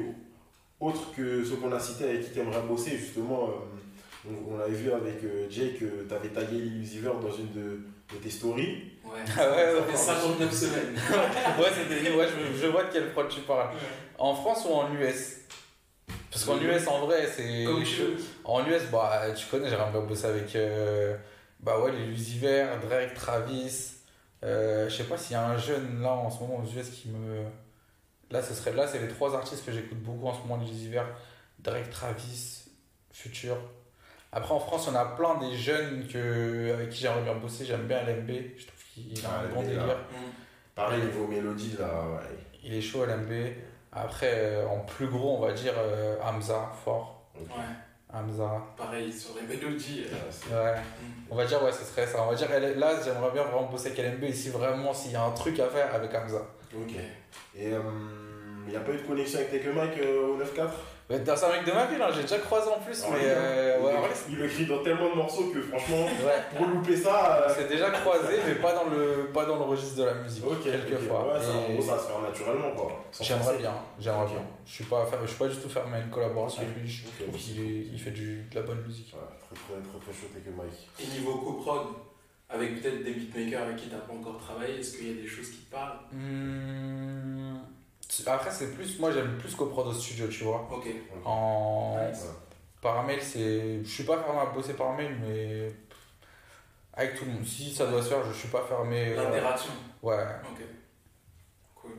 autres 0.80 1.12
que 1.16 1.44
ceux 1.44 1.56
qu'on 1.56 1.72
a 1.72 1.80
cités, 1.80 2.04
avec 2.04 2.24
qui 2.24 2.30
tu 2.32 2.40
aimerais 2.40 2.62
bosser 2.62 2.96
justement 2.96 3.48
euh, 3.48 4.28
on, 4.28 4.54
on 4.54 4.58
l'avait 4.58 4.74
vu 4.74 4.92
avec 4.92 5.22
euh, 5.24 5.46
Jay 5.50 5.70
que 5.78 6.06
tu 6.08 6.14
avais 6.14 6.28
tagué 6.28 6.56
Lil 6.56 6.82
Uzi 6.82 6.98
Vert 7.00 7.14
dans 7.18 7.32
une 7.32 7.50
de, 7.52 7.80
de 8.12 8.16
tes 8.22 8.30
stories. 8.30 8.92
Ouais. 9.04 9.12
Ah 9.38 9.50
ouais, 9.50 9.72
ça 9.72 9.80
ouais. 9.80 9.90
fait 9.90 9.96
59 9.96 10.52
semaines. 10.52 10.94
ouais, 11.58 11.68
c'était, 11.74 12.10
ouais 12.14 12.26
je, 12.28 12.60
je 12.60 12.66
vois 12.66 12.84
de 12.84 12.92
quelle 12.92 13.10
prod 13.12 13.28
tu 13.28 13.40
parles. 13.40 13.70
En 14.18 14.34
France 14.34 14.66
ou 14.68 14.74
en 14.74 14.92
US 14.94 15.38
Parce 16.30 16.44
qu'en 16.44 16.58
US, 16.60 16.86
en 16.86 17.06
vrai, 17.06 17.26
c'est. 17.34 17.64
En 18.44 18.60
US, 18.66 18.82
bah, 18.92 19.22
tu 19.34 19.46
connais, 19.46 19.68
j'aimerais 19.70 19.90
bien 19.90 20.00
bosser 20.02 20.26
avec. 20.26 20.54
euh, 20.56 21.16
bah 21.60 21.80
ouais, 21.80 21.90
les 21.92 22.06
Lucifer, 22.06 22.66
Drake, 22.88 23.14
Travis. 23.14 23.92
Euh, 24.44 24.88
je 24.88 24.94
sais 24.96 25.04
pas 25.04 25.16
s'il 25.18 25.32
y 25.32 25.36
a 25.36 25.44
un 25.48 25.58
jeune 25.58 26.00
là 26.02 26.12
en 26.12 26.30
ce 26.30 26.38
moment 26.40 26.62
aux 26.62 26.78
US 26.78 26.88
qui 26.90 27.08
me. 27.08 27.42
Là, 28.30 28.42
ce 28.42 28.52
serait 28.54 28.72
là, 28.74 28.86
c'est 28.86 28.98
les 28.98 29.08
trois 29.08 29.34
artistes 29.34 29.64
que 29.64 29.72
j'écoute 29.72 29.98
beaucoup 30.02 30.26
en 30.28 30.34
ce 30.34 30.40
moment, 30.40 30.56
les 30.62 30.70
Lucifer, 30.70 31.02
Drake, 31.60 31.88
Travis, 31.90 32.64
Future. 33.12 33.56
Après, 34.32 34.52
en 34.52 34.60
France, 34.60 34.88
on 34.92 34.94
a 34.94 35.04
plein 35.06 35.36
des 35.38 35.56
jeunes 35.56 36.06
que, 36.06 36.72
avec 36.74 36.90
qui 36.90 37.00
j'aimerais 37.00 37.22
bien 37.22 37.34
bosser. 37.36 37.64
J'aime 37.64 37.86
bien 37.86 38.02
LMB, 38.02 38.28
je 38.58 38.66
trouve 38.66 38.82
qu'il 38.94 39.24
a 39.24 39.28
Ah, 39.30 39.40
un 39.44 39.48
bon 39.54 39.62
LMB, 39.62 39.68
là. 39.68 39.80
délire. 39.80 39.96
Mm. 39.96 40.14
Pareil, 40.74 41.02
niveau 41.02 41.26
mélodie, 41.26 41.76
là, 41.78 41.86
ouais. 41.86 42.36
Il 42.62 42.74
est 42.74 42.80
chaud 42.82 43.04
LMB. 43.06 43.32
Après, 43.92 44.30
euh, 44.34 44.66
en 44.68 44.80
plus 44.80 45.06
gros, 45.08 45.38
on 45.38 45.40
va 45.40 45.52
dire 45.52 45.72
euh, 45.78 46.16
Hamza, 46.22 46.70
fort. 46.84 47.30
Ouais, 47.34 47.46
Hamza. 48.12 48.62
pareil, 48.76 49.10
sur 49.12 49.30
les 49.40 49.46
mélodies. 49.46 50.04
euh, 50.52 50.74
Ouais, 50.74 50.78
mm. 50.80 51.12
On 51.30 51.34
va 51.36 51.46
dire, 51.46 51.62
ouais, 51.64 51.72
ce 51.72 51.84
serait 51.84 52.06
ça. 52.06 52.22
On 52.22 52.26
va 52.30 52.34
dire, 52.34 52.48
là, 52.76 52.92
j'aimerais 53.02 53.30
bien 53.32 53.44
vraiment 53.44 53.70
bosser 53.70 53.92
avec 53.92 53.98
LMB 53.98 54.24
ici, 54.24 54.50
vraiment, 54.50 54.92
s'il 54.92 55.12
y 55.12 55.16
a 55.16 55.22
un 55.24 55.30
truc 55.30 55.58
à 55.60 55.68
faire 55.68 55.94
avec 55.94 56.14
Hamza. 56.14 56.42
Ok. 56.74 56.94
Et 57.56 57.72
euh, 57.72 57.80
il 58.66 58.70
n'y 58.70 58.76
a 58.76 58.80
pas 58.80 58.92
eu 58.92 58.96
de 58.98 59.02
connexion 59.02 59.38
avec 59.38 59.50
Take 59.50 59.72
Mike 59.72 59.98
euh, 60.02 60.28
au 60.28 60.36
9-4 60.38 60.68
Ouais, 61.10 61.18
C'est 61.24 61.44
un 61.46 61.48
mec 61.52 61.64
de 61.64 61.72
ma 61.72 61.86
ville, 61.86 62.02
hein, 62.02 62.10
j'ai 62.14 62.20
déjà 62.20 62.36
croisé 62.36 62.68
en 62.68 62.78
plus, 62.80 63.02
Ah 63.02 63.08
mais 63.12 63.16
ouais, 63.16 63.24
euh, 63.24 63.78
il, 63.80 63.86
ouais, 63.86 63.92
le- 64.36 64.44
il 64.44 64.50
crie 64.50 64.66
dans 64.66 64.82
tellement 64.82 65.08
de 65.08 65.14
morceaux 65.14 65.44
que 65.48 65.62
franchement, 65.62 66.04
ouais. 66.04 66.42
pour 66.54 66.66
louper 66.66 66.94
ça. 66.98 67.44
euh, 67.48 67.54
C'est 67.56 67.66
déjà 67.66 67.88
croisé, 67.90 68.34
mais 68.46 68.56
pas 68.56 68.74
dans 68.74 68.90
le, 68.90 69.30
pas 69.32 69.46
dans 69.46 69.56
le 69.56 69.62
registre 69.62 69.96
de 69.96 70.04
la 70.04 70.12
musique, 70.12 70.44
Ok, 70.44 70.64
quelquefois. 70.64 71.32
Ouais, 71.32 71.40
ça, 71.40 71.50
en 71.52 71.70
Et 71.70 71.76
gros, 71.76 71.82
ça 71.82 71.94
va 71.94 71.98
se 72.02 72.06
faire 72.08 72.20
naturellement 72.20 72.70
quoi. 72.76 72.92
J'aimerais 73.22 73.56
bien, 73.56 73.72
j'aimerais 73.98 74.26
bien. 74.26 74.42
Je 74.66 74.70
suis 74.74 74.84
pas, 74.84 75.08
je 75.22 75.26
suis 75.28 75.38
pas 75.38 75.48
du 75.48 75.56
tout 75.56 75.68
fermé 75.70 75.96
à 75.96 76.00
une 76.00 76.10
collaboration 76.10 76.60
avec 76.60 76.76
lui, 76.76 76.86
je 76.86 77.04
trouve 77.06 77.38
qu'il 77.40 77.90
il 77.90 77.98
fait 77.98 78.10
du, 78.10 78.42
de 78.42 78.54
la 78.54 78.60
bonne 78.66 78.82
musique. 78.86 79.14
Ouais, 79.14 79.20
très 79.40 79.56
très 79.56 79.80
très 79.80 79.98
très 79.98 80.12
chaud 80.12 80.28
Take 80.34 80.50
a 80.50 80.62
Mike. 80.62 80.88
Et 81.00 81.18
niveau 81.18 81.36
coprod, 81.38 81.86
avec 82.50 82.80
peut-être 82.80 83.04
des 83.04 83.12
beatmakers 83.12 83.62
avec 83.62 83.76
qui 83.76 83.88
tu 83.88 83.94
n'as 83.94 84.00
pas 84.00 84.12
encore 84.14 84.38
travaillé, 84.38 84.78
est-ce 84.80 84.96
qu'il 84.96 85.08
y 85.08 85.18
a 85.18 85.22
des 85.22 85.28
choses 85.28 85.50
qui 85.50 85.58
te 85.58 85.70
parlent? 85.70 85.98
Hmm, 86.12 87.56
Après, 88.26 88.50
c'est 88.50 88.74
plus, 88.74 88.98
moi 88.98 89.10
j'aime 89.12 89.36
plus 89.38 89.54
qu'au 89.54 89.66
prod 89.66 89.86
au 89.86 89.92
studio, 89.92 90.26
tu 90.28 90.44
vois. 90.44 90.66
Ok. 90.72 90.86
En 91.24 91.98
Nice. 92.08 92.26
par 92.80 93.04
mail, 93.04 93.20
c'est, 93.22 93.82
je 93.84 93.88
suis 93.88 94.04
pas 94.04 94.18
fermé 94.22 94.40
à 94.40 94.46
bosser 94.46 94.74
par 94.74 94.94
mail, 94.94 95.16
mais 95.20 95.72
avec 96.94 97.14
tout 97.16 97.24
le 97.26 97.32
monde. 97.32 97.44
Si 97.44 97.72
ça 97.74 97.86
doit 97.86 98.02
se 98.02 98.08
faire, 98.08 98.24
je 98.24 98.32
suis 98.32 98.48
pas 98.48 98.62
fermé. 98.66 99.12
euh, 99.12 99.16
L'interaction. 99.16 99.72
Ouais. 100.02 100.24
Ok. 100.50 100.62
Cool. 101.74 101.90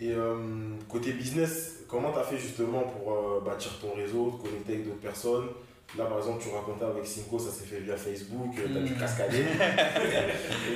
Et 0.00 0.12
euh, 0.12 0.74
côté 0.88 1.12
business, 1.12 1.84
comment 1.88 2.12
tu 2.12 2.18
as 2.18 2.24
fait 2.24 2.36
justement 2.36 2.80
pour 2.82 3.12
euh, 3.12 3.40
bâtir 3.40 3.78
ton 3.80 3.94
réseau, 3.94 4.32
te 4.32 4.42
connecter 4.48 4.74
avec 4.74 4.84
d'autres 4.86 5.00
personnes? 5.00 5.48
Là, 5.96 6.04
par 6.06 6.18
exemple, 6.18 6.42
tu 6.42 6.48
racontais 6.54 6.84
avec 6.84 7.06
Cinco, 7.06 7.38
ça 7.38 7.50
s'est 7.50 7.64
fait 7.64 7.78
via 7.80 7.96
Facebook, 7.96 8.52
tu 8.54 8.64
as 8.64 8.80
dû 8.80 8.92
Mm. 8.92 8.98
cascader. 8.98 9.44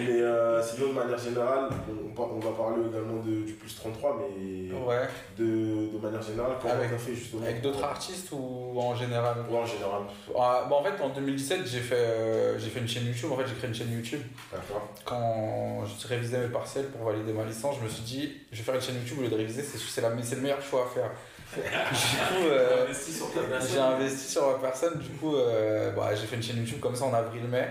mais 0.00 0.20
euh, 0.22 0.62
sinon, 0.62 0.88
de 0.88 0.92
manière 0.92 1.18
générale, 1.18 1.68
on, 2.16 2.38
va 2.38 2.50
parler 2.52 2.86
également 2.88 3.16
de, 3.22 3.42
du 3.44 3.52
plus 3.54 3.74
33, 3.74 4.18
mais 4.20 4.72
Ouais. 4.72 5.08
de, 5.36 5.92
de 5.92 5.98
manière 6.00 6.22
générale, 6.22 6.52
comment 6.62 6.74
Avec- 6.74 6.92
as 6.92 6.98
fait 6.98 7.14
justement 7.14 7.42
Avec 7.42 7.60
d'autres 7.60 7.82
artistes 7.84 8.28
ou 8.32 8.78
en 8.80 8.94
général? 8.94 9.38
Ouais, 9.50 9.58
en 9.58 9.66
général. 9.66 10.02
Ah, 10.38 10.66
bah, 10.70 10.76
En 10.76 10.82
fait, 10.84 11.02
en 11.02 11.08
2017, 11.08 11.66
j'ai 11.66 11.80
fait, 11.80 11.94
euh, 11.96 12.58
j'ai 12.58 12.70
fait 12.70 12.80
une 12.80 12.88
chaîne 12.88 13.06
YouTube. 13.06 13.30
En 13.32 13.36
fait, 13.36 13.46
j'ai 13.48 13.54
créé 13.54 13.68
une 13.68 13.74
chaîne 13.74 13.92
YouTube. 13.92 14.20
D'accord. 14.52 14.88
Quand 15.04 15.82
je 15.86 16.06
révisais 16.08 16.38
mes 16.38 16.48
partiels 16.52 16.86
pour 16.86 17.04
valider 17.10 17.32
ma 17.32 17.44
licence, 17.44 17.76
je 17.80 17.84
me 17.84 17.88
suis 17.90 18.02
dit, 18.04 18.32
je 18.52 18.58
vais 18.58 18.62
faire 18.62 18.74
une 18.76 18.80
chaîne 18.80 18.94
YouTube 18.96 19.18
au 19.18 19.22
lieu 19.22 19.28
de 19.28 19.34
réviser, 19.36 19.62
c'est 19.62 19.76
c'est 19.78 20.00
la- 20.00 20.10
c'est 20.22 20.36
le 20.36 20.42
meilleur 20.42 20.62
choix 20.62 20.84
à 20.84 20.94
faire. 20.94 21.10
Du 21.56 21.62
coup, 21.62 22.46
euh, 22.48 22.86
personne. 22.86 23.68
j'ai 23.72 23.78
investi 23.80 24.32
sur 24.32 24.46
ma 24.52 24.58
personne. 24.68 24.98
Du 24.98 25.08
coup, 25.10 25.34
euh, 25.36 25.90
bah, 25.92 26.14
j'ai 26.14 26.26
fait 26.26 26.36
une 26.36 26.42
chaîne 26.42 26.58
YouTube 26.58 26.80
comme 26.80 26.94
ça 26.96 27.04
en 27.06 27.14
avril-mai. 27.14 27.68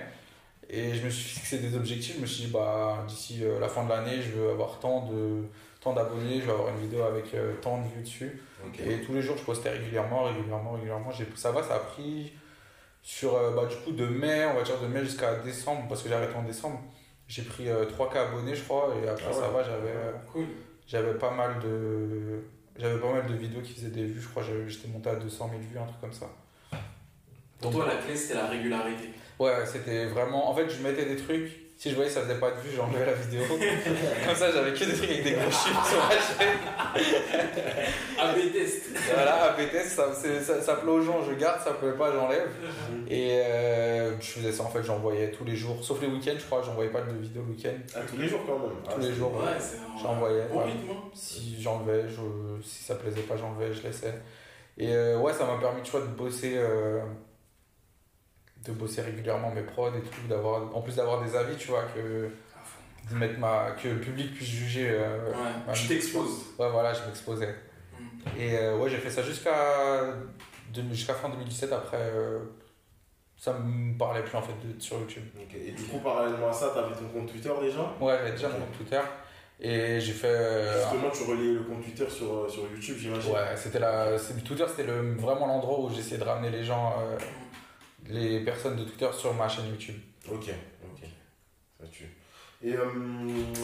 Et 0.69 0.93
je 0.93 1.03
me 1.03 1.09
suis 1.09 1.29
fixé 1.39 1.57
des 1.59 1.75
objectifs. 1.75 2.15
Je 2.17 2.21
me 2.21 2.25
suis 2.27 2.45
dit, 2.45 2.51
bah, 2.51 3.03
d'ici 3.07 3.39
euh, 3.43 3.59
la 3.59 3.67
fin 3.67 3.83
de 3.85 3.89
l'année, 3.89 4.21
je 4.21 4.31
veux 4.31 4.49
avoir 4.51 4.79
tant 4.79 5.05
de 5.07 5.43
tant 5.81 5.93
d'abonnés, 5.93 6.41
je 6.41 6.45
vais 6.45 6.51
avoir 6.51 6.67
une 6.69 6.79
vidéo 6.81 7.03
avec 7.03 7.33
tant 7.61 7.77
de 7.81 7.87
vues 7.95 8.01
dessus. 8.03 8.41
Et 8.85 8.99
tous 9.01 9.13
les 9.13 9.21
jours, 9.21 9.37
je 9.37 9.43
postais 9.43 9.69
régulièrement, 9.69 10.23
régulièrement, 10.25 10.73
régulièrement. 10.73 11.09
Ça 11.35 11.51
va, 11.53 11.63
ça 11.63 11.75
a 11.75 11.79
pris 11.79 12.33
sur, 13.01 13.31
bah, 13.53 13.65
du 13.65 13.77
coup, 13.77 13.91
de 13.93 14.05
mai, 14.05 14.45
on 14.51 14.55
va 14.57 14.63
dire 14.63 14.77
de 14.81 14.87
mai 14.87 14.99
jusqu'à 15.05 15.35
décembre, 15.35 15.85
parce 15.87 16.03
que 16.03 16.09
j'ai 16.09 16.15
arrêté 16.15 16.35
en 16.35 16.43
décembre. 16.43 16.81
J'ai 17.29 17.43
pris 17.43 17.69
euh, 17.69 17.85
3K 17.85 18.17
abonnés, 18.17 18.55
je 18.55 18.63
crois, 18.63 18.93
et 19.01 19.07
après, 19.07 19.23
Ah 19.27 19.29
ouais. 19.29 19.39
ça 19.41 19.47
va, 19.49 19.63
j'avais, 19.63 19.93
Cool. 20.33 20.47
j'avais 20.85 21.13
pas 21.13 21.31
mal 21.31 21.59
de. 21.59 22.41
J'avais 22.79 22.99
pas 22.99 23.11
mal 23.11 23.27
de 23.27 23.33
vidéos 23.33 23.61
qui 23.61 23.73
faisaient 23.73 23.89
des 23.89 24.05
vues, 24.05 24.21
je 24.21 24.27
crois, 24.29 24.41
j'avais- 24.41 24.69
j'étais 24.69 24.87
monté 24.87 25.09
à 25.09 25.15
200 25.15 25.49
000 25.49 25.59
vues, 25.61 25.77
un 25.77 25.85
truc 25.85 25.99
comme 25.99 26.13
ça. 26.13 26.27
Pour 27.59 27.71
toi, 27.71 27.85
la 27.87 27.97
clé, 27.97 28.15
c'était 28.15 28.35
la 28.35 28.47
régularité. 28.47 29.09
Ouais, 29.37 29.65
c'était 29.65 30.05
vraiment. 30.05 30.49
En 30.49 30.55
fait, 30.55 30.69
je 30.69 30.81
mettais 30.81 31.05
des 31.05 31.17
trucs. 31.17 31.51
Si 31.81 31.91
je 31.91 31.95
voyais 31.95 32.09
que 32.09 32.15
ça 32.15 32.23
faisait 32.23 32.35
pas 32.41 32.51
de 32.51 32.57
vues, 32.59 32.75
j'enlevais 32.75 33.05
la 33.05 33.13
vidéo. 33.13 33.41
Comme 34.25 34.35
ça, 34.35 34.51
j'avais 34.51 34.73
que 34.73 34.83
des 34.83 34.93
trucs 34.97 35.09
avec 35.11 35.23
des 35.23 35.31
gros 35.31 35.49
chiffres 35.49 35.87
sur 35.87 35.97
ma 35.97 36.09
chaîne. 36.11 36.59
AB 38.19 38.51
test. 38.51 38.83
Voilà, 39.13 39.43
AB 39.53 39.69
test, 39.71 39.91
ça, 39.95 40.13
ça, 40.13 40.61
ça 40.61 40.75
plaît 40.75 40.91
aux 40.91 41.01
gens, 41.01 41.23
je 41.23 41.33
garde, 41.35 41.61
ça 41.63 41.71
plaît 41.71 41.93
pas, 41.93 42.11
j'enlève. 42.11 42.49
Et 43.07 43.31
euh, 43.45 44.11
je 44.19 44.25
faisais 44.25 44.51
ça 44.51 44.63
en 44.63 44.69
fait, 44.69 44.83
j'envoyais 44.83 45.31
tous 45.31 45.45
les 45.45 45.55
jours, 45.55 45.81
sauf 45.81 46.01
les 46.01 46.07
week-ends, 46.07 46.35
je 46.37 46.43
crois, 46.45 46.61
j'envoyais 46.65 46.91
pas 46.91 46.99
de 46.99 47.13
vidéos 47.13 47.43
le 47.47 47.53
week-end. 47.53 47.77
Ah, 47.95 47.99
tous 48.09 48.17
les 48.17 48.27
jours 48.27 48.41
quand 48.45 48.59
même. 48.59 48.71
Ah, 48.85 48.91
Tous 48.95 48.99
les 48.99 49.07
c'est- 49.07 49.13
jours. 49.13 49.33
Ouais, 49.37 50.01
J'envoyais, 50.01 50.43
bon 50.51 50.57
ouais. 50.59 50.65
rythme. 50.65 50.91
hein. 50.91 51.09
Si 51.13 51.61
j'enlevais, 51.61 52.03
je, 52.09 52.61
si 52.61 52.83
ça 52.83 52.95
plaisait 52.95 53.21
pas, 53.21 53.35
j'enlevais, 53.37 53.73
je 53.73 53.83
laissais. 53.83 54.13
Et 54.77 54.93
euh, 54.93 55.17
ouais, 55.19 55.31
ça 55.33 55.45
m'a 55.45 55.57
permis, 55.57 55.81
tu 55.81 55.91
vois, 55.91 56.01
de 56.01 56.07
bosser, 56.07 56.55
euh, 56.57 56.99
de 58.65 58.71
bosser 58.73 59.01
régulièrement 59.01 59.51
mes 59.51 59.61
prods 59.61 59.89
et 59.95 60.01
tout, 60.01 60.27
d'avoir, 60.27 60.75
en 60.75 60.81
plus 60.81 60.95
d'avoir 60.95 61.23
des 61.23 61.35
avis, 61.35 61.55
tu 61.55 61.69
vois, 61.69 61.83
que, 61.95 62.29
de 63.09 63.15
mettre 63.15 63.39
ma, 63.39 63.71
que 63.81 63.87
le 63.87 63.99
public 63.99 64.33
puisse 64.35 64.49
juger. 64.49 64.89
euh, 64.91 65.29
Ouais, 65.31 65.35
ma 65.65 65.73
tu 65.73 65.83
musique. 65.83 65.89
t'exposes. 65.89 66.45
Ouais, 66.59 66.69
voilà, 66.69 66.93
je 66.93 67.03
m'exposais. 67.05 67.55
Mm. 67.97 68.03
Et 68.39 68.57
euh, 68.57 68.77
ouais, 68.77 68.89
j'ai 68.89 68.97
fait 68.97 69.09
ça 69.09 69.23
jusqu'à 69.23 70.13
de- 70.73 70.93
jusqu'à 70.93 71.13
fin 71.13 71.29
2017. 71.29 71.71
Après, 71.73 71.97
euh, 71.99 72.39
ça 73.37 73.53
me 73.53 73.97
parlait 73.97 74.21
plus 74.23 74.37
en 74.37 74.41
fait 74.41 74.51
de, 74.63 74.79
sur 74.79 74.99
YouTube. 74.99 75.23
Et 75.55 75.71
du 75.71 75.83
coup, 75.83 75.99
parallèlement 75.99 76.49
à 76.49 76.53
ça, 76.53 76.71
tu 76.73 76.79
avais 76.79 76.93
ton 76.95 77.07
compte 77.07 77.31
Twitter 77.31 77.51
déjà? 77.61 77.81
Ouais, 78.01 78.17
j'avais 78.17 78.31
déjà 78.31 78.49
mon 78.49 78.55
compte 78.59 78.77
Twitter. 78.77 78.99
Et 79.61 79.99
j'ai 79.99 80.13
fait. 80.13 80.27
euh, 80.27 80.73
Justement, 80.83 81.09
tu 81.09 81.23
relayais 81.23 81.53
le 81.53 81.63
compte 81.63 81.81
Twitter 81.83 82.09
sur, 82.09 82.33
euh, 82.33 82.49
sur 82.49 82.63
YouTube, 82.63 82.95
j'imagine. 82.99 83.31
ouais, 83.33 83.55
c'était 83.55 83.79
la. 83.79 84.17
Twitter, 84.45 84.65
c'était 84.67 84.83
le, 84.89 85.15
vraiment 85.15 85.47
l'endroit 85.47 85.79
où 85.81 85.89
j'essayais 85.93 86.17
de 86.17 86.23
ramener 86.23 86.49
les 86.49 86.63
gens, 86.63 86.93
euh, 87.01 87.17
les 88.09 88.39
personnes 88.41 88.75
de 88.75 88.83
Twitter 88.83 89.09
sur 89.17 89.33
ma 89.33 89.47
chaîne 89.47 89.67
YouTube. 89.69 89.95
Ok, 90.27 90.49
ok. 90.83 91.07
Ça 91.79 91.87
tue. 91.87 92.09
Et 92.61 92.73
euh, 92.73 92.83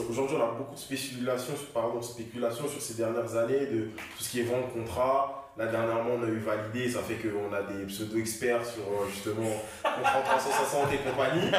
aujourd'hui, 0.09 0.37
on 0.39 0.43
a 0.43 0.51
beaucoup 0.53 0.75
de 0.75 0.79
spéculation, 0.79 1.53
pardon, 1.73 2.01
spéculation 2.01 2.65
sur 2.67 2.81
ces 2.81 2.93
dernières 2.93 3.35
années 3.35 3.65
de 3.65 3.89
tout 3.89 4.23
ce 4.23 4.29
qui 4.29 4.39
est 4.39 4.43
vente 4.43 4.71
contrat. 4.71 5.41
Là, 5.57 5.67
dernièrement, 5.67 6.11
on 6.19 6.23
a 6.23 6.27
eu 6.27 6.39
validé, 6.39 6.89
ça 6.89 6.99
fait 6.99 7.15
qu'on 7.15 7.53
a 7.53 7.61
des 7.63 7.85
pseudo-experts 7.85 8.65
sur 8.65 8.83
euh, 8.83 9.09
justement 9.09 9.51
contrat 9.81 10.21
360 10.21 10.93
et 10.93 10.97
compagnie. 10.97 11.49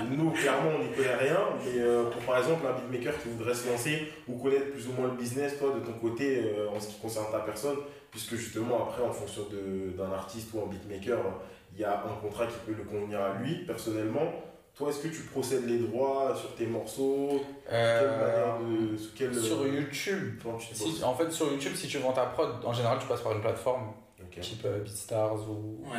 Nous, 0.16 0.30
clairement, 0.30 0.70
on 0.78 0.84
n'y 0.84 0.92
connaît 0.92 1.16
rien, 1.16 1.40
mais 1.64 1.80
euh, 1.80 2.04
pour 2.10 2.22
par 2.22 2.38
exemple 2.38 2.66
un 2.66 2.78
beatmaker 2.78 3.22
qui 3.22 3.30
voudrait 3.30 3.54
se 3.54 3.68
lancer 3.68 4.12
ou 4.28 4.38
connaître 4.38 4.70
plus 4.72 4.86
ou 4.88 4.92
moins 4.92 5.08
le 5.08 5.16
business, 5.16 5.58
toi, 5.58 5.74
de 5.74 5.80
ton 5.80 5.98
côté, 5.98 6.42
en 6.74 6.78
ce 6.78 6.88
qui 6.88 7.00
concerne 7.00 7.26
ta 7.32 7.40
personne, 7.40 7.76
puisque 8.10 8.36
justement, 8.36 8.88
après, 8.88 9.02
en 9.02 9.12
fonction 9.12 9.46
d'un 9.96 10.12
artiste 10.12 10.48
ou 10.52 10.60
un 10.60 10.66
beatmaker, 10.66 11.18
il 11.74 11.80
y 11.80 11.84
a 11.84 11.98
un 12.04 12.16
contrat 12.20 12.46
qui 12.46 12.54
peut 12.66 12.74
le 12.76 12.84
convenir 12.84 13.20
à 13.20 13.34
lui, 13.34 13.64
personnellement. 13.66 14.32
Toi, 14.74 14.90
est-ce 14.90 15.00
que 15.00 15.08
tu 15.08 15.22
procèdes 15.24 15.66
les 15.66 15.78
droits 15.78 16.34
sur 16.36 16.54
tes 16.54 16.66
morceaux? 16.66 17.42
Euh, 17.70 18.56
manière 18.56 18.60
de. 18.60 18.96
Sous 18.96 19.10
quelle, 19.14 19.34
sur 19.34 19.66
YouTube, 19.66 20.40
si, 20.60 20.84
bosses 20.84 21.02
en 21.02 21.14
fait, 21.14 21.30
sur 21.30 21.50
YouTube, 21.52 21.74
si 21.74 21.86
tu 21.88 21.98
vends 21.98 22.12
ta 22.12 22.26
prod, 22.26 22.64
en 22.64 22.72
général, 22.72 22.98
tu 23.00 23.06
passes 23.06 23.20
par 23.20 23.32
une 23.32 23.40
plateforme 23.40 23.92
type 24.40 24.64
euh, 24.64 24.78
BeatStars 24.82 25.50
ou 25.50 25.82
Ouais. 25.84 25.98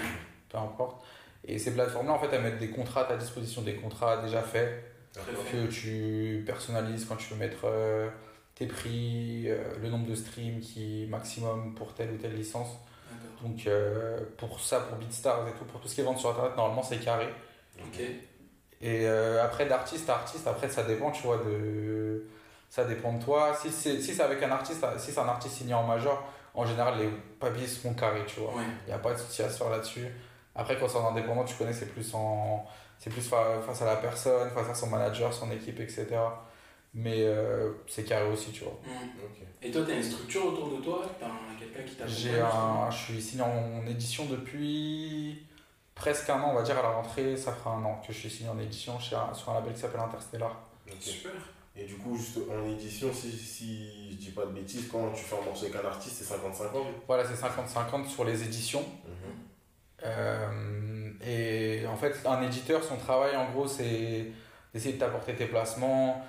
peu 0.50 0.58
importe. 0.58 1.04
Et 1.44 1.60
ces 1.60 1.74
plateformes-là, 1.74 2.14
en 2.14 2.20
fait, 2.20 2.30
elles 2.32 2.42
mettent 2.42 2.60
des 2.60 2.70
contrats 2.70 3.02
à 3.02 3.06
ta 3.06 3.18
disposition, 3.18 3.62
des 3.62 3.76
contrats 3.76 4.22
déjà 4.24 4.42
faits 4.42 4.84
Très 5.14 5.22
D'accord. 5.32 5.44
fait. 5.46 5.58
que 5.58 5.72
tu 5.72 6.44
personnalises 6.46 7.06
quand 7.06 7.18
tu 7.18 7.34
veux 7.34 7.40
mettre 7.40 7.66
euh, 7.66 8.10
tes 8.56 8.66
prix, 8.68 9.46
euh, 9.50 9.58
le 9.82 9.90
nombre 9.90 10.08
de 10.08 10.16
streams 10.16 10.60
qui 10.62 11.04
est 11.04 11.08
maximum 11.08 11.76
pour 11.76 11.94
telle 11.94 12.12
ou 12.12 12.18
telle 12.18 12.36
licence. 12.36 12.70
Donc 13.44 13.66
euh, 13.68 14.20
pour 14.38 14.60
ça, 14.60 14.82
pour 14.82 14.98
BeatStars 14.98 15.48
et 15.48 15.54
tout, 15.54 15.66
pour 15.66 15.80
tout 15.82 15.88
ce 15.88 15.96
qui 15.96 16.02
est 16.02 16.04
vendu 16.04 16.20
sur 16.20 16.30
Internet, 16.30 16.56
normalement 16.56 16.84
c'est 16.84 16.98
carré. 16.98 17.28
Ok. 17.80 18.00
Et 18.82 19.06
euh, 19.08 19.44
après 19.44 19.66
d'artiste 19.66 20.10
à 20.10 20.16
artiste, 20.16 20.48
après 20.48 20.70
ça 20.70 20.84
dépend, 20.84 21.12
tu 21.12 21.24
vois, 21.24 21.38
de... 21.38 22.26
Ça 22.70 22.86
dépend 22.86 23.14
de 23.14 23.24
toi. 23.24 23.54
Si 23.54 23.70
c'est 23.72 24.00
si 24.02 24.14
c'est 24.14 24.24
avec 24.24 24.42
un 24.44 24.52
artiste, 24.52 24.86
si 24.98 25.12
c'est 25.12 25.20
un 25.20 25.28
artiste 25.28 25.56
signé 25.56 25.74
en 25.74 25.84
major, 25.84 26.24
en 26.54 26.66
général 26.66 26.98
les 27.00 27.10
papiers 27.40 27.68
seront 27.68 27.94
carrés, 27.94 28.26
tu 28.26 28.40
vois. 28.40 28.54
Il 28.86 28.88
n'y 28.88 28.94
a 28.94 29.00
pas 29.00 29.14
de 29.14 29.18
souci 29.20 29.42
à 29.44 29.50
se 29.50 29.58
faire 29.58 29.70
là-dessus. 29.70 30.08
Après, 30.56 30.78
quand 30.80 30.88
c'est 30.88 30.98
en 30.98 31.08
indépendant, 31.12 31.44
tu 31.44 31.56
connais, 31.56 31.74
c'est 31.74 31.86
plus, 31.88 32.14
en... 32.14 32.66
c'est 33.00 33.10
plus 33.10 33.22
fa- 33.28 33.62
face 33.66 33.82
à 33.82 33.86
la 33.86 33.96
personne, 33.96 34.50
face 34.52 34.70
à 34.70 34.74
son 34.76 34.88
manager, 34.88 35.34
son 35.34 35.50
équipe, 35.52 35.80
etc. 35.80 36.08
Mais 36.94 37.22
euh, 37.24 37.72
c'est 37.88 38.04
carré 38.04 38.30
aussi, 38.30 38.52
tu 38.52 38.64
vois. 38.66 38.80
Mm. 38.86 39.24
Ok. 39.26 39.48
Et 39.62 39.72
toi, 39.72 39.84
tu 39.86 39.92
as 39.92 39.96
une 39.96 40.04
structure 40.04 40.46
autour 40.48 40.78
de 40.78 40.84
toi 40.84 41.02
Tu 41.18 41.24
as 41.24 41.30
quelqu'un 41.60 41.84
qui 41.90 41.96
t'accompagne 41.96 42.20
J'ai 42.22 42.40
un, 42.42 42.90
je 42.92 42.98
suis 42.98 43.22
signé 43.22 43.44
en 43.44 43.86
édition 43.88 44.26
depuis 44.26 45.46
presque 45.96 46.30
un 46.30 46.42
an, 46.42 46.50
on 46.52 46.56
va 46.56 46.64
dire 46.64 46.78
à 46.80 46.82
la 46.82 46.90
rentrée, 46.90 47.38
ça 47.38 47.54
fera 47.54 47.72
un 47.76 47.84
an 47.86 48.02
que 48.06 48.12
je 48.12 48.18
suis 48.20 48.30
signé 48.30 48.50
en 48.50 48.60
édition 48.60 49.00
chez 49.00 49.16
un- 49.16 49.34
sur 49.34 49.52
un 49.52 49.56
label 49.56 49.74
qui 49.74 49.80
s'appelle 49.80 50.02
Interstellar. 50.02 50.60
Ok. 50.88 50.96
Super. 51.00 51.32
Et 51.76 51.86
du 51.86 51.96
coup, 51.96 52.18
juste 52.18 52.40
en 52.50 52.68
édition, 52.70 53.14
si, 53.14 53.32
si 53.32 54.12
je 54.12 54.16
dis 54.18 54.32
pas 54.32 54.46
de 54.46 54.52
bêtises, 54.52 54.90
quand 54.92 55.12
tu 55.14 55.24
fais 55.24 55.38
un 55.38 55.46
morceau 55.46 55.66
avec 55.68 55.78
un 55.78 55.88
artiste, 55.88 56.16
c'est 56.22 56.34
50-50 56.36 56.84
Voilà, 57.08 57.24
c'est 57.24 57.36
50-50 57.36 58.08
sur 58.08 58.26
les 58.26 58.44
éditions. 58.44 58.84
Euh, 60.04 61.12
et 61.26 61.86
en 61.88 61.96
fait, 61.96 62.16
un 62.26 62.42
éditeur, 62.42 62.84
son 62.84 62.98
travail 62.98 63.36
en 63.36 63.52
gros, 63.52 63.68
c'est 63.68 64.32
d'essayer 64.74 64.96
de 64.96 65.00
t'apporter 65.00 65.36
tes 65.36 65.46
placements, 65.46 66.26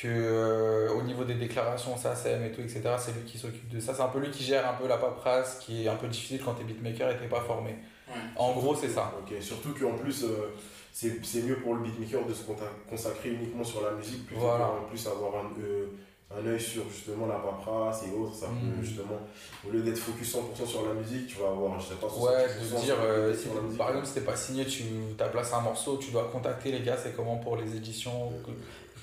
que 0.00 0.06
euh, 0.08 0.92
au 0.92 1.02
niveau 1.02 1.24
des 1.24 1.34
déclarations, 1.34 1.96
ça 1.96 2.14
SACEM 2.14 2.44
et 2.44 2.52
tout, 2.52 2.60
etc., 2.60 2.82
c'est 2.98 3.12
lui 3.12 3.22
qui 3.26 3.38
s'occupe 3.38 3.68
de 3.68 3.80
ça. 3.80 3.94
C'est 3.94 4.02
un 4.02 4.08
peu 4.08 4.20
lui 4.20 4.30
qui 4.30 4.44
gère 4.44 4.68
un 4.68 4.74
peu 4.74 4.86
la 4.86 4.96
paperasse, 4.96 5.58
qui 5.60 5.84
est 5.84 5.88
un 5.88 5.96
peu 5.96 6.06
difficile 6.08 6.40
quand 6.44 6.54
t'es 6.54 6.64
beatmaker 6.64 7.10
et 7.10 7.16
t'es 7.16 7.26
pas 7.26 7.40
formé. 7.40 7.70
Ouais. 8.08 8.14
En 8.36 8.52
gros, 8.52 8.74
c'est 8.76 8.88
ça. 8.88 9.12
Ok, 9.20 9.34
surtout 9.40 9.74
qu'en 9.78 9.92
plus, 9.98 10.24
euh, 10.24 10.54
c'est 10.92 11.24
c'est 11.24 11.42
mieux 11.42 11.56
pour 11.56 11.74
le 11.74 11.82
beatmaker 11.82 12.24
de 12.26 12.32
se 12.32 12.42
consacrer 12.88 13.30
uniquement 13.30 13.64
sur 13.64 13.82
la 13.82 13.92
musique 13.92 14.26
plutôt 14.26 14.42
Voilà. 14.42 14.66
qu'en 14.66 14.88
plus 14.88 15.06
avoir 15.06 15.34
un, 15.44 15.50
euh, 15.62 15.86
un 16.30 16.46
œil 16.46 16.60
sur 16.60 16.82
justement 16.90 17.26
la 17.26 17.36
paperasse 17.36 18.02
et 18.06 18.14
autres. 18.16 18.34
Ça 18.34 18.46
Mm. 18.48 18.60
peut 18.76 18.82
justement, 18.84 19.18
au 19.66 19.70
lieu 19.70 19.80
d'être 19.80 19.96
focus 19.98 20.28
100% 20.34 20.66
sur 20.66 20.86
la 20.86 20.94
musique, 20.94 21.26
tu 21.26 21.38
vas 21.38 21.48
avoir, 21.48 21.80
je 21.80 21.86
sais 21.86 21.94
pas, 21.94 22.06
Ouais, 22.06 22.46
70% 22.46 22.80
de 22.80 22.84
dire, 22.84 22.96
sur- 22.96 23.40
sur 23.40 23.50
si, 23.50 23.56
la 23.56 23.62
musique. 23.62 23.78
par 23.78 23.88
exemple, 23.88 24.06
si 24.06 24.12
t'es 24.14 24.20
pas 24.20 24.36
signé, 24.36 24.64
tu 24.66 24.84
as 25.18 25.28
placé 25.28 25.54
un 25.54 25.60
morceau, 25.60 25.96
tu 25.96 26.10
dois 26.10 26.28
contacter 26.30 26.70
les 26.70 26.80
gars, 26.82 26.96
c'est 26.96 27.16
comment 27.16 27.36
pour 27.38 27.56
les 27.56 27.74
éditions, 27.76 28.30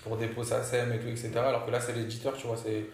pour 0.06 0.16
déposer 0.18 0.52
sa 0.52 0.64
SEM 0.64 0.94
et 0.94 1.00
tout, 1.00 1.08
etc. 1.08 1.32
Alors 1.38 1.66
que 1.66 1.72
là, 1.72 1.82
c'est 1.82 1.94
l'éditeur, 1.94 2.38
tu 2.38 2.46
vois, 2.48 2.56
c'est 2.56 2.86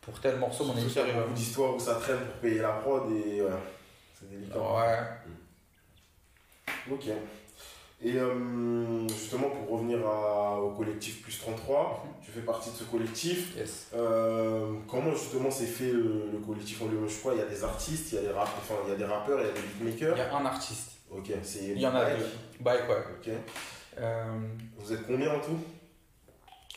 pour 0.00 0.18
tel 0.20 0.36
morceau, 0.36 0.64
mon 0.64 0.76
éditeur, 0.76 1.04
qu'il 1.04 1.12
y 1.12 1.16
il 1.16 1.18
a 1.18 1.22
beaucoup 1.22 1.34
d'histoires 1.34 1.74
où 1.74 1.80
ça 1.80 1.96
traîne 1.96 2.18
pour 2.20 2.34
payer 2.36 2.60
la 2.62 2.70
prod 2.70 3.02
et 3.12 3.40
voilà, 3.40 3.58
c'est 4.18 4.30
délicat. 4.30 4.58
Ouais. 4.58 4.98
Ok. 6.90 7.04
Et 8.04 8.16
euh, 8.16 9.06
justement, 9.08 9.48
pour 9.50 9.78
revenir 9.78 10.04
à- 10.06 10.60
au 10.60 10.70
collectif 10.70 11.22
Plus 11.22 11.38
33, 11.38 12.04
tu 12.24 12.30
fais 12.32 12.40
partie 12.40 12.70
de 12.70 12.74
ce 12.76 12.84
collectif. 12.84 13.56
Yes. 13.56 13.88
Euh, 13.94 14.72
comment 14.88 15.12
justement 15.12 15.50
s'est 15.52 15.66
fait 15.66 15.92
le, 15.92 16.30
le 16.32 16.38
collectif 16.44 16.82
en 16.82 16.86
lui-même? 16.86 17.08
Je 17.08 17.18
crois 17.18 17.34
il 17.34 17.38
y 17.38 17.42
a 17.42 17.46
des 17.46 17.62
artistes, 17.62 18.12
il 18.12 18.14
y 18.16 18.18
a 18.18 18.22
des, 18.22 18.30
rap, 18.32 18.48
enfin, 18.58 18.74
il 18.86 18.90
y 18.90 18.94
a 18.94 18.96
des 18.96 19.04
rappeurs, 19.04 19.38
il 19.40 19.46
y 19.46 19.50
a 19.50 19.52
des 19.52 19.60
Il 19.80 19.84
beatmakers. 19.86 20.18
y 20.18 20.20
a 20.20 20.36
un 20.36 20.46
artiste. 20.46 20.90
Ok, 21.12 21.30
c'est. 21.44 21.64
Il 21.64 21.80
y 21.80 21.86
en 21.86 21.94
a 21.94 22.06
deux. 22.10 22.24
Bike, 22.60 22.88
ouais. 22.88 23.04
Ok. 23.20 23.32
Euh, 24.00 24.24
Vous 24.78 24.92
êtes 24.92 25.06
combien 25.06 25.30
en 25.34 25.40
tout? 25.40 25.58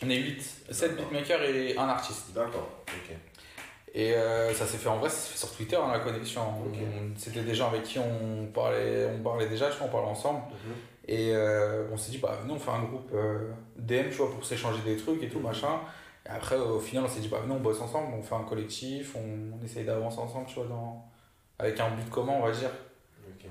On 0.03 0.09
est 0.09 0.15
8. 0.17 0.41
7 0.71 0.95
beatmakers 0.97 1.43
et 1.43 1.77
un 1.77 1.87
artiste. 1.89 2.33
D'accord. 2.33 2.67
Ok. 2.87 3.15
Et 3.93 4.13
euh, 4.13 4.53
ça 4.53 4.65
s'est 4.65 4.77
fait 4.77 4.89
en 4.89 4.97
vrai, 4.97 5.09
ça 5.09 5.15
s'est 5.15 5.31
fait 5.31 5.37
sur 5.37 5.51
Twitter, 5.55 5.77
hein, 5.77 5.89
la 5.91 5.99
connexion. 5.99 6.41
C'était 7.15 7.41
des 7.43 7.55
gens 7.55 7.69
avec 7.69 7.83
qui 7.83 7.97
on 7.99 8.47
parlait, 8.53 9.07
on 9.17 9.23
parlait 9.23 9.47
déjà, 9.47 9.69
vois, 9.69 9.87
on 9.87 9.89
parlait 9.89 10.07
ensemble. 10.09 10.39
Mhm. 10.49 10.73
Et 11.07 11.31
euh, 11.33 11.87
on 11.93 11.97
s'est 11.97 12.11
dit, 12.11 12.17
bah 12.17 12.37
venez, 12.41 12.53
on 12.53 12.59
fait 12.59 12.71
un 12.71 12.83
groupe 12.83 13.09
euh, 13.13 13.51
DM, 13.77 14.09
tu 14.09 14.15
vois, 14.17 14.31
pour 14.31 14.43
s'échanger 14.43 14.81
des 14.83 14.97
trucs 14.97 15.23
et 15.23 15.29
tout, 15.29 15.37
Mhm. 15.39 15.45
machin. 15.45 15.79
Et 16.25 16.29
après, 16.29 16.57
au 16.57 16.79
final, 16.79 17.05
on 17.05 17.07
s'est 17.07 17.21
dit, 17.21 17.27
bah 17.29 17.39
venez, 17.41 17.53
on 17.53 17.59
bosse 17.59 17.79
ensemble, 17.79 18.13
on 18.17 18.21
fait 18.21 18.35
un 18.35 18.43
collectif, 18.43 19.15
on, 19.15 19.57
on 19.61 19.63
essaye 19.63 19.85
d'avancer 19.85 20.19
ensemble, 20.19 20.47
tu 20.47 20.55
vois, 20.55 20.65
dans... 20.65 21.05
avec 21.59 21.79
un 21.79 21.91
but 21.91 22.09
commun, 22.09 22.33
on 22.41 22.45
va 22.45 22.51
dire. 22.51 22.71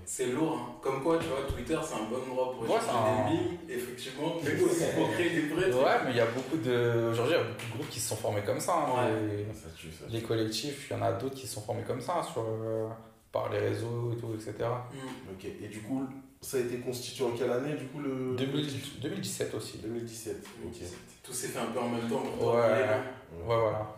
C'est 0.07 0.27
lourd, 0.27 0.59
hein. 0.59 0.73
Comme 0.83 1.03
quoi, 1.03 1.19
tu 1.19 1.27
vois, 1.27 1.39
Twitter, 1.49 1.79
c'est 1.83 1.95
un 1.95 2.05
bon 2.11 2.17
endroit 2.31 2.53
pour 2.53 2.63
Ouais, 2.63 2.77
échanger 2.77 2.91
un- 2.99 3.31
des 3.31 3.37
billes, 3.37 3.59
effectivement, 3.69 4.35
mais 4.45 4.63
aussi 4.63 4.85
pour 4.97 5.11
créer 5.13 5.31
des 5.31 5.49
trucs. 5.49 5.75
Ouais, 5.75 5.97
mais 6.05 6.11
il 6.11 6.17
y 6.17 6.21
a 6.21 6.27
beaucoup 6.27 6.57
de. 6.59 7.11
Aujourd'hui, 7.11 7.35
il 7.35 7.39
y 7.39 7.41
a 7.41 7.45
beaucoup 7.45 7.67
de 7.67 7.73
groupes 7.79 7.89
qui 7.89 8.01
se 8.01 8.09
sont 8.11 8.17
formés 8.17 8.43
comme 8.43 8.61
ça. 8.61 8.75
hein, 8.75 9.05
Ouais. 9.07 9.21
les- 9.47 9.55
Ça 9.55 9.69
tue, 9.77 9.91
ça 9.93 10.05
tue. 10.07 10.13
les 10.13 10.23
collectifs, 10.23 10.89
il 10.91 10.97
y 10.97 11.01
en 11.01 11.03
a 11.03 11.13
d'autres 11.13 11.35
qui 11.37 11.47
se 11.47 11.55
sont 11.55 11.63
formés 11.63 11.85
comme 11.85 12.01
ça, 12.01 12.23
sur, 12.23 12.43
euh, 12.47 12.89
par 13.33 13.51
les 13.51 13.59
réseaux 13.59 14.13
et 14.13 14.17
tout, 14.17 14.33
etc. 14.35 14.53
Mm. 14.61 15.33
Ok. 15.33 15.45
Et 15.63 15.69
du 15.69 15.81
coup, 15.81 16.05
ça 16.41 16.59
a 16.59 16.61
été 16.61 16.79
constitué 16.79 17.25
en 17.25 17.31
quelle 17.31 17.51
année 17.51 17.75
du 17.75 17.87
coup 17.87 18.01
le 18.01 18.35
2000 18.37 18.69
2017 19.01 19.55
aussi. 19.55 19.79
2017. 19.79 20.45
Ok. 20.67 20.77
Tout 21.23 21.33
s'est 21.33 21.49
fait 21.49 21.59
un 21.61 21.67
peu 21.73 21.79
en 21.81 21.89
même 21.89 22.09
temps 22.09 22.23
pour. 22.39 22.55
Ouais. 22.55 22.61
mais, 22.61 22.83
euh, 22.83 23.49
Ouais, 23.49 23.61
voilà. 23.61 23.97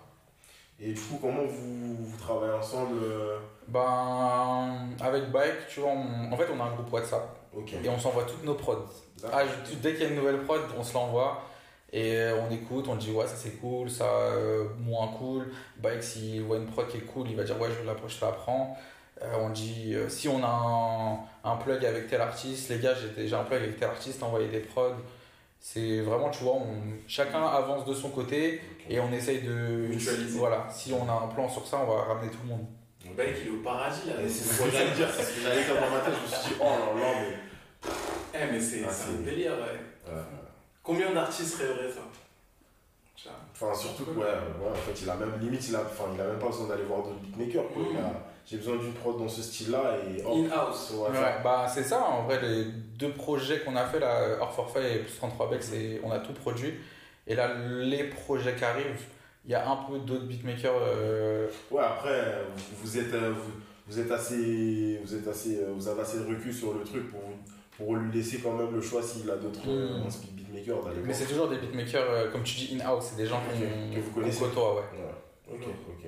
Et 0.79 0.93
du 0.93 1.01
coup, 1.01 1.19
comment 1.21 1.43
vous, 1.45 1.97
vous 2.07 2.17
travaillez 2.19 2.53
ensemble 2.53 2.99
euh, 3.03 3.39
Ben, 3.69 4.89
avec 5.01 5.31
Bike, 5.31 5.67
tu 5.69 5.81
vois, 5.81 5.91
on- 5.91 6.33
en 6.33 6.37
fait, 6.37 6.47
on 6.55 6.61
a 6.61 6.65
un 6.65 6.75
groupe 6.75 6.93
WhatsApp 6.93 7.29
Ok. 7.57 7.73
et 7.83 7.89
on 7.89 7.99
s'envoie 7.99 8.25
toutes 8.25 8.45
nos 8.45 8.55
prods. 8.55 8.87
Ah, 9.33 9.43
je- 9.45 9.75
dès 9.77 9.93
qu'il 9.95 10.03
y 10.03 10.07
a 10.07 10.09
une 10.11 10.17
nouvelle 10.17 10.41
prod, 10.45 10.61
on 10.79 10.83
se 10.85 10.95
l'envoie 10.95 11.43
et 11.93 12.29
on 12.39 12.53
écoute, 12.53 12.87
on 12.89 12.97
dit 12.97 13.11
ouais, 13.13 13.27
ça 13.27 13.35
c'est 13.37 13.59
cool, 13.61 13.91
ça 13.91 14.05
euh, 14.05 14.65
moins 14.79 15.09
cool. 15.19 15.47
Bike, 15.79 16.03
s'il 16.03 16.43
voit 16.43 16.59
une 16.59 16.67
prod 16.67 16.87
qui 16.89 16.99
est 16.99 17.01
cool, 17.01 17.29
il 17.31 17.37
va 17.37 17.45
dire 17.45 17.59
ouais, 17.61 17.69
je, 17.81 17.87
la, 17.87 17.95
je 18.07 18.21
la 18.25 18.33
prends. 18.33 18.77
Euh, 19.23 19.33
on 19.41 19.49
dit 19.51 19.95
euh, 19.95 20.09
si 20.11 20.29
on 20.29 20.43
a 20.45 20.47
un, 21.45 21.51
un 21.51 21.57
plug 21.57 21.85
avec 21.85 22.09
tel 22.09 22.21
artiste, 22.21 22.69
les 22.69 22.79
gars, 22.79 22.95
j'ai 22.95 23.09
déjà 23.21 23.41
un 23.41 23.45
plug 23.45 23.63
avec 23.63 23.79
tel 23.79 23.89
artiste, 23.89 24.23
envoyez 24.23 24.49
des 24.49 24.61
prods. 24.61 24.93
C'est 25.59 26.01
vraiment, 26.03 26.29
tu 26.31 26.45
vois, 26.45 26.53
on, 26.55 26.67
chacun 27.09 27.43
avance 27.43 27.85
de 27.87 27.95
son 27.95 28.11
côté 28.11 28.61
et 28.89 29.01
on 29.01 29.11
essaye 29.13 29.41
de. 29.41 29.89
Mutualiser. 29.89 30.39
Voilà, 30.39 30.67
si 30.71 30.93
on 30.93 31.09
a 31.09 31.13
un 31.25 31.29
plan 31.29 31.49
sur 31.49 31.67
ça, 31.67 31.79
on 31.83 31.91
va 31.91 32.03
ramener 32.05 32.31
tout 32.31 32.39
le 32.45 32.51
monde. 32.51 32.67
Le 33.09 33.15
mec, 33.25 33.37
il 33.43 33.47
est 33.49 33.51
au 33.51 33.63
paradis 33.63 34.01
là. 34.09 34.15
Et 34.23 34.29
C'est 34.29 34.45
ce 34.55 34.63
que 34.63 34.71
j'allais 34.71 34.91
dire, 34.93 35.09
c'est 35.15 35.23
ce 35.23 35.35
que 35.37 35.41
j'allais 35.43 35.65
dire 35.65 35.75
dans 35.75 35.91
ma 35.91 36.01
tête. 36.01 36.15
Je 36.17 36.23
me 36.23 36.41
suis 36.43 36.49
dit, 36.55 36.61
oh 36.61 36.65
là 36.65 37.01
là, 37.01 37.13
mais. 37.21 37.91
Eh, 38.35 38.53
mais 38.53 38.61
c'est 38.61 38.83
Ah, 38.87 38.93
un 39.11 39.23
délire, 39.23 39.53
ouais. 39.53 40.13
Ouais. 40.13 40.21
Combien 40.83 41.13
d'artistes 41.13 41.57
rêveraient 41.57 41.91
ça. 41.91 42.01
Enfin, 43.53 43.75
surtout 43.75 44.05
que, 44.05 44.11
ouais, 44.11 44.25
ouais, 44.25 44.71
en 44.71 44.75
fait, 44.75 45.01
il 45.03 45.09
a 45.11 45.15
même 45.15 45.33
limite, 45.41 45.67
il 45.69 45.75
a, 45.75 45.81
enfin, 45.81 46.05
il 46.15 46.21
a 46.21 46.25
même 46.25 46.39
pas 46.39 46.47
besoin 46.49 46.69
d'aller 46.69 46.85
voir 46.85 47.03
d'autres 47.03 47.17
beatmakers. 47.21 47.63
a- 47.65 48.23
J'ai 48.47 48.59
besoin 48.59 48.77
d'une 48.77 48.93
prod 48.93 49.19
dans 49.19 49.29
ce 49.29 49.43
style-là 49.43 49.95
et 50.07 50.23
In-house. 50.23 50.93
Ouais, 50.97 51.09
bah 51.43 51.67
c'est 51.73 51.83
ça, 51.83 52.01
en 52.05 52.23
vrai, 52.25 52.41
les 52.41 52.65
deux 52.67 53.11
projets 53.11 53.61
qu'on 53.61 53.75
a 53.75 53.85
fait 53.87 53.99
là, 53.99 54.37
hors 54.41 54.55
forfait 54.55 54.97
et 54.97 54.99
plus 55.01 55.17
33 55.17 55.51
Beck, 55.51 55.63
c'est 55.65 56.01
on 56.05 56.13
a 56.13 56.19
tout 56.21 56.35
produit. 56.35 56.75
Et 57.27 57.35
là, 57.35 57.51
les 57.59 58.05
projets 58.05 58.55
qui 58.55 58.65
arrivent, 58.65 59.03
il 59.47 59.53
y 59.53 59.55
a 59.55 59.69
un 59.71 59.77
peu 59.77 59.99
d'autres 60.01 60.25
beatmakers. 60.27 60.73
euh, 60.81 61.49
Ouais, 61.71 61.83
après, 61.83 62.43
vous, 62.57 62.63
vous 62.83 62.99
êtes, 62.99 63.15
euh, 63.15 63.33
vous, 63.33 63.53
vous 63.89 63.99
êtes 64.01 64.11
assez, 64.11 65.01
vous 65.05 65.15
êtes 65.15 65.29
assez, 65.29 65.59
euh, 65.61 65.73
vous 65.75 65.87
avez 65.89 66.01
assez 66.03 66.19
de 66.19 66.25
recul 66.29 66.53
sur 66.53 66.75
le 66.75 66.83
truc 66.85 67.11
pour, 67.11 67.21
pour 67.77 67.97
lui 67.97 68.13
laisser 68.13 68.39
quand 68.39 68.53
même 68.53 68.75
le 68.75 68.81
choix 68.83 69.03
s'il 69.03 69.31
a 69.31 69.37
d'autres 69.37 69.61
euh, 69.69 69.99
Mm. 70.05 70.11
speed 70.11 70.35
beatmakers 70.35 70.83
mais 71.05 71.13
c'est 71.15 71.27
toujours 71.27 71.49
des 71.49 71.59
beatmakers, 71.59 72.11
euh, 72.11 72.31
comme 72.31 72.43
tu 72.43 72.55
dis, 72.57 72.77
in-house, 72.81 73.09
c'est 73.11 73.17
des 73.23 73.27
gens 73.29 73.37
Ok, 73.39 73.53
qu'on 73.59 73.95
que 73.95 74.01
vous 74.01 74.11
connaissez. 74.11 74.41
côtoie, 74.41 74.75
ouais. 74.77 74.81
Ouais. 74.99 75.55
Ok, 75.55 75.63
ok. 75.89 76.05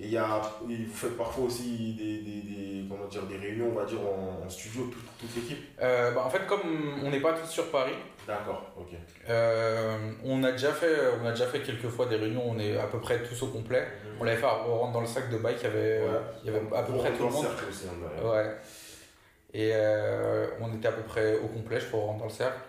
Et 0.00 0.04
il 0.04 0.10
y 0.12 0.16
a, 0.16 0.40
vous 0.62 0.94
faites 0.94 1.16
parfois 1.16 1.46
aussi 1.46 1.94
des, 1.98 2.18
des, 2.18 2.42
des, 2.42 2.84
comment 2.88 3.08
dire, 3.08 3.24
des 3.24 3.36
réunions, 3.36 3.70
on 3.72 3.74
va 3.74 3.84
dire, 3.84 3.98
en, 4.00 4.46
en 4.46 4.48
studio, 4.48 4.82
toute, 4.84 5.02
toute 5.18 5.34
l'équipe? 5.34 5.58
Euh, 5.82 6.12
bah, 6.12 6.22
en 6.24 6.30
fait, 6.30 6.46
comme 6.46 6.60
on 7.04 7.10
n'est 7.10 7.18
pas 7.20 7.32
tous 7.32 7.48
sur 7.50 7.68
Paris, 7.72 7.94
D'accord, 8.28 8.62
ok. 8.76 8.88
euh, 9.30 9.96
on, 10.22 10.44
a 10.44 10.52
déjà 10.52 10.70
fait, 10.70 10.94
on 11.18 11.24
a 11.24 11.30
déjà 11.30 11.46
fait 11.46 11.62
quelques 11.62 11.88
fois 11.88 12.04
des 12.04 12.16
réunions, 12.16 12.42
on 12.46 12.58
est 12.58 12.76
à 12.76 12.86
peu 12.86 13.00
près 13.00 13.22
tous 13.22 13.42
au 13.42 13.46
complet. 13.46 13.88
On 14.20 14.24
l'avait 14.24 14.36
fait 14.36 14.44
à 14.44 14.66
on 14.68 14.80
rentre 14.80 14.92
dans 14.92 15.00
le 15.00 15.06
sac 15.06 15.30
de 15.30 15.38
bike, 15.38 15.56
il 15.60 15.64
y 15.64 15.66
avait, 15.66 16.02
il 16.44 16.52
y 16.52 16.54
avait 16.54 16.76
à 16.76 16.82
peu 16.82 16.92
près 16.92 17.10
tout 17.14 17.24
le 17.24 17.30
monde. 17.30 17.46
aussi, 17.66 17.86
hein, 17.88 18.28
ouais. 18.28 18.54
Et 19.54 19.70
euh, 19.72 20.46
on 20.60 20.74
était 20.74 20.88
à 20.88 20.92
peu 20.92 21.04
près 21.04 21.38
au 21.38 21.46
complet, 21.46 21.80
je 21.80 21.86
crois, 21.86 22.00
on 22.00 22.06
rentre 22.08 22.18
dans 22.18 22.24
le 22.26 22.30
cercle. 22.30 22.60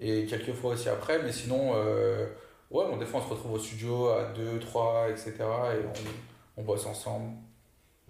Et 0.00 0.24
quelques 0.24 0.54
fois 0.54 0.72
aussi 0.72 0.88
après, 0.88 1.22
mais 1.22 1.30
sinon, 1.30 1.72
euh, 1.74 2.24
ouais, 2.70 2.86
bon, 2.86 2.96
des 2.96 3.04
fois 3.04 3.20
on 3.20 3.24
se 3.24 3.34
retrouve 3.34 3.52
au 3.52 3.58
studio 3.58 4.08
à 4.08 4.32
2, 4.34 4.60
3, 4.60 5.10
etc. 5.10 5.34
Et 5.40 5.84
on, 6.56 6.62
on 6.62 6.64
bosse 6.64 6.86
ensemble. 6.86 7.34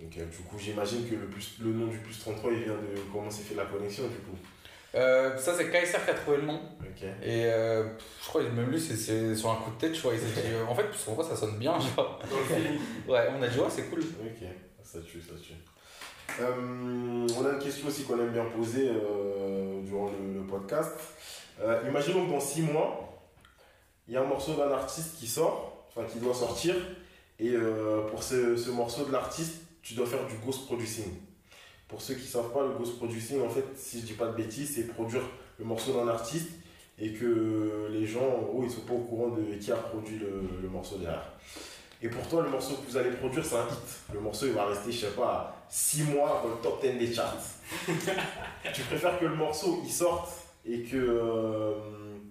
Ok, 0.01 0.15
du 0.15 0.39
coup, 0.49 0.57
j'imagine 0.57 1.09
que 1.09 1.17
le, 1.17 1.27
plus, 1.27 1.59
le 1.61 1.73
nom 1.73 1.89
du 1.89 1.99
plus 1.99 2.19
33, 2.21 2.53
il 2.53 2.63
vient 2.63 2.75
de 2.75 3.01
comment 3.13 3.29
s'est 3.29 3.43
fait 3.43 3.57
la 3.57 3.65
connexion, 3.65 4.05
du 4.05 4.19
coup. 4.19 4.39
Euh, 4.95 5.37
ça, 5.39 5.55
c'est 5.57 5.71
KSR 5.71 6.05
qui 6.05 6.11
a 6.11 6.15
trouvé 6.15 6.37
le 6.39 6.43
nom. 6.45 6.61
Ok. 6.81 7.03
Et 7.23 7.47
euh, 7.47 7.85
je 8.23 8.29
crois 8.29 8.43
même 8.43 8.71
lui, 8.71 8.81
c'est- 8.81 9.35
sur 9.35 9.51
un 9.51 9.57
coup 9.57 9.71
de 9.71 9.77
tête, 9.79 9.93
tu 9.93 10.01
vois. 10.03 10.13
Il 10.15 10.21
s'est 10.21 10.27
dit, 10.27 10.49
euh, 10.53 10.65
en 10.67 10.75
fait, 10.75 10.85
plus 10.85 10.99
33, 10.99 11.25
ça 11.25 11.37
sonne 11.37 11.57
bien, 11.59 11.79
genre. 11.79 12.21
Dans 12.31 12.39
le 12.39 12.45
feeling. 12.45 12.79
Ouais, 13.09 13.29
on 13.39 13.43
a 13.43 13.49
dit, 13.49 13.59
ouais, 13.59 13.67
c'est 13.71 13.85
cool. 13.89 14.01
Ok, 14.01 14.47
ça 14.83 14.99
tue, 15.01 15.21
ça 15.23 15.33
tue. 15.43 15.55
Euh, 16.41 17.27
on 17.39 17.45
a 17.47 17.51
une 17.55 17.59
question 17.59 17.89
aussi 17.89 18.05
qu'on 18.05 18.19
aime 18.19 18.31
bien 18.33 18.45
poser 18.47 18.91
durant 19.85 20.11
le, 20.11 20.41
le 20.41 20.47
podcast. 20.47 20.93
Imaginons 21.87 22.27
que 22.27 22.31
dans 22.33 22.41
6 22.41 22.63
mois, 22.63 23.23
il 24.09 24.15
y 24.15 24.17
a 24.17 24.21
un 24.23 24.27
morceau 24.27 24.55
d'un 24.55 24.71
artiste 24.71 25.17
qui 25.19 25.27
sort, 25.27 25.87
enfin 25.89 26.07
qui 26.11 26.19
doit 26.19 26.35
sortir, 26.35 26.75
et 27.39 27.55
pour 28.11 28.23
ce, 28.23 28.57
ce 28.57 28.71
morceau 28.71 29.05
de 29.05 29.13
l'artiste, 29.13 29.63
tu 29.83 29.95
dois 29.95 30.07
faire 30.07 30.27
du 30.27 30.35
ghost 30.37 30.67
producing. 30.67 31.13
Pour 31.93 32.01
ceux 32.01 32.15
qui 32.15 32.23
ne 32.23 32.27
savent 32.27 32.53
pas, 32.55 32.63
le 32.63 32.73
ghost 32.73 32.97
producing, 32.97 33.43
en 33.43 33.51
fait, 33.51 33.65
si 33.77 34.01
je 34.01 34.07
dis 34.07 34.13
pas 34.15 34.29
de 34.29 34.33
bêtises, 34.35 34.77
c'est 34.77 34.85
produire 34.85 35.21
le 35.59 35.65
morceau 35.67 35.93
d'un 35.93 36.09
artiste 36.09 36.49
et 36.99 37.13
que 37.13 37.89
les 37.93 38.07
gens, 38.07 38.25
en 38.25 38.43
gros, 38.43 38.65
ils 38.65 38.71
sont 38.71 38.81
pas 38.81 38.95
au 38.95 39.01
courant 39.01 39.29
de 39.29 39.43
qui 39.57 39.71
a 39.71 39.77
produit 39.77 40.19
le, 40.19 40.63
le 40.63 40.69
morceau 40.71 40.97
derrière. 40.97 41.31
Et 42.01 42.09
pour 42.09 42.27
toi, 42.27 42.43
le 42.43 42.49
morceau 42.49 42.77
que 42.77 42.91
vous 42.91 42.97
allez 42.97 43.11
produire, 43.11 43.45
c'est 43.45 43.57
un 43.57 43.67
hit. 43.67 44.15
Le 44.15 44.21
morceau, 44.21 44.47
il 44.47 44.53
va 44.53 44.65
rester, 44.65 44.91
je 44.91 45.01
sais 45.01 45.13
pas, 45.13 45.55
6 45.69 46.05
mois 46.05 46.41
dans 46.43 46.49
le 46.49 46.63
top 46.63 46.81
10 46.83 46.99
des 46.99 47.13
charts. 47.13 47.37
tu 48.75 48.83
préfères 48.85 49.19
que 49.21 49.27
le 49.27 49.37
morceau, 49.37 49.83
il 49.85 49.93
sorte 49.93 50.33
et 50.65 50.83
que 50.85 50.97
euh, 50.97 51.75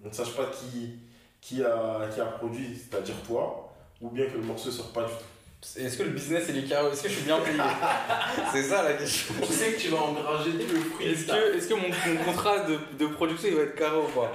on 0.04 0.08
ne 0.08 0.12
sache 0.12 0.34
pas 0.34 0.46
qui, 0.46 0.98
qui, 1.40 1.62
a, 1.62 2.08
qui 2.12 2.20
a 2.20 2.26
produit, 2.26 2.76
c'est-à-dire 2.76 3.14
toi, 3.24 3.72
ou 4.00 4.10
bien 4.10 4.26
que 4.26 4.38
le 4.38 4.42
morceau 4.42 4.70
ne 4.70 4.74
sorte 4.74 4.92
pas 4.92 5.04
du 5.04 5.12
tout. 5.12 5.31
Est-ce 5.76 5.96
que 5.96 6.02
le 6.02 6.10
business, 6.10 6.44
il 6.48 6.58
est 6.58 6.68
carré 6.68 6.90
Est-ce 6.90 7.04
que 7.04 7.08
je 7.08 7.14
suis 7.14 7.24
bien 7.24 7.38
payé? 7.38 7.56
C'est 8.52 8.64
ça 8.64 8.82
la 8.82 8.94
question. 8.94 9.34
Tu 9.46 9.52
sais 9.52 9.72
que 9.72 9.80
tu 9.80 9.88
vas 9.88 9.98
engranger 9.98 10.52
le 10.52 10.64
fruit 10.66 11.06
Est-ce 11.06 11.26
que, 11.26 11.56
est 11.56 11.68
que 11.68 11.74
mon, 11.74 11.88
mon 11.88 12.24
contrat 12.24 12.58
de, 12.60 12.78
de 12.98 13.06
production, 13.06 13.48
il 13.48 13.54
va 13.56 13.62
être 13.62 13.74
carré 13.76 13.96
ou 13.98 14.08
pas? 14.20 14.30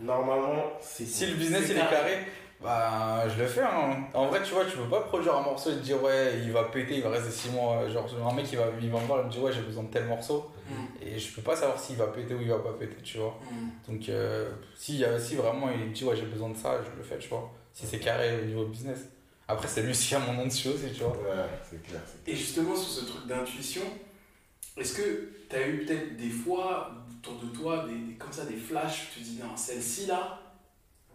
Normalement, 0.00 0.72
c'est 0.80 1.04
Si 1.06 1.26
le 1.26 1.34
business 1.34 1.64
C'est 1.66 1.72
il 1.72 1.76
est 1.76 1.80
carré. 1.80 1.90
carré, 1.90 2.26
bah 2.62 3.24
je 3.28 3.42
le 3.42 3.48
fais. 3.48 3.62
Hein. 3.62 3.96
En 4.14 4.26
vrai, 4.28 4.40
tu 4.42 4.52
vois, 4.54 4.64
tu 4.64 4.76
peux 4.76 4.88
pas 4.88 5.00
produire 5.00 5.34
un 5.36 5.42
morceau 5.42 5.70
et 5.70 5.74
te 5.74 5.80
dire 5.80 6.02
ouais, 6.02 6.34
il 6.42 6.52
va 6.52 6.64
péter, 6.64 6.94
il 6.96 7.02
va 7.02 7.10
rester 7.10 7.30
6 7.30 7.50
mois. 7.50 7.88
Genre, 7.88 8.06
un 8.30 8.34
mec 8.34 8.46
il 8.52 8.58
va, 8.58 8.66
il 8.80 8.90
va 8.90 9.00
me 9.00 9.06
voir 9.06 9.20
et 9.20 9.24
me 9.24 9.30
dire 9.30 9.42
ouais, 9.42 9.52
j'ai 9.52 9.60
besoin 9.62 9.82
de 9.84 9.90
tel 9.90 10.04
morceau. 10.06 10.50
Mm. 10.68 11.04
Et 11.06 11.18
je 11.18 11.34
peux 11.34 11.42
pas 11.42 11.56
savoir 11.56 11.78
s'il 11.78 11.96
va 11.96 12.06
péter 12.06 12.32
ou 12.34 12.40
il 12.40 12.48
va 12.48 12.58
pas 12.58 12.72
péter, 12.78 12.96
tu 13.02 13.18
vois. 13.18 13.36
Mm. 13.50 13.92
Donc, 13.92 14.08
euh, 14.08 14.50
si, 14.76 15.04
a- 15.04 15.18
si 15.18 15.34
vraiment 15.36 15.68
il 15.70 15.88
me 15.88 15.92
dit 15.92 16.04
ouais, 16.04 16.16
j'ai 16.16 16.22
besoin 16.26 16.48
de 16.50 16.56
ça, 16.56 16.80
je 16.82 16.96
le 16.96 17.02
fais, 17.02 17.18
tu 17.18 17.28
vois. 17.28 17.50
Si 17.72 17.86
c'est 17.86 17.98
carré 17.98 18.38
au 18.42 18.44
niveau 18.46 18.64
business. 18.66 19.00
Après, 19.50 19.68
c'est 19.68 19.82
a 20.14 20.18
mon 20.20 20.32
nom 20.34 20.46
dessus 20.46 20.68
aussi, 20.68 20.92
tu 20.94 21.00
vois. 21.02 21.12
Ouais, 21.12 21.46
c'est 21.68 21.82
clair. 21.82 22.00
c'est 22.06 22.24
clair. 22.24 22.34
Et 22.34 22.36
justement, 22.36 22.76
sur 22.76 22.88
ce 22.88 23.04
truc 23.04 23.26
d'intuition, 23.26 23.82
est-ce 24.76 24.94
que 24.94 25.28
tu 25.48 25.56
as 25.56 25.66
eu 25.66 25.84
peut-être 25.84 26.16
des 26.16 26.30
fois 26.30 26.90
autour 27.18 27.40
de 27.42 27.46
toi, 27.48 27.84
des, 27.88 27.94
des- 27.94 28.14
comme 28.14 28.32
ça, 28.32 28.44
des 28.44 28.56
flashs, 28.56 29.08
tu 29.14 29.20
te 29.20 29.24
dis, 29.24 29.38
non, 29.42 29.56
celle-ci 29.56 30.06
là, 30.06 30.38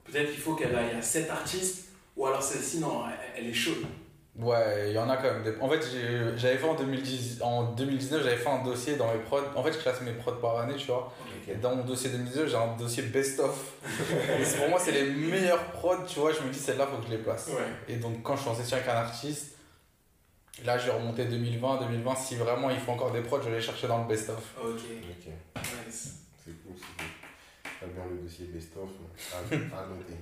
peut-être 0.03 0.31
qu'il 0.31 0.39
faut 0.41 0.55
qu'elle 0.55 0.75
aille 0.75 0.95
à 0.95 1.01
cet 1.01 1.29
artiste, 1.29 1.89
Ou 2.15 2.27
alors 2.27 2.41
celle-ci, 2.43 2.79
non, 2.79 3.03
elle, 3.09 3.43
elle 3.43 3.49
est 3.49 3.53
chaude. 3.53 3.83
Ouais, 4.37 4.89
il 4.89 4.93
y 4.93 4.97
en 4.99 5.09
a 5.09 5.15
quand 5.17 5.31
même. 5.33 5.43
Des... 5.43 5.57
En 5.61 5.69
fait, 5.69 5.81
j'avais 6.37 6.57
fait 6.57 6.67
en, 6.67 6.75
2010... 6.75 7.39
en 7.41 7.71
2019, 7.73 8.23
j'avais 8.23 8.35
fait 8.37 8.49
un 8.49 8.63
dossier 8.63 8.95
dans 8.97 9.11
mes 9.13 9.19
prods. 9.19 9.39
En 9.55 9.63
fait, 9.63 9.71
je 9.73 9.77
classe 9.79 10.01
mes 10.01 10.11
prods 10.13 10.33
par 10.41 10.59
année, 10.59 10.75
tu 10.75 10.87
vois. 10.87 11.13
Dans 11.61 11.75
mon 11.75 11.83
dossier 11.83 12.09
2019, 12.09 12.49
j'ai 12.49 12.55
un 12.55 12.75
dossier 12.75 13.03
best-of. 13.03 13.73
Pour 14.57 14.69
moi, 14.69 14.79
c'est 14.79 14.91
les 14.91 15.03
meilleurs 15.11 15.63
prods, 15.71 16.03
tu 16.07 16.19
vois. 16.19 16.31
Je 16.33 16.41
me 16.41 16.51
dis, 16.51 16.57
celle-là, 16.59 16.87
faut 16.87 16.97
que 16.97 17.05
je 17.07 17.11
les 17.11 17.23
place. 17.23 17.47
Ouais. 17.47 17.93
Et 17.93 17.97
donc, 17.97 18.23
quand 18.23 18.35
je 18.35 18.41
suis 18.41 18.49
en 18.49 18.55
session 18.55 18.77
avec 18.77 18.89
un 18.89 18.95
artiste, 18.95 19.55
là, 20.65 20.77
j'ai 20.77 20.89
remonté 20.89 21.25
2020. 21.25 21.81
2020, 21.81 22.15
si 22.15 22.35
vraiment 22.35 22.69
il 22.69 22.79
faut 22.79 22.91
encore 22.91 23.11
des 23.11 23.21
prods, 23.21 23.41
je 23.43 23.49
vais 23.49 23.57
les 23.57 23.61
chercher 23.61 23.87
dans 23.87 23.99
le 24.01 24.07
best-of. 24.07 24.37
Ok, 24.63 24.69
Ok, 24.79 25.31
nice. 25.87 26.13
c'est 26.43 26.51
cool, 26.63 26.73
c'est 26.77 27.03
cool. 27.03 27.11
Très 27.77 27.87
bien 27.87 28.03
le 28.09 28.17
dossier 28.23 28.45
best-of, 28.47 28.89
à, 29.33 29.37
à 29.77 29.85
noter. 29.87 30.15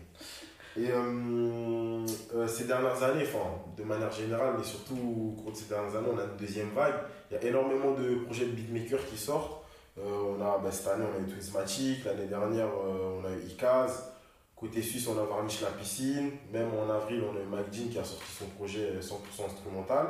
Et 0.76 0.90
euh, 0.92 2.04
euh, 2.36 2.48
ces 2.48 2.64
dernières 2.66 3.02
années, 3.04 3.24
enfin, 3.28 3.46
de 3.78 3.84
manière 3.84 4.12
générale, 4.12 4.56
mais 4.58 4.64
surtout 4.64 4.96
au 5.38 5.42
cours 5.42 5.52
de 5.52 5.56
ces 5.58 5.66
dernières 5.66 5.96
années, 5.96 6.08
on 6.12 6.18
a 6.18 6.24
une 6.24 6.36
deuxième 6.38 6.72
vague. 6.72 6.96
Il 7.30 7.36
y 7.36 7.38
a 7.38 7.44
énormément 7.44 7.92
de 7.92 8.16
projets 8.26 8.46
de 8.48 8.52
beatmakers 8.52 9.06
qui 9.08 9.16
sortent. 9.18 9.63
Euh, 10.00 10.36
on 10.38 10.42
a, 10.42 10.58
bah, 10.58 10.72
cette 10.72 10.88
année, 10.88 11.06
on 11.06 11.18
a 11.18 11.22
eu 11.22 11.30
Twismatic, 11.30 12.06
l'année 12.06 12.26
dernière, 12.26 12.68
euh, 12.68 13.20
on 13.22 13.26
a 13.26 13.32
eu 13.32 13.44
Ikaz. 13.48 14.12
Côté 14.56 14.82
suisse, 14.82 15.08
on 15.08 15.20
a 15.20 15.24
Varnish 15.26 15.62
La 15.62 15.70
Piscine. 15.70 16.32
Même 16.52 16.70
en 16.74 16.90
avril, 16.90 17.24
on 17.30 17.36
a 17.36 17.42
eu 17.42 17.46
McDean 17.46 17.90
qui 17.92 18.00
a 18.00 18.04
sorti 18.04 18.32
son 18.40 18.46
projet 18.46 19.00
100% 19.00 19.46
instrumental. 19.46 20.08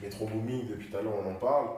Metro 0.00 0.26
Booming, 0.26 0.66
depuis 0.68 0.88
tout 0.88 0.96
à 0.96 1.02
l'heure, 1.02 1.14
on 1.24 1.30
en 1.30 1.34
parle. 1.34 1.68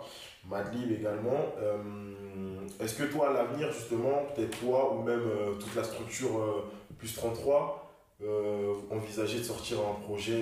Madlib 0.49 0.93
également. 0.93 1.53
Euh, 1.59 2.67
Est-ce 2.81 2.95
que 2.95 3.05
toi, 3.05 3.31
à 3.31 3.33
l'avenir, 3.33 3.71
justement, 3.73 4.23
peut-être 4.35 4.59
toi 4.61 4.95
ou 4.95 5.03
même 5.03 5.23
toute 5.59 5.75
la 5.75 5.83
structure 5.83 6.65
plus 6.99 7.15
33, 7.15 7.91
euh, 8.23 8.75
envisager 8.91 9.39
de 9.39 9.45
sortir 9.45 9.79
un 9.81 10.01
projet, 10.01 10.41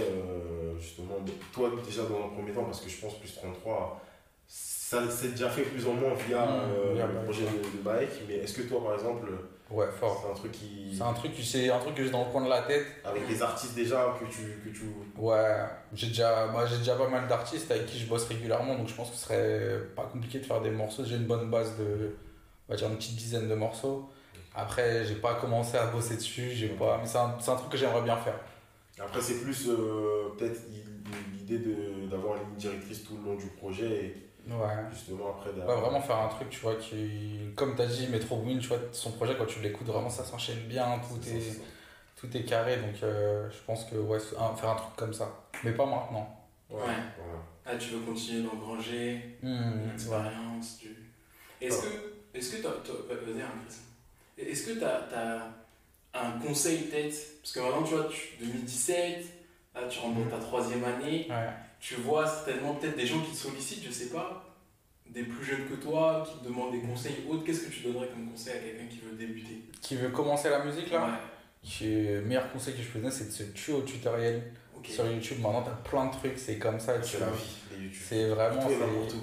justement, 0.78 1.14
toi 1.52 1.70
déjà 1.84 2.02
dans 2.04 2.26
un 2.26 2.28
premier 2.28 2.52
temps, 2.52 2.64
parce 2.64 2.80
que 2.80 2.90
je 2.90 3.00
pense 3.00 3.18
plus 3.18 3.34
33, 3.34 4.00
ça 5.00 5.10
s'est 5.10 5.28
déjà 5.28 5.48
fait 5.50 5.62
plus 5.62 5.86
ou 5.86 5.92
moins 5.92 6.14
via 6.14 6.44
Mmh, 6.44 6.60
euh, 6.96 7.06
le 7.06 7.24
projet 7.24 7.42
de, 7.44 7.76
de 7.78 7.82
Baek, 7.82 8.10
mais 8.28 8.34
est-ce 8.36 8.54
que 8.60 8.62
toi, 8.68 8.82
par 8.84 8.94
exemple, 8.94 9.28
Ouais, 9.70 9.86
fort. 9.98 10.22
c'est 10.22 10.30
un 10.32 10.34
truc 10.34 10.52
qui. 10.52 10.94
C'est 10.94 11.02
un 11.02 11.14
truc, 11.14 11.32
c'est 11.42 11.70
un 11.70 11.78
truc 11.78 11.94
que 11.94 12.04
j'ai 12.04 12.10
dans 12.10 12.24
le 12.26 12.30
coin 12.30 12.44
de 12.44 12.50
la 12.50 12.62
tête. 12.62 12.84
avec 13.04 13.26
des 13.26 13.42
artistes 13.42 13.74
déjà 13.74 14.14
que 14.20 14.26
tu. 14.26 14.42
Que 14.62 14.68
tu... 14.76 14.84
Ouais, 15.16 15.56
j'ai 15.94 16.08
déjà, 16.08 16.46
moi 16.52 16.66
j'ai 16.66 16.76
déjà 16.78 16.94
pas 16.96 17.08
mal 17.08 17.26
d'artistes 17.26 17.70
avec 17.70 17.86
qui 17.86 17.98
je 17.98 18.06
bosse 18.06 18.26
régulièrement, 18.26 18.74
donc 18.76 18.88
je 18.88 18.94
pense 18.94 19.10
que 19.10 19.16
ce 19.16 19.22
serait 19.24 19.78
pas 19.96 20.02
compliqué 20.12 20.40
de 20.40 20.44
faire 20.44 20.60
des 20.60 20.70
morceaux. 20.70 21.04
J'ai 21.06 21.16
une 21.16 21.24
bonne 21.26 21.48
base 21.50 21.76
de, 21.78 22.14
on 22.68 22.72
va 22.72 22.76
dire 22.76 22.88
une 22.88 22.96
petite 22.96 23.16
dizaine 23.16 23.48
de 23.48 23.54
morceaux. 23.54 24.10
Après, 24.54 25.06
j'ai 25.06 25.14
pas 25.14 25.34
commencé 25.36 25.78
à 25.78 25.86
bosser 25.86 26.16
dessus, 26.16 26.50
j'ai 26.50 26.68
pas, 26.68 26.98
mais 27.00 27.06
c'est 27.08 27.16
un, 27.16 27.34
c'est 27.40 27.50
un 27.50 27.56
truc 27.56 27.70
que 27.70 27.78
j'aimerais 27.78 28.02
bien 28.02 28.16
faire. 28.18 28.38
Après, 29.00 29.22
c'est 29.22 29.40
plus 29.42 29.68
euh, 29.70 30.28
peut-être 30.36 30.60
l'idée 31.32 31.58
de- 31.58 32.10
d'avoir 32.10 32.36
une 32.36 32.42
ligne 32.50 32.56
directrice 32.58 33.02
tout 33.04 33.16
le 33.16 33.30
long 33.30 33.36
du 33.36 33.46
projet 33.46 34.04
et 34.04 34.14
Ouais. 34.48 34.74
justement 34.90 35.30
après. 35.38 35.50
Ouais, 35.50 35.80
vraiment 35.80 36.00
faire 36.00 36.16
un 36.18 36.28
truc, 36.28 36.50
tu 36.50 36.60
vois, 36.60 36.74
qui, 36.76 37.40
comme 37.56 37.74
t'as 37.76 37.86
dit, 37.86 38.08
Metro 38.08 38.36
Boomin, 38.36 38.58
tu 38.58 38.68
vois, 38.68 38.78
son 38.92 39.12
projet, 39.12 39.34
quand 39.38 39.46
tu 39.46 39.60
l'écoutes, 39.60 39.86
vraiment 39.86 40.10
ça 40.10 40.24
s'enchaîne 40.24 40.60
bien, 40.68 41.00
tout 41.08 41.20
est, 41.28 41.60
tout 42.16 42.36
est 42.36 42.44
carré, 42.44 42.76
donc 42.76 43.02
euh, 43.02 43.48
je 43.50 43.58
pense 43.66 43.84
que 43.84 43.96
ouais, 43.96 44.18
un- 44.38 44.54
faire 44.56 44.70
un 44.70 44.74
truc 44.76 44.96
comme 44.96 45.12
ça. 45.14 45.30
Mais 45.64 45.72
pas 45.72 45.86
maintenant. 45.86 46.28
Ouais. 46.70 46.80
Ah, 47.64 47.76
tu 47.76 47.90
veux 47.90 48.00
continuer 48.00 48.42
d'engranger 48.42 49.36
ouais. 49.42 49.50
l'expérience 49.90 50.78
du... 50.78 50.96
Est-ce 51.60 51.82
que... 51.82 51.88
Est-ce 52.34 52.56
que 52.56 52.62
t'as... 52.62 52.70
Est-ce 54.38 54.66
que 54.66 54.80
t'as 54.80 55.00
as 56.14 56.26
un 56.26 56.38
conseil 56.40 56.78
peut-être? 56.82 57.40
Parce 57.40 57.52
que 57.52 57.60
maintenant, 57.60 57.82
tu 57.84 57.94
vois, 57.94 58.04
tu, 58.06 58.44
2017, 58.44 59.24
là, 59.74 59.82
tu 59.88 59.98
rentres 60.00 60.18
dans 60.28 60.36
ta 60.36 60.42
troisième 60.44 60.82
année, 60.84 61.26
Ouais. 61.30 61.48
Tu 61.82 61.96
vois 61.96 62.24
certainement 62.24 62.74
peut-être 62.74 62.96
des 62.96 63.06
gens 63.06 63.18
qui 63.20 63.32
te 63.32 63.36
sollicitent, 63.36 63.84
je 63.84 63.90
sais 63.90 64.10
pas, 64.10 64.44
des 65.10 65.24
plus 65.24 65.44
jeunes 65.44 65.66
que 65.68 65.74
toi, 65.74 66.24
qui 66.24 66.38
te 66.38 66.48
demandent 66.48 66.70
des 66.70 66.80
conseils 66.80 67.16
autres. 67.28 67.44
Qu'est-ce 67.44 67.66
que 67.66 67.72
tu 67.72 67.80
donnerais 67.80 68.06
comme 68.06 68.30
conseil 68.30 68.54
à 68.54 68.58
quelqu'un 68.60 68.86
qui 68.86 69.00
veut 69.00 69.16
débuter? 69.16 69.64
Qui 69.80 69.96
veut 69.96 70.10
commencer 70.10 70.48
la 70.48 70.64
musique 70.64 70.92
là? 70.92 71.04
Ouais, 71.04 71.10
qui, 71.60 71.90
Le 72.04 72.22
meilleur 72.22 72.50
conseil 72.52 72.74
que 72.74 72.82
je 72.82 72.88
peux 72.88 73.00
donner, 73.00 73.10
c'est 73.10 73.26
de 73.26 73.32
se 73.32 73.42
tuer 73.52 73.72
au 73.72 73.82
tutoriel. 73.82 74.42
Sur 74.84 75.06
YouTube, 75.06 75.38
maintenant, 75.40 75.62
t'as 75.62 75.88
plein 75.88 76.06
de 76.06 76.12
trucs, 76.12 76.36
c'est 76.38 76.58
comme 76.58 76.80
ça. 76.80 76.98
tu 76.98 77.10
C'est 77.10 77.18
vois. 77.18 77.26
la 77.28 77.32
vie, 77.32 77.56
les 77.70 77.84
YouTube. 77.84 78.02
C'est 78.04 78.28
vraiment. 78.28 78.68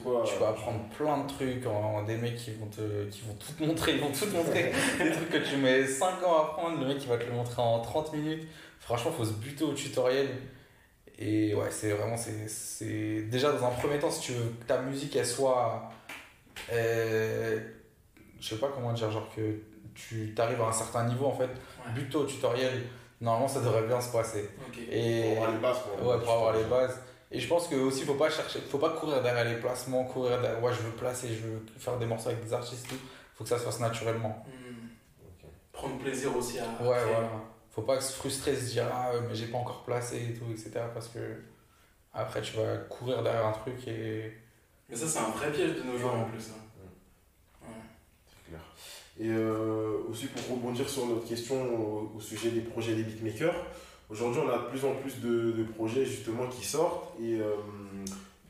Quoi. 0.04 0.24
Tu 0.26 0.40
vas 0.40 0.50
apprendre 0.50 0.88
plein 0.98 1.18
de 1.24 1.28
trucs, 1.28 1.66
en, 1.66 2.04
des 2.04 2.16
mecs 2.16 2.36
qui 2.36 2.52
vont, 2.52 2.68
te, 2.68 3.10
qui 3.10 3.22
vont 3.28 3.34
tout 3.34 3.52
te 3.52 3.64
montrer, 3.66 3.96
ils 3.96 4.00
vont 4.00 4.10
tout 4.12 4.26
te 4.26 4.36
montrer. 4.36 4.72
des 5.00 5.12
trucs 5.12 5.30
que 5.30 5.50
tu 5.50 5.58
mets 5.58 5.86
5 5.86 6.24
ans 6.24 6.38
à 6.38 6.42
apprendre, 6.44 6.80
le 6.80 6.88
mec 6.88 6.98
il 7.02 7.10
va 7.10 7.18
te 7.18 7.26
le 7.26 7.34
montrer 7.34 7.62
en 7.62 7.82
30 7.82 8.14
minutes. 8.14 8.48
Franchement, 8.80 9.12
faut 9.12 9.26
se 9.26 9.34
buter 9.34 9.66
au 9.66 9.74
tutoriel. 9.74 10.30
Et 11.22 11.54
ouais, 11.54 11.70
c'est 11.70 11.92
vraiment, 11.92 12.16
c'est, 12.16 12.48
c'est... 12.48 13.24
Déjà, 13.24 13.52
dans 13.52 13.66
un 13.68 13.72
premier 13.72 14.00
temps, 14.00 14.10
si 14.10 14.22
tu 14.22 14.32
veux 14.32 14.50
que 14.60 14.66
ta 14.66 14.82
musique, 14.82 15.16
elle 15.18 15.26
soit... 15.26 15.92
euh, 16.72 17.60
je 18.40 18.48
sais 18.48 18.56
pas 18.56 18.70
comment 18.74 18.94
dire, 18.94 19.12
genre 19.12 19.30
que 19.36 19.60
tu 19.94 20.34
t'arrives 20.34 20.62
à 20.62 20.68
un 20.68 20.72
certain 20.72 21.06
niveau, 21.06 21.26
en 21.26 21.36
fait, 21.36 21.50
Ouais. 21.50 22.26
tutoriel, 22.26 22.84
normalement, 23.20 23.50
ça 23.50 23.60
devrait 23.60 23.86
bien 23.86 24.00
se 24.00 24.14
passer. 24.14 24.50
Et... 24.90 25.34
Pour 25.36 25.44
avoir 25.44 25.52
les 25.52 25.58
bases. 25.60 25.78
Ouais, 26.02 26.20
pour 26.20 26.32
avoir 26.32 26.54
les 26.54 26.64
bases. 26.64 27.02
Et 27.32 27.40
je 27.40 27.48
pense 27.50 27.68
que 27.68 27.76
aussi, 27.76 28.06
faut 28.06 28.14
pas 28.16 28.30
chercher, 28.30 28.60
faut 28.62 28.78
pas 28.80 28.92
courir 28.92 29.22
derrière 29.22 29.44
les 29.44 29.58
placements, 29.58 30.06
courir 30.06 30.40
derrière, 30.42 30.64
ouais, 30.64 30.72
je 30.74 30.82
veux 30.82 30.92
placer, 30.92 31.28
je 31.28 31.46
veux 31.48 31.66
faire 31.78 31.98
des 31.98 32.06
morceaux 32.06 32.30
avec 32.30 32.44
des 32.44 32.54
artistes, 32.54 32.88
tout. 32.88 32.96
Faut 33.36 33.44
que 33.44 33.50
ça 33.50 33.58
se 33.60 33.64
fasse 33.66 33.80
naturellement. 33.80 34.46
Hmm. 34.48 34.88
Prendre 35.72 35.98
plaisir 36.00 36.36
aussi 36.36 36.60
à. 36.60 36.64
Ouais, 36.64 36.98
créer. 36.98 37.14
voilà. 37.14 37.30
Faut 37.72 37.82
pas 37.84 38.02
se 38.02 38.14
frustrer, 38.14 38.56
se 38.56 38.72
dire, 38.72 38.86
ah, 38.92 39.12
mais 39.28 39.36
j'ai 39.36 39.46
pas 39.48 39.58
encore 39.58 39.84
placé 39.84 40.18
et 40.18 40.34
tout, 40.34 40.46
etc. 40.52 40.72
Parce 40.94 41.08
que 41.08 41.20
après, 42.14 42.42
tu 42.42 42.58
vas 42.58 42.78
courir 42.78 43.22
derrière 43.24 43.46
un 43.48 43.52
truc 43.52 43.88
et. 43.88 44.32
Mais 44.90 44.96
ça, 44.96 45.08
c'est 45.08 45.20
un 45.20 45.30
vrai 45.30 45.52
piège 45.52 45.76
de 45.76 45.84
nos 45.84 45.98
jours 45.98 46.14
en 46.16 46.26
plus. 46.26 46.50
hein. 46.50 47.68
C'est 48.28 48.50
clair. 48.50 48.62
Et 49.20 49.30
euh, 49.30 50.00
aussi 50.10 50.28
pour 50.28 50.56
rebondir 50.56 50.90
sur 50.90 51.06
notre 51.06 51.28
question 51.28 51.56
au, 51.76 52.14
au 52.18 52.20
sujet 52.22 52.50
des 52.50 52.62
projets 52.62 52.96
des 52.96 53.04
beatmakers, 53.04 53.56
aujourd'hui 54.10 54.42
on 54.46 54.50
a 54.50 54.58
de 54.60 54.68
plus 54.70 54.84
en 54.86 54.96
plus 54.96 55.20
de, 55.20 55.52
de 55.52 55.64
projets 55.64 56.06
justement 56.06 56.48
qui 56.48 56.66
sortent 56.66 57.14
et 57.22 57.36
euh, 57.40 57.54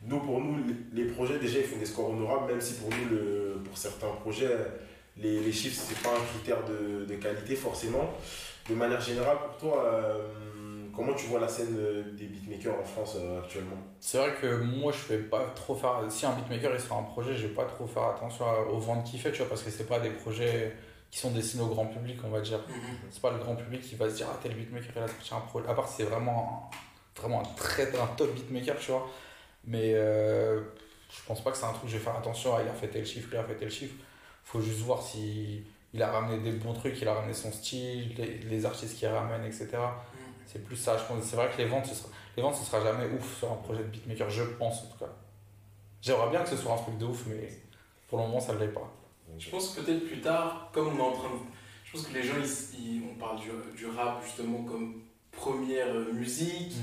nous 0.04 0.20
pour 0.20 0.40
nous 0.40 0.58
les, 0.94 1.04
les 1.04 1.12
projets 1.12 1.40
déjà 1.40 1.60
ils 1.60 1.66
font 1.66 1.78
des 1.80 1.86
scores 1.88 2.12
honorables 2.12 2.52
même 2.52 2.62
si 2.62 2.76
pour 2.76 2.90
nous 2.90 3.10
le, 3.10 3.62
pour 3.66 3.78
certains 3.78 4.10
projets 4.22 4.56
les, 5.18 5.40
les 5.42 5.52
chiffres 5.52 5.84
c'est 5.86 6.02
pas 6.02 6.16
un 6.16 6.24
critère 6.36 6.64
de, 6.66 7.06
de 7.06 7.16
qualité 7.16 7.56
forcément. 7.56 8.14
De 8.70 8.76
manière 8.76 9.02
générale 9.02 9.38
pour 9.40 9.58
toi 9.58 9.84
euh, 9.86 10.22
comment 11.00 11.14
tu 11.14 11.28
vois 11.28 11.40
la 11.40 11.48
scène 11.48 11.76
des 12.16 12.26
beatmakers 12.26 12.78
en 12.78 12.84
France 12.84 13.16
euh, 13.18 13.40
actuellement? 13.40 13.78
C'est 14.00 14.18
vrai 14.18 14.34
que 14.40 14.62
moi, 14.62 14.92
je 14.92 15.14
vais 15.14 15.24
pas 15.24 15.46
trop 15.56 15.76
faire. 15.76 16.04
Si 16.10 16.26
un 16.26 16.34
beatmaker 16.34 16.74
il 16.74 16.80
sort 16.80 16.98
un 16.98 17.04
projet, 17.04 17.36
je 17.36 17.48
vais 17.48 17.54
pas 17.54 17.66
trop 17.66 17.88
faire 17.88 18.04
attention 18.04 18.46
aux 18.70 18.80
ventes 18.80 19.06
qu'il 19.06 19.20
fait, 19.20 19.32
tu 19.32 19.40
vois, 19.40 19.50
parce 19.50 19.64
que 19.64 19.72
c'est 19.72 19.88
pas 19.88 20.00
des 20.00 20.10
projets 20.10 20.76
qui 21.10 21.20
sont 21.20 21.32
destinés 21.32 21.64
au 21.64 21.68
grand 21.68 21.86
public, 21.86 22.20
on 22.24 22.30
va 22.30 22.42
dire. 22.42 22.60
Mhm. 22.68 22.98
C'est 23.12 23.22
pas 23.22 23.32
le 23.32 23.40
grand 23.40 23.56
public 23.56 23.82
qui 23.82 23.96
va 23.96 24.10
se 24.10 24.16
dire 24.16 24.28
ah 24.30 24.38
tel 24.44 24.54
beatmaker 24.54 24.92
il 24.96 25.02
a 25.04 25.08
sorti 25.08 25.34
un 25.34 25.40
projet. 25.40 25.68
À 25.68 25.74
part 25.74 25.88
si 25.88 25.96
c'est 25.98 26.04
vraiment 26.04 26.70
un, 26.72 27.22
vraiment 27.22 27.42
un 27.42 27.56
très 27.56 27.88
un 27.98 28.08
top 28.18 28.34
beatmaker 28.34 28.78
tu 28.78 28.92
vois. 28.92 29.10
Mais 29.66 29.94
euh, 29.96 30.62
je 31.10 31.26
pense 31.26 31.44
pas 31.44 31.52
que 31.52 31.58
c'est 31.58 31.66
un 31.66 31.72
truc 31.72 31.84
que 31.84 31.88
je 31.90 31.98
vais 31.98 32.04
faire 32.04 32.16
attention 32.16 32.56
à 32.56 32.62
il 32.62 32.68
a 32.68 32.74
fait 32.74 32.88
tel 32.88 33.06
chiffre, 33.06 33.30
il 33.32 33.38
a 33.38 33.44
fait 33.44 33.56
tel 33.56 33.72
chiffre. 33.72 33.96
Faut 34.44 34.62
juste 34.62 34.82
voir 34.82 35.02
si 35.02 35.64
il 35.94 36.02
a 36.04 36.12
ramené 36.12 36.38
des 36.40 36.58
bons 36.58 36.74
trucs, 36.74 37.00
il 37.02 37.08
a 37.08 37.14
ramené 37.14 37.34
son 37.34 37.52
style, 37.52 38.14
les, 38.18 38.38
les 38.40 38.66
artistes 38.66 38.98
qu'il 38.98 39.08
ramène, 39.08 39.44
etc. 39.46 39.68
Mhm. 39.74 39.80
C'est 40.46 40.64
plus 40.64 40.76
ça, 40.76 40.98
je 40.98 41.04
pense. 41.04 41.24
C'est 41.24 41.36
vrai 41.36 41.50
que 41.52 41.58
les 41.58 41.66
ventes, 41.66 41.86
ce 41.88 41.96
sera, 41.96 42.10
les 42.38 42.44
ventes, 42.44 42.56
ce 42.56 42.64
sera 42.66 42.82
jamais 42.84 43.06
ouf 43.16 43.38
sur 43.40 43.52
un 43.52 43.56
projet 43.56 43.82
de 43.84 43.88
beatmaker, 43.88 44.30
je 44.30 44.44
pense 44.44 44.84
en 44.84 44.88
tout 44.88 44.98
cas. 45.00 45.12
J'aimerais 46.02 46.30
bien 46.30 46.44
que 46.44 46.50
ce 46.50 46.58
soit 46.58 46.74
un 46.74 46.78
truc 46.78 46.98
de 46.98 47.06
ouf, 47.06 47.26
mais 47.28 47.50
pour 48.08 48.20
le 48.20 48.26
moment 48.26 48.40
ça 48.40 48.54
ne 48.54 48.60
l'est 48.60 48.68
pas. 48.70 48.92
Je 49.38 49.50
pense 49.50 49.76
que 49.76 49.82
peut-être 49.82 50.08
plus 50.08 50.22
tard, 50.22 50.70
comme 50.74 50.88
on 50.88 50.98
est 50.98 51.02
en 51.02 51.12
train 51.12 51.30
de. 51.30 51.36
Je 51.86 51.92
pense 51.92 52.08
que 52.08 52.14
les 52.14 52.24
gens, 52.24 52.34
ils, 52.38 52.80
ils- 52.80 53.04
on 53.12 53.16
parle 53.20 53.40
du, 53.40 53.50
du 53.78 53.86
rap 53.88 54.24
justement 54.24 54.64
comme 54.64 55.02
première 55.32 55.94
musique. 56.14 56.74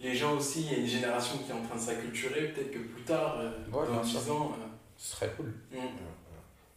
Les 0.00 0.14
gens 0.14 0.34
aussi, 0.36 0.62
il 0.62 0.72
y 0.72 0.74
a 0.74 0.78
une 0.78 0.86
génération 0.86 1.38
qui 1.38 1.50
est 1.50 1.54
en 1.54 1.62
train 1.62 1.76
de 1.76 1.80
s'acculturer. 1.80 2.48
Peut-être 2.48 2.72
que 2.72 2.78
plus 2.78 3.02
tard, 3.04 3.36
euh, 3.38 3.50
Ouais, 3.72 3.86
dans 3.86 3.92
bien 3.94 4.02
sûr. 4.04 4.20
10 4.20 4.30
ans. 4.30 4.52
euh, 4.60 4.66
Ce 4.96 5.12
serait 5.16 5.32
cool. 5.36 5.46
hmm. 5.72 5.76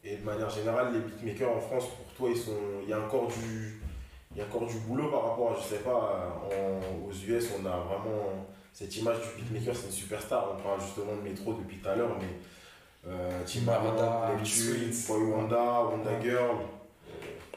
Et 0.09 0.15
de 0.15 0.23
manière 0.25 0.49
générale, 0.49 0.93
les 0.93 0.99
beatmakers 0.99 1.51
en 1.55 1.59
France, 1.59 1.85
pour 1.87 2.05
toi, 2.15 2.29
ils 2.29 2.37
sont, 2.41 2.51
il 2.83 2.89
y 2.89 2.93
a 2.93 2.99
encore 2.99 3.27
du, 3.27 3.81
il 4.31 4.37
y 4.37 4.41
a 4.41 4.45
encore 4.45 4.65
du 4.65 4.77
boulot 4.79 5.09
par 5.11 5.23
rapport 5.29 5.51
à, 5.51 5.55
je 5.61 5.67
sais 5.75 5.81
pas, 5.83 6.39
en- 6.45 7.05
aux 7.07 7.11
US, 7.11 7.49
on 7.61 7.65
a 7.65 7.77
vraiment 7.77 8.45
cette 8.71 8.95
image 8.95 9.17
du 9.35 9.41
beatmaker, 9.43 9.75
c'est 9.75 9.87
une 9.87 9.91
superstar. 9.91 10.55
On 10.57 10.63
parle 10.63 10.79
justement 10.79 11.13
de 11.15 11.21
métro 11.27 11.53
depuis 11.55 11.77
tout 11.79 11.89
à 11.89 11.95
l'heure, 11.95 12.15
mais 12.19 13.09
euh, 13.11 13.43
Timbaland, 13.45 14.35
Neptune. 14.37 14.91
Boy 15.07 15.23
Wanda, 15.31 15.83
Wanda 15.83 16.21
Girl. 16.21 16.55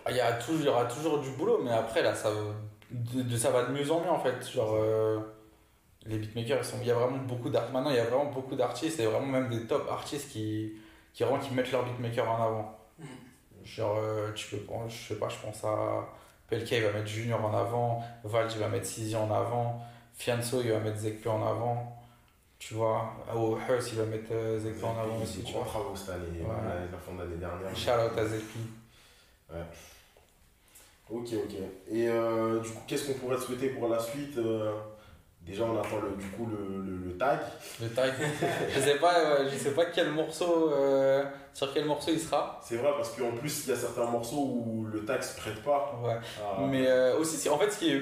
Ah, 0.04 0.10
Il 0.10 0.16
y, 0.16 0.20
a 0.20 0.32
toujours, 0.32 0.60
il 0.60 0.66
y 0.66 0.68
aura 0.68 0.84
toujours 0.86 1.18
du 1.20 1.30
boulot, 1.30 1.60
mais 1.62 1.70
après, 1.72 2.02
là, 2.02 2.14
ça, 2.14 2.30
va- 2.30 2.54
de, 2.90 3.22
de- 3.22 3.36
ça 3.36 3.50
va 3.50 3.64
de 3.66 3.72
mieux 3.72 3.88
en 3.92 4.00
mieux, 4.00 4.10
en 4.10 4.18
fait. 4.18 4.50
Genre, 4.50 4.74
euh, 4.74 5.20
les 6.06 6.18
beatmakers, 6.18 6.58
ils 6.62 6.64
sont, 6.64 6.76
il 6.80 6.88
y 6.88 6.90
a 6.90 6.94
vraiment 6.94 7.18
beaucoup 7.18 7.48
d'artistes. 7.50 7.74
Maintenant, 7.74 7.90
il 7.90 7.96
y 7.96 8.00
a 8.00 8.04
vraiment 8.06 8.30
beaucoup 8.32 8.56
d'artistes, 8.56 8.98
et 8.98 9.06
vraiment 9.06 9.26
même 9.26 9.48
des 9.50 9.66
top 9.66 9.88
artistes 9.90 10.30
qui, 10.32 10.72
qui, 11.12 11.22
vraiment, 11.24 11.38
qui 11.38 11.52
mettent 11.54 11.72
leur 11.72 11.84
beatmaker 11.84 12.28
en 12.30 12.42
avant. 12.42 12.78
Mhm. 12.98 13.06
Genre, 13.64 13.96
euh, 13.98 14.32
tu 14.32 14.48
peux 14.56 14.62
prendre, 14.62 14.88
je 14.88 15.08
sais 15.08 15.16
pas, 15.16 15.28
je 15.28 15.36
pense 15.38 15.62
à 15.64 16.08
PLK 16.48 16.70
il 16.72 16.82
va 16.82 16.92
mettre 16.92 17.06
Junior 17.06 17.44
en 17.44 17.54
avant, 17.56 18.02
Val 18.24 18.48
il 18.50 18.58
va 18.58 18.68
mettre 18.68 18.86
Sizi 18.86 19.14
en 19.16 19.30
avant, 19.30 19.80
Fianso 20.14 20.60
il 20.62 20.70
va 20.72 20.78
mettre 20.80 20.98
Zekpe 20.98 21.26
en 21.26 21.46
avant. 21.46 21.96
Tu 22.58 22.74
vois, 22.74 23.12
au 23.34 23.56
Hearst 23.58 23.92
il 23.92 23.98
va 23.98 24.04
mettre 24.06 24.32
euh, 24.32 24.58
Zekpe 24.58 24.82
en 24.84 24.98
avant 25.00 25.16
aussi, 25.22 25.42
tu 25.42 25.52
vois. 25.54 25.64
travaux 25.64 25.94
cette 25.96 26.10
année, 26.10 26.40
Ouais. 26.40 26.46
la, 26.68 26.74
la 26.92 26.98
fin 26.98 27.12
de 27.14 27.20
l'année 27.22 27.36
dernière. 27.36 27.74
Shout 27.76 27.90
out 27.90 28.18
à 28.18 28.26
Zekpe. 28.26 28.56
Ok, 31.10 31.26
ok. 31.32 31.54
Et 31.90 32.08
euh, 32.08 32.60
du 32.60 32.68
coup, 32.70 32.78
qu'est-ce 32.86 33.06
qu'on 33.10 33.18
pourrait 33.18 33.36
te 33.36 33.42
souhaiter 33.42 33.70
pour 33.70 33.88
la 33.88 33.98
suite 33.98 34.36
Euh, 34.38 34.72
Déjà, 35.50 35.64
on 35.64 35.78
attend 35.78 35.96
le, 36.02 36.16
du 36.16 36.28
coup 36.30 36.46
le, 36.46 36.82
le, 36.84 36.96
le 37.08 37.16
tag. 37.18 37.38
Le 37.82 37.88
tag. 37.88 38.12
je 38.74 38.80
sais 38.80 38.94
pas, 38.96 39.18
euh, 39.18 39.48
je 39.50 39.56
sais 39.56 39.72
pas 39.72 39.86
quel 39.86 40.10
morceau, 40.10 40.70
euh, 40.72 41.24
sur 41.52 41.72
quel 41.74 41.84
morceau 41.86 42.10
il 42.12 42.20
sera. 42.20 42.60
C'est 42.62 42.76
vrai 42.76 42.90
parce 42.96 43.10
qu'en 43.16 43.32
plus, 43.32 43.66
il 43.66 43.70
y 43.70 43.72
a 43.72 43.76
certains 43.76 44.04
morceaux 44.06 44.36
où 44.64 44.86
le 44.90 45.04
tag 45.04 45.22
se 45.22 45.36
prête 45.40 45.62
pas. 45.62 45.98
Ouais. 46.02 46.12
à- 46.12 46.60
Mais 46.66 46.86
euh, 46.86 47.16
aussi, 47.18 47.48
en 47.48 47.58
fait, 47.58 47.70
ce 47.70 47.78
qui 47.78 47.90
est, 47.92 48.00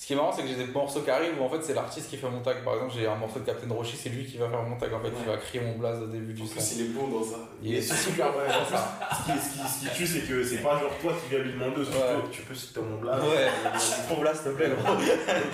ce 0.00 0.06
qui 0.06 0.14
est 0.14 0.16
marrant, 0.16 0.32
c'est 0.32 0.40
que 0.40 0.48
j'ai 0.48 0.54
des 0.54 0.64
morceaux 0.64 1.02
qui 1.02 1.10
arrivent 1.10 1.38
où 1.38 1.44
en 1.44 1.48
fait 1.50 1.62
c'est 1.62 1.74
l'artiste 1.74 2.08
qui 2.08 2.16
fait 2.16 2.26
mon 2.30 2.40
tag. 2.40 2.64
Par 2.64 2.72
exemple, 2.72 2.94
j'ai 2.96 3.06
un 3.06 3.16
morceau 3.16 3.38
de 3.40 3.44
Captain 3.44 3.68
Roshi, 3.70 3.98
c'est 3.98 4.08
lui 4.08 4.24
qui 4.24 4.38
va 4.38 4.48
faire 4.48 4.62
mon 4.62 4.76
tag. 4.78 4.90
En 4.94 5.00
fait, 5.00 5.10
il 5.14 5.26
va 5.30 5.36
crier 5.36 5.62
mon 5.62 5.76
blaze 5.76 6.00
au 6.00 6.06
début 6.06 6.32
du 6.32 6.40
En 6.40 6.46
son. 6.46 6.52
plus, 6.54 6.72
il 6.76 6.80
est 6.80 6.88
bon 6.94 7.08
dans 7.08 7.22
ça. 7.22 7.36
Il 7.62 7.74
est 7.74 7.82
super 7.82 8.32
bon 8.32 8.38
dans 8.38 8.64
ça. 8.64 8.98
Ce 9.12 9.30
qui, 9.30 9.38
ce 9.38 9.52
qui- 9.52 9.68
ce 9.68 9.90
qui 9.90 9.96
tue, 9.96 10.06
c'est 10.06 10.26
que 10.26 10.42
c'est 10.42 10.62
pas 10.62 10.78
genre 10.80 10.90
toi 11.02 11.12
qui 11.22 11.28
viens 11.34 11.44
lui 11.44 11.52
demander 11.52 11.80
Ouais. 11.82 12.22
tu 12.32 12.40
peux 12.40 12.54
citer 12.54 12.80
mon 12.80 12.98
blaze. 12.98 13.20
Ouais. 13.20 13.48
Mon 14.08 14.20
blaze, 14.22 14.40
s'il 14.40 14.52
te 14.52 14.56
plaît, 14.56 14.70
gros. 14.70 14.94
Donc, 14.94 15.02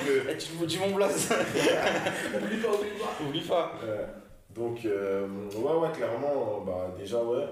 euh, 0.09 0.23
Eh, 0.31 0.37
tu 0.37 0.53
me 0.61 0.65
dis 0.67 0.79
mon 0.79 0.95
blaze 0.95 1.29
Oublie 2.41 2.57
pas, 2.59 2.69
oublie 2.69 2.91
pas. 3.01 3.25
Oublie 3.29 3.41
pas. 3.41 3.73
euh, 3.85 4.07
donc, 4.55 4.79
euh, 4.85 5.27
ouais, 5.57 5.73
ouais, 5.73 5.93
clairement, 5.93 6.63
bah, 6.65 6.95
déjà, 6.97 7.19
ouais. 7.21 7.45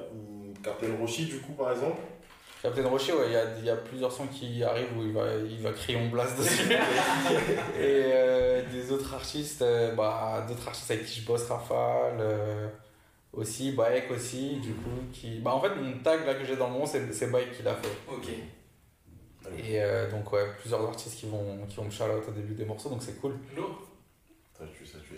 Captain 0.63 0.87
Roshi, 1.01 1.25
du 1.27 1.41
coup, 1.41 1.53
par 1.55 1.73
exemple. 1.73 1.99
Captain 2.65 2.89
Rocher, 2.89 3.13
ouais, 3.13 3.27
il 3.27 3.33
y 3.35 3.37
a, 3.37 3.45
il 3.59 3.65
y 3.67 3.69
a 3.69 3.77
plusieurs 3.77 4.11
sons 4.11 4.27
qui 4.27 4.65
arrivent 4.65 4.97
où 4.97 5.03
il 5.03 5.13
va, 5.13 5.35
il 5.35 5.61
va 5.61 5.71
crier 5.73 5.99
mon 5.99 6.09
blaze 6.09 6.35
dessus. 6.35 6.73
Et 7.79 8.05
euh, 8.07 8.63
des 8.73 8.91
autres 8.91 9.13
artistes, 9.13 9.61
euh, 9.61 9.95
bah, 9.95 10.43
d'autres 10.49 10.67
artistes 10.67 10.91
avec 10.91 11.05
qui 11.05 11.21
je 11.21 11.27
bosse, 11.27 11.47
Rafale, 11.47 12.17
euh, 12.21 12.69
aussi, 13.35 13.73
Baek 13.73 14.11
aussi, 14.11 14.61
du 14.61 14.73
coup. 14.73 14.97
Qui... 15.13 15.41
Bah, 15.41 15.55
en 15.55 15.61
fait, 15.61 15.75
mon 15.75 15.99
tag 15.99 16.25
là 16.25 16.37
que 16.37 16.47
j'ai 16.47 16.57
dans 16.57 16.69
le 16.69 16.73
moment, 16.73 16.87
c'est 16.87 17.31
Baek 17.31 17.53
qui 17.53 17.63
l'a 17.63 17.75
fait. 17.75 17.99
Ok. 18.11 18.29
Et 19.59 19.83
euh, 19.83 20.11
donc, 20.11 20.33
ouais, 20.33 20.47
plusieurs 20.59 20.81
artistes 20.89 21.19
qui 21.19 21.29
vont, 21.29 21.67
qui 21.69 21.77
vont 21.77 21.85
me 21.85 21.91
shout 21.91 22.05
out 22.05 22.25
au 22.27 22.33
début 22.33 22.55
des 22.55 22.65
morceaux, 22.65 22.89
donc 22.89 23.03
c'est 23.03 23.21
cool. 23.21 23.35
Lourd. 23.55 23.83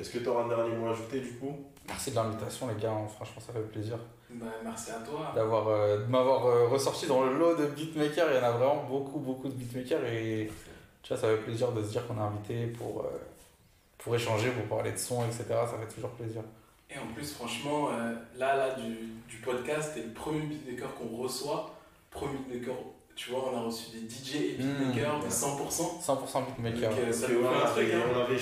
Est-ce 0.00 0.10
que 0.10 0.18
tu 0.18 0.26
auras 0.26 0.42
un 0.42 0.48
dernier 0.48 0.74
mot 0.74 0.88
à 0.88 0.90
ajouter, 0.90 1.20
du 1.20 1.34
coup? 1.34 1.56
Merci 1.86 2.10
de 2.10 2.16
l'invitation, 2.16 2.66
les 2.66 2.82
gars, 2.82 2.90
hein, 2.90 3.06
franchement, 3.06 3.40
ça 3.40 3.52
fait 3.52 3.60
plaisir 3.60 4.00
Bah, 4.38 4.46
merci 4.62 4.90
à 4.90 5.00
toi. 5.00 5.32
d'avoir 5.34 5.68
euh, 5.68 5.98
de 5.98 6.10
m'avoir 6.10 6.46
euh, 6.46 6.68
ressorti 6.68 7.06
dans 7.06 7.24
le 7.24 7.38
lot 7.38 7.56
de 7.56 7.66
beatmakers. 7.66 8.30
Il 8.30 8.36
y 8.36 8.38
en 8.38 8.42
a 8.42 8.50
vraiment 8.50 8.84
beaucoup, 8.84 9.18
beaucoup 9.18 9.48
de 9.48 9.54
beatmakers 9.54 10.04
et 10.04 10.50
tu 11.02 11.08
vois, 11.08 11.16
ça 11.16 11.28
fait 11.28 11.42
plaisir 11.42 11.72
de 11.72 11.82
se 11.82 11.90
dire 11.90 12.06
qu'on 12.06 12.16
est 12.18 12.20
invité 12.20 12.66
pour, 12.66 13.00
euh, 13.00 13.18
pour 13.98 14.14
échanger, 14.14 14.50
pour 14.50 14.76
parler 14.76 14.92
de 14.92 14.98
son, 14.98 15.24
etc. 15.24 15.44
Ça 15.48 15.78
fait 15.80 15.94
toujours 15.94 16.10
plaisir. 16.10 16.42
Et 16.90 16.98
en 16.98 17.06
plus, 17.14 17.32
franchement, 17.34 17.90
là, 18.36 18.56
là, 18.56 18.74
du, 18.74 18.94
du 19.28 19.36
podcast, 19.42 19.92
t'es 19.94 20.02
le 20.02 20.12
premier 20.12 20.40
beatmaker 20.40 20.94
qu'on 20.94 21.16
reçoit. 21.16 21.74
Premier 22.10 22.38
beatmaker, 22.38 22.76
tu 23.16 23.30
vois, 23.30 23.50
on 23.52 23.56
a 23.56 23.60
reçu 23.62 23.86
des 23.92 24.06
DJ 24.08 24.36
et 24.36 24.52
beatmakers 24.58 25.18
Mmh. 25.18 25.24
de 25.24 25.30
100%. 25.30 26.00
100% 26.00 26.42
beatmaker. 26.44 26.90
Donc, 26.90 26.98
euh, 27.08 27.12
ça 27.12 27.28
nous 27.28 27.40
on 27.42 27.48
un 27.48 27.66
truc, 27.66 27.84
avait, 27.84 27.94
hein. 27.94 28.02
on 28.14 28.20
avait 28.20 28.34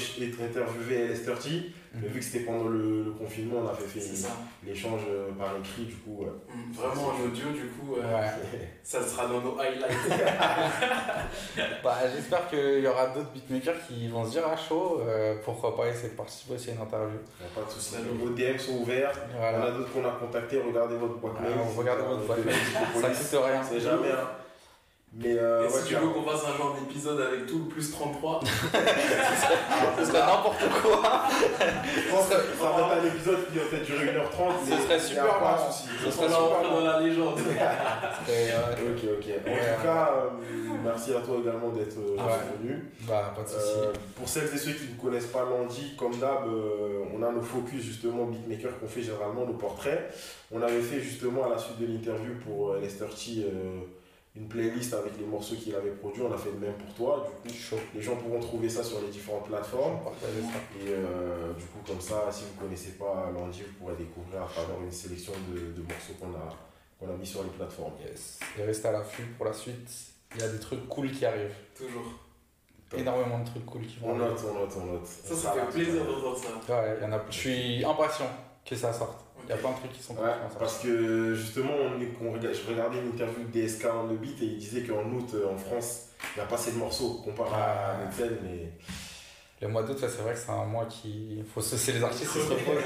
interviewé 0.44 1.14
LS30, 1.14 1.62
mais 1.94 2.00
Mhm. 2.00 2.08
vu 2.12 2.18
que 2.18 2.24
c'était 2.24 2.40
pendant 2.44 2.64
le, 2.68 3.04
le 3.04 3.10
confinement, 3.12 3.60
on 3.64 3.68
avait 3.68 3.86
fait 3.86 4.00
l'échange 4.66 5.02
euh, 5.08 5.30
par 5.38 5.56
écrit, 5.56 5.84
du 5.84 5.94
coup. 5.94 6.24
ouais. 6.24 6.30
Mmh, 6.52 6.72
Vraiment 6.72 7.06
en 7.10 7.24
audio, 7.24 7.50
du 7.50 7.68
coup, 7.68 7.94
euh, 7.96 8.00
Ouais. 8.20 8.28
ça 8.82 9.00
sera 9.00 9.26
dans 9.28 9.40
nos 9.40 9.56
highlights. 9.60 9.92
Bah, 11.84 11.98
J'espère 12.14 12.48
qu'il 12.48 12.80
y 12.80 12.86
aura 12.86 13.06
d'autres 13.08 13.30
beatmakers 13.32 13.86
qui 13.86 14.08
vont 14.08 14.24
se 14.24 14.30
dire 14.32 14.42
ah 14.50 14.56
chaud, 14.56 15.00
euh, 15.06 15.36
pourquoi 15.44 15.76
pas 15.76 15.88
essayer 15.88 16.08
de 16.10 16.14
participer 16.16 16.54
aussi 16.54 16.70
à 16.70 16.72
une 16.74 16.80
interview. 16.80 17.18
A 17.40 17.60
pas 17.60 17.66
de 17.66 17.70
souci. 17.70 17.94
Salut. 17.94 18.08
Vos 18.18 18.30
DM 18.30 18.58
sont 18.58 18.72
ouverts. 18.78 19.12
On 19.32 19.42
a 19.44 19.50
Voilà. 19.52 19.70
d'autres 19.70 19.92
qu'on 19.92 20.04
a 20.04 20.10
contactés. 20.12 20.60
Regardez 20.66 20.96
votre 20.96 21.14
boîte 21.18 21.40
mail. 21.40 21.52
Regardez 21.76 22.02
votre 22.02 22.22
boîte 22.26 22.44
mail. 22.44 22.54
Ça 23.00 23.08
coûte 23.10 23.44
rien. 23.44 23.62
C'est 23.62 23.80
jamais. 23.80 24.10
Hein. 24.10 24.28
Mais 25.16 25.36
euh, 25.38 25.62
Et 25.62 25.66
ouais, 25.72 25.80
si 25.80 25.86
tu 25.88 25.94
veux 25.94 26.08
qu'on 26.08 26.22
fasse 26.24 26.42
un 26.44 26.58
genre 26.58 26.76
d'épisode 26.80 27.20
avec 27.20 27.46
tout 27.46 27.60
le 27.60 27.64
plus 27.66 27.88
33, 27.92 28.40
Ce 29.98 30.04
serait 30.06 30.18
n'importe 30.18 30.64
quoi. 30.82 31.22
je 31.30 32.10
pense 32.10 32.26
que 32.26 32.34
ça 32.34 32.70
va 32.70 32.96
être 32.96 33.02
un 33.02 33.06
épisode 33.06 33.38
qui 33.52 33.58
va 33.58 33.64
peut-être 33.66 33.84
durer 33.86 34.06
1h30. 34.06 34.52
Ce 34.68 34.82
serait 34.82 34.98
super 34.98 35.38
pas 35.38 35.56
de 35.68 35.72
souci. 35.72 35.88
Ce 36.02 36.08
on 36.08 36.10
serait 36.10 36.26
va 36.26 36.34
super 36.34 36.70
dans 36.72 36.80
la 36.84 37.00
légende. 37.00 37.38
Euh, 38.28 38.72
Ok, 38.72 39.02
ok. 39.18 39.24
En 39.46 39.50
Ouais. 39.50 39.76
tout 39.76 39.82
cas, 39.82 40.10
euh, 40.16 40.28
merci 40.82 41.12
à 41.14 41.20
toi 41.20 41.36
également 41.40 41.68
d'être 41.70 41.96
euh, 41.98 42.16
Ouais. 42.16 42.40
venu. 42.60 42.90
bah, 43.06 43.32
pas 43.36 43.42
de 43.42 43.48
soucis. 43.48 43.78
Euh, 43.78 43.92
pour 44.16 44.28
celles 44.28 44.44
et 44.52 44.56
ceux 44.58 44.72
qui 44.72 44.88
ne 44.96 45.00
connaissent 45.00 45.26
pas 45.26 45.44
Landy, 45.44 45.94
comme 45.98 46.16
d'hab, 46.18 46.46
euh, 46.48 47.04
on 47.14 47.22
a 47.22 47.30
nos 47.30 47.42
focus 47.42 47.82
justement 47.82 48.24
beatmaker 48.24 48.78
qu'on 48.80 48.88
fait 48.88 49.02
généralement, 49.02 49.44
nos 49.46 49.52
portraits. 49.54 50.12
On 50.50 50.60
avait 50.62 50.80
fait 50.80 51.00
justement 51.00 51.44
à 51.46 51.50
la 51.50 51.58
suite 51.58 51.78
de 51.80 51.86
l'interview 51.86 52.34
pour 52.46 52.70
euh, 52.72 52.80
Lester 52.80 53.06
T 53.06 53.44
euh, 53.44 53.80
une 54.36 54.48
playlist 54.48 54.92
avec 54.94 55.16
les 55.18 55.26
morceaux 55.26 55.54
qu'il 55.54 55.74
avait 55.74 55.90
produits. 55.92 56.22
On 56.22 56.32
a 56.32 56.36
fait 56.36 56.50
le 56.50 56.58
même 56.58 56.74
pour 56.74 56.92
toi. 56.94 57.26
Du 57.44 57.52
coup, 57.52 57.56
Chaud. 57.56 57.76
les 57.94 58.02
gens 58.02 58.16
pourront 58.16 58.40
trouver 58.40 58.68
ça 58.68 58.82
sur 58.82 59.00
les 59.00 59.08
différentes 59.08 59.46
plateformes. 59.46 60.02
Partager 60.02 60.42
ça. 60.42 60.58
Et 60.84 60.88
euh, 60.88 61.52
du 61.52 61.64
coup, 61.66 61.78
comme 61.86 62.00
ça, 62.00 62.30
si 62.32 62.44
vous 62.44 62.54
ne 62.60 62.66
connaissez 62.66 62.92
pas 62.92 63.30
Landy, 63.32 63.62
vous 63.62 63.72
pourrez 63.78 63.94
découvrir 63.96 64.42
à 64.42 64.46
travers 64.46 64.80
une 64.82 64.90
sélection 64.90 65.32
de, 65.52 65.72
de 65.72 65.82
morceaux 65.82 66.14
qu'on 66.20 66.34
a, 66.34 66.48
qu'on 66.98 67.14
a 67.14 67.16
mis 67.16 67.26
sur 67.26 67.44
les 67.44 67.50
plateformes. 67.50 67.92
Yes. 68.04 68.40
Et 68.58 68.64
restez 68.64 68.88
à 68.88 68.92
l'affût 68.92 69.22
pour 69.36 69.46
la 69.46 69.52
suite. 69.52 69.88
Il 70.34 70.40
y 70.40 70.44
a 70.44 70.48
des 70.48 70.58
trucs 70.58 70.88
cool 70.88 71.12
qui 71.12 71.24
arrivent. 71.24 71.54
Toujours. 71.76 72.12
Énormément 72.96 73.38
de 73.40 73.46
trucs 73.46 73.66
cool 73.66 73.82
qui 73.86 73.98
vont 74.00 74.10
On 74.10 74.16
note, 74.16 74.38
on 74.50 74.54
note, 74.54 74.72
on 74.80 74.84
note. 74.92 75.06
Ça, 75.06 75.34
ça 75.34 75.52
fait 75.52 75.70
plaisir 75.72 76.04
d'entendre 76.04 76.36
ça. 76.36 76.74
Ouais, 76.74 76.96
il 77.00 77.04
y 77.04 77.06
en 77.06 77.12
a. 77.12 77.20
Je 77.30 77.36
suis 77.36 77.84
impatient 77.84 78.30
que 78.64 78.74
ça 78.74 78.92
sorte. 78.92 79.23
Il 79.44 79.50
y 79.50 79.52
a 79.52 79.56
plein 79.56 79.70
de 79.70 79.76
trucs 79.76 79.92
qui 79.92 80.02
sont 80.02 80.14
Ouais, 80.14 80.30
parce 80.58 80.78
que 80.78 81.34
justement, 81.34 81.72
on 81.74 82.00
est, 82.00 82.06
qu'on 82.06 82.32
regarde- 82.32 82.54
je 82.54 82.70
regardais 82.70 82.98
une 82.98 83.08
interview 83.08 83.44
de 83.44 83.50
DSK 83.52 83.84
en 83.86 84.04
le 84.06 84.16
beat 84.16 84.40
et 84.42 84.46
il 84.46 84.58
disait 84.58 84.82
qu'en 84.82 85.04
août, 85.10 85.30
euh, 85.34 85.52
en 85.52 85.56
France, 85.56 86.08
il 86.34 86.38
n'y 86.38 86.44
a 86.44 86.46
pas 86.46 86.54
assez 86.54 86.72
de 86.72 86.78
morceaux 86.78 87.20
comparé 87.24 87.50
à 87.54 87.96
Ouais. 87.98 88.04
Bruxelles, 88.06 88.38
mais 88.42 88.70
Le 89.60 89.68
mois 89.68 89.82
d'août, 89.82 89.96
c'est 89.98 90.08
vrai 90.20 90.34
que 90.34 90.38
c'est 90.38 90.50
un 90.50 90.64
mois 90.64 90.84
qui. 90.86 91.36
Il 91.38 91.44
faut 91.44 91.60
se 91.62 91.76
c'est 91.76 91.92
les 91.92 92.02
artistes 92.02 92.30
qui 92.32 92.38
se 92.40 92.50
reposent. 92.50 92.82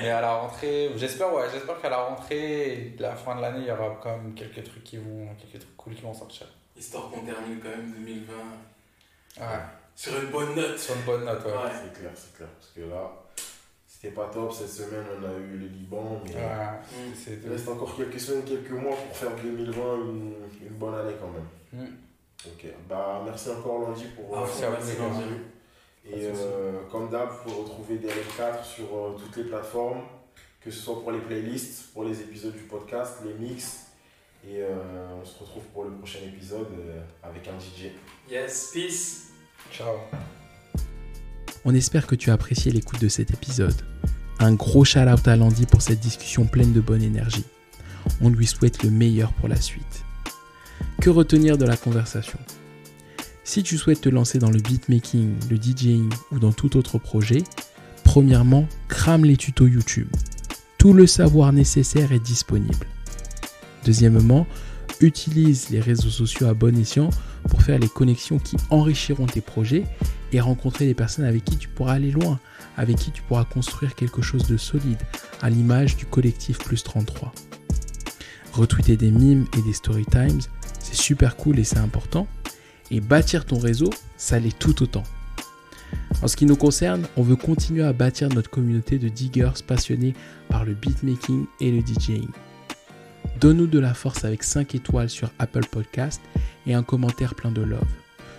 Mais 0.00 0.08
à 0.10 0.20
la 0.22 0.32
rentrée, 0.36 0.90
j'espère, 0.96 1.34
ouais, 1.34 1.42
j'espère 1.52 1.78
qu'à 1.82 1.90
la 1.90 1.98
rentrée 2.02 2.72
et 2.72 2.96
la 2.98 3.14
fin 3.14 3.34
de 3.36 3.42
l'année, 3.42 3.60
il 3.62 3.66
y 3.66 3.70
aura 3.70 3.98
quand 4.02 4.16
même 4.16 4.32
quelques 4.34 4.62
trucs 4.64 4.84
qui 4.84 4.96
vont. 4.96 5.28
quelques 5.38 5.60
trucs 5.64 5.76
cool 5.76 5.94
qui 5.94 6.02
vont 6.02 6.14
sortir. 6.14 6.46
Histoire 6.76 7.10
qu'on 7.10 7.20
termine 7.20 7.58
quand 7.60 7.68
même 7.70 7.92
2020 7.92 8.32
Ouais. 9.40 9.58
sur 9.94 10.18
une 10.22 10.30
bonne 10.30 10.54
note. 10.54 10.78
Sur 10.78 10.94
une 10.94 11.02
bonne 11.02 11.24
note, 11.24 11.44
ouais. 11.44 11.52
Ouais. 11.52 11.70
c'est 11.82 12.00
clair, 12.00 12.10
c'est 12.14 12.34
clair. 12.36 12.48
Parce 12.58 12.70
que 12.74 12.80
là, 12.82 13.12
c'était 14.00 14.14
pas 14.14 14.26
top. 14.26 14.52
Cette 14.52 14.68
semaine, 14.68 15.04
on 15.18 15.24
a 15.24 15.32
eu 15.38 15.58
le 15.58 15.66
Liban, 15.66 16.20
mais. 16.24 16.32
Mm. 16.32 17.14
C'est 17.14 17.38
il 17.44 17.50
reste 17.50 17.68
encore 17.68 17.96
quelques 17.96 18.20
semaines, 18.20 18.44
quelques 18.44 18.70
mois 18.70 18.94
pour 18.94 19.16
faire 19.16 19.34
2020 19.42 19.96
une, 19.96 20.34
une 20.62 20.76
bonne 20.78 20.94
année 20.94 21.14
quand 21.20 21.30
même. 21.30 21.86
Mm. 21.86 21.94
Ok, 22.46 22.66
bah 22.88 23.20
merci 23.24 23.50
encore 23.50 23.80
Landy 23.80 24.04
pour 24.14 24.38
Ah, 24.38 24.42
euh, 24.42 24.70
merci 24.70 24.92
à 24.92 25.08
vous, 25.08 25.22
Et 26.06 26.26
euh, 26.26 26.84
comme 26.90 27.10
d'hab, 27.10 27.30
vous 27.30 27.42
pouvez 27.42 27.62
retrouver 27.62 27.96
DLM4 27.96 28.64
sur 28.64 28.84
euh, 28.94 29.16
toutes 29.18 29.36
les 29.38 29.44
plateformes, 29.50 30.02
que 30.60 30.70
ce 30.70 30.78
soit 30.78 31.00
pour 31.00 31.10
les 31.10 31.18
playlists, 31.18 31.92
pour 31.92 32.04
les 32.04 32.20
épisodes 32.20 32.54
du 32.54 32.62
podcast, 32.62 33.18
les 33.24 33.34
mix. 33.34 33.88
Et 34.44 34.62
euh, 34.62 34.76
on 35.20 35.24
se 35.24 35.40
retrouve 35.40 35.64
pour 35.74 35.84
le 35.84 35.90
prochain 35.90 36.20
épisode 36.24 36.68
euh, 36.78 37.00
avec 37.22 37.48
un 37.48 37.58
DJ. 37.58 37.90
Yes, 38.30 38.70
peace. 38.72 39.32
Ciao. 39.72 39.96
On 41.70 41.74
espère 41.74 42.06
que 42.06 42.14
tu 42.14 42.30
as 42.30 42.32
apprécié 42.32 42.72
l'écoute 42.72 42.98
de 42.98 43.08
cet 43.08 43.30
épisode. 43.30 43.76
Un 44.38 44.54
gros 44.54 44.86
shout-out 44.86 45.28
à 45.28 45.36
Landy 45.36 45.66
pour 45.66 45.82
cette 45.82 46.00
discussion 46.00 46.46
pleine 46.46 46.72
de 46.72 46.80
bonne 46.80 47.02
énergie. 47.02 47.44
On 48.22 48.30
lui 48.30 48.46
souhaite 48.46 48.82
le 48.82 48.90
meilleur 48.90 49.34
pour 49.34 49.48
la 49.48 49.60
suite. 49.60 50.02
Que 51.02 51.10
retenir 51.10 51.58
de 51.58 51.66
la 51.66 51.76
conversation? 51.76 52.38
Si 53.44 53.62
tu 53.62 53.76
souhaites 53.76 54.00
te 54.00 54.08
lancer 54.08 54.38
dans 54.38 54.50
le 54.50 54.60
beatmaking, 54.60 55.34
le 55.50 55.58
DJing 55.58 56.10
ou 56.32 56.38
dans 56.38 56.52
tout 56.52 56.78
autre 56.78 56.96
projet, 56.96 57.44
premièrement, 58.02 58.66
crame 58.88 59.26
les 59.26 59.36
tutos 59.36 59.66
YouTube. 59.66 60.08
Tout 60.78 60.94
le 60.94 61.06
savoir 61.06 61.52
nécessaire 61.52 62.12
est 62.12 62.24
disponible. 62.24 62.86
Deuxièmement, 63.84 64.46
utilise 65.00 65.70
les 65.70 65.80
réseaux 65.80 66.10
sociaux 66.10 66.46
à 66.46 66.54
bon 66.54 66.76
escient 66.78 67.10
pour 67.48 67.62
faire 67.62 67.78
les 67.78 67.88
connexions 67.88 68.38
qui 68.38 68.56
enrichiront 68.70 69.26
tes 69.26 69.40
projets 69.40 69.84
et 70.32 70.40
rencontrer 70.40 70.86
des 70.86 70.94
personnes 70.94 71.24
avec 71.24 71.44
qui 71.44 71.56
tu 71.56 71.68
pourras 71.68 71.94
aller 71.94 72.10
loin, 72.10 72.38
avec 72.76 72.96
qui 72.96 73.10
tu 73.10 73.22
pourras 73.22 73.44
construire 73.44 73.94
quelque 73.94 74.22
chose 74.22 74.46
de 74.46 74.56
solide, 74.56 74.98
à 75.40 75.50
l'image 75.50 75.96
du 75.96 76.06
collectif 76.06 76.58
Plus 76.58 76.82
33. 76.82 77.32
Retweeter 78.52 78.96
des 78.96 79.10
mimes 79.10 79.46
et 79.56 79.62
des 79.62 79.72
story 79.72 80.04
times, 80.06 80.40
c'est 80.80 80.96
super 80.96 81.36
cool 81.36 81.58
et 81.58 81.64
c'est 81.64 81.78
important. 81.78 82.26
Et 82.90 83.00
bâtir 83.00 83.44
ton 83.44 83.58
réseau, 83.58 83.90
ça 84.16 84.38
l'est 84.38 84.58
tout 84.58 84.82
autant. 84.82 85.04
En 86.22 86.28
ce 86.28 86.36
qui 86.36 86.46
nous 86.46 86.56
concerne, 86.56 87.06
on 87.16 87.22
veut 87.22 87.36
continuer 87.36 87.84
à 87.84 87.92
bâtir 87.92 88.28
notre 88.30 88.50
communauté 88.50 88.98
de 88.98 89.08
diggers 89.08 89.50
passionnés 89.66 90.14
par 90.48 90.64
le 90.64 90.74
beatmaking 90.74 91.46
et 91.60 91.70
le 91.70 91.80
DJing. 91.80 92.28
Donne-nous 93.40 93.68
de 93.68 93.78
la 93.78 93.94
force 93.94 94.24
avec 94.24 94.42
5 94.42 94.74
étoiles 94.74 95.08
sur 95.08 95.30
Apple 95.38 95.64
Podcast 95.70 96.20
et 96.66 96.74
un 96.74 96.82
commentaire 96.82 97.36
plein 97.36 97.52
de 97.52 97.62
love. 97.62 97.86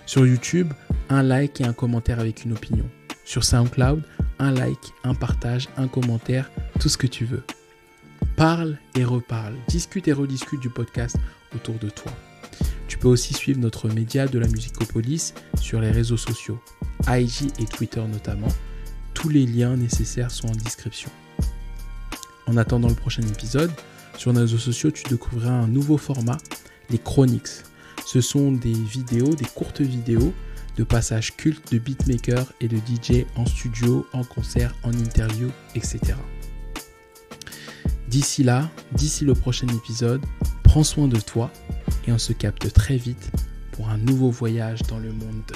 Sur 0.04 0.26
YouTube, 0.26 0.74
un 1.08 1.22
like 1.22 1.60
et 1.62 1.64
un 1.64 1.72
commentaire 1.72 2.20
avec 2.20 2.44
une 2.44 2.52
opinion. 2.52 2.84
Sur 3.24 3.44
SoundCloud, 3.44 4.02
un 4.38 4.52
like, 4.52 4.92
un 5.04 5.14
partage, 5.14 5.68
un 5.78 5.88
commentaire, 5.88 6.50
tout 6.80 6.90
ce 6.90 6.98
que 6.98 7.06
tu 7.06 7.24
veux. 7.24 7.42
Parle 8.36 8.76
et 8.94 9.04
reparle, 9.04 9.54
discute 9.68 10.06
et 10.06 10.12
rediscute 10.12 10.60
du 10.60 10.68
podcast 10.68 11.16
autour 11.54 11.76
de 11.76 11.88
toi. 11.88 12.12
Tu 12.86 12.98
peux 12.98 13.08
aussi 13.08 13.32
suivre 13.32 13.60
notre 13.60 13.88
média 13.88 14.26
de 14.26 14.38
la 14.38 14.48
Musicopolis 14.48 15.32
sur 15.58 15.80
les 15.80 15.92
réseaux 15.92 16.18
sociaux, 16.18 16.60
IG 17.08 17.52
et 17.58 17.64
Twitter 17.64 18.02
notamment. 18.02 18.48
Tous 19.14 19.30
les 19.30 19.46
liens 19.46 19.76
nécessaires 19.76 20.30
sont 20.30 20.48
en 20.48 20.56
description. 20.56 21.10
En 22.46 22.58
attendant 22.58 22.88
le 22.88 22.94
prochain 22.94 23.22
épisode, 23.22 23.70
sur 24.16 24.32
nos 24.32 24.40
réseaux 24.40 24.58
sociaux, 24.58 24.90
tu 24.90 25.02
découvriras 25.08 25.52
un 25.52 25.68
nouveau 25.68 25.96
format, 25.96 26.38
les 26.90 26.98
Chronics. 26.98 27.64
Ce 28.06 28.20
sont 28.20 28.52
des 28.52 28.72
vidéos, 28.72 29.34
des 29.34 29.44
courtes 29.44 29.80
vidéos 29.80 30.32
de 30.76 30.84
passages 30.84 31.36
cultes 31.36 31.72
de 31.72 31.78
beatmakers 31.78 32.52
et 32.60 32.68
de 32.68 32.76
DJ 32.76 33.26
en 33.36 33.44
studio, 33.46 34.06
en 34.12 34.24
concert, 34.24 34.74
en 34.82 34.92
interview, 34.92 35.50
etc. 35.74 36.00
D'ici 38.08 38.42
là, 38.42 38.70
d'ici 38.92 39.24
le 39.24 39.34
prochain 39.34 39.68
épisode, 39.68 40.24
prends 40.62 40.84
soin 40.84 41.06
de 41.06 41.18
toi 41.18 41.50
et 42.06 42.12
on 42.12 42.18
se 42.18 42.32
capte 42.32 42.72
très 42.72 42.96
vite 42.96 43.30
pour 43.72 43.88
un 43.88 43.98
nouveau 43.98 44.30
voyage 44.30 44.82
dans 44.82 44.98
le 44.98 45.12
monde 45.12 45.42
de... 45.48 45.54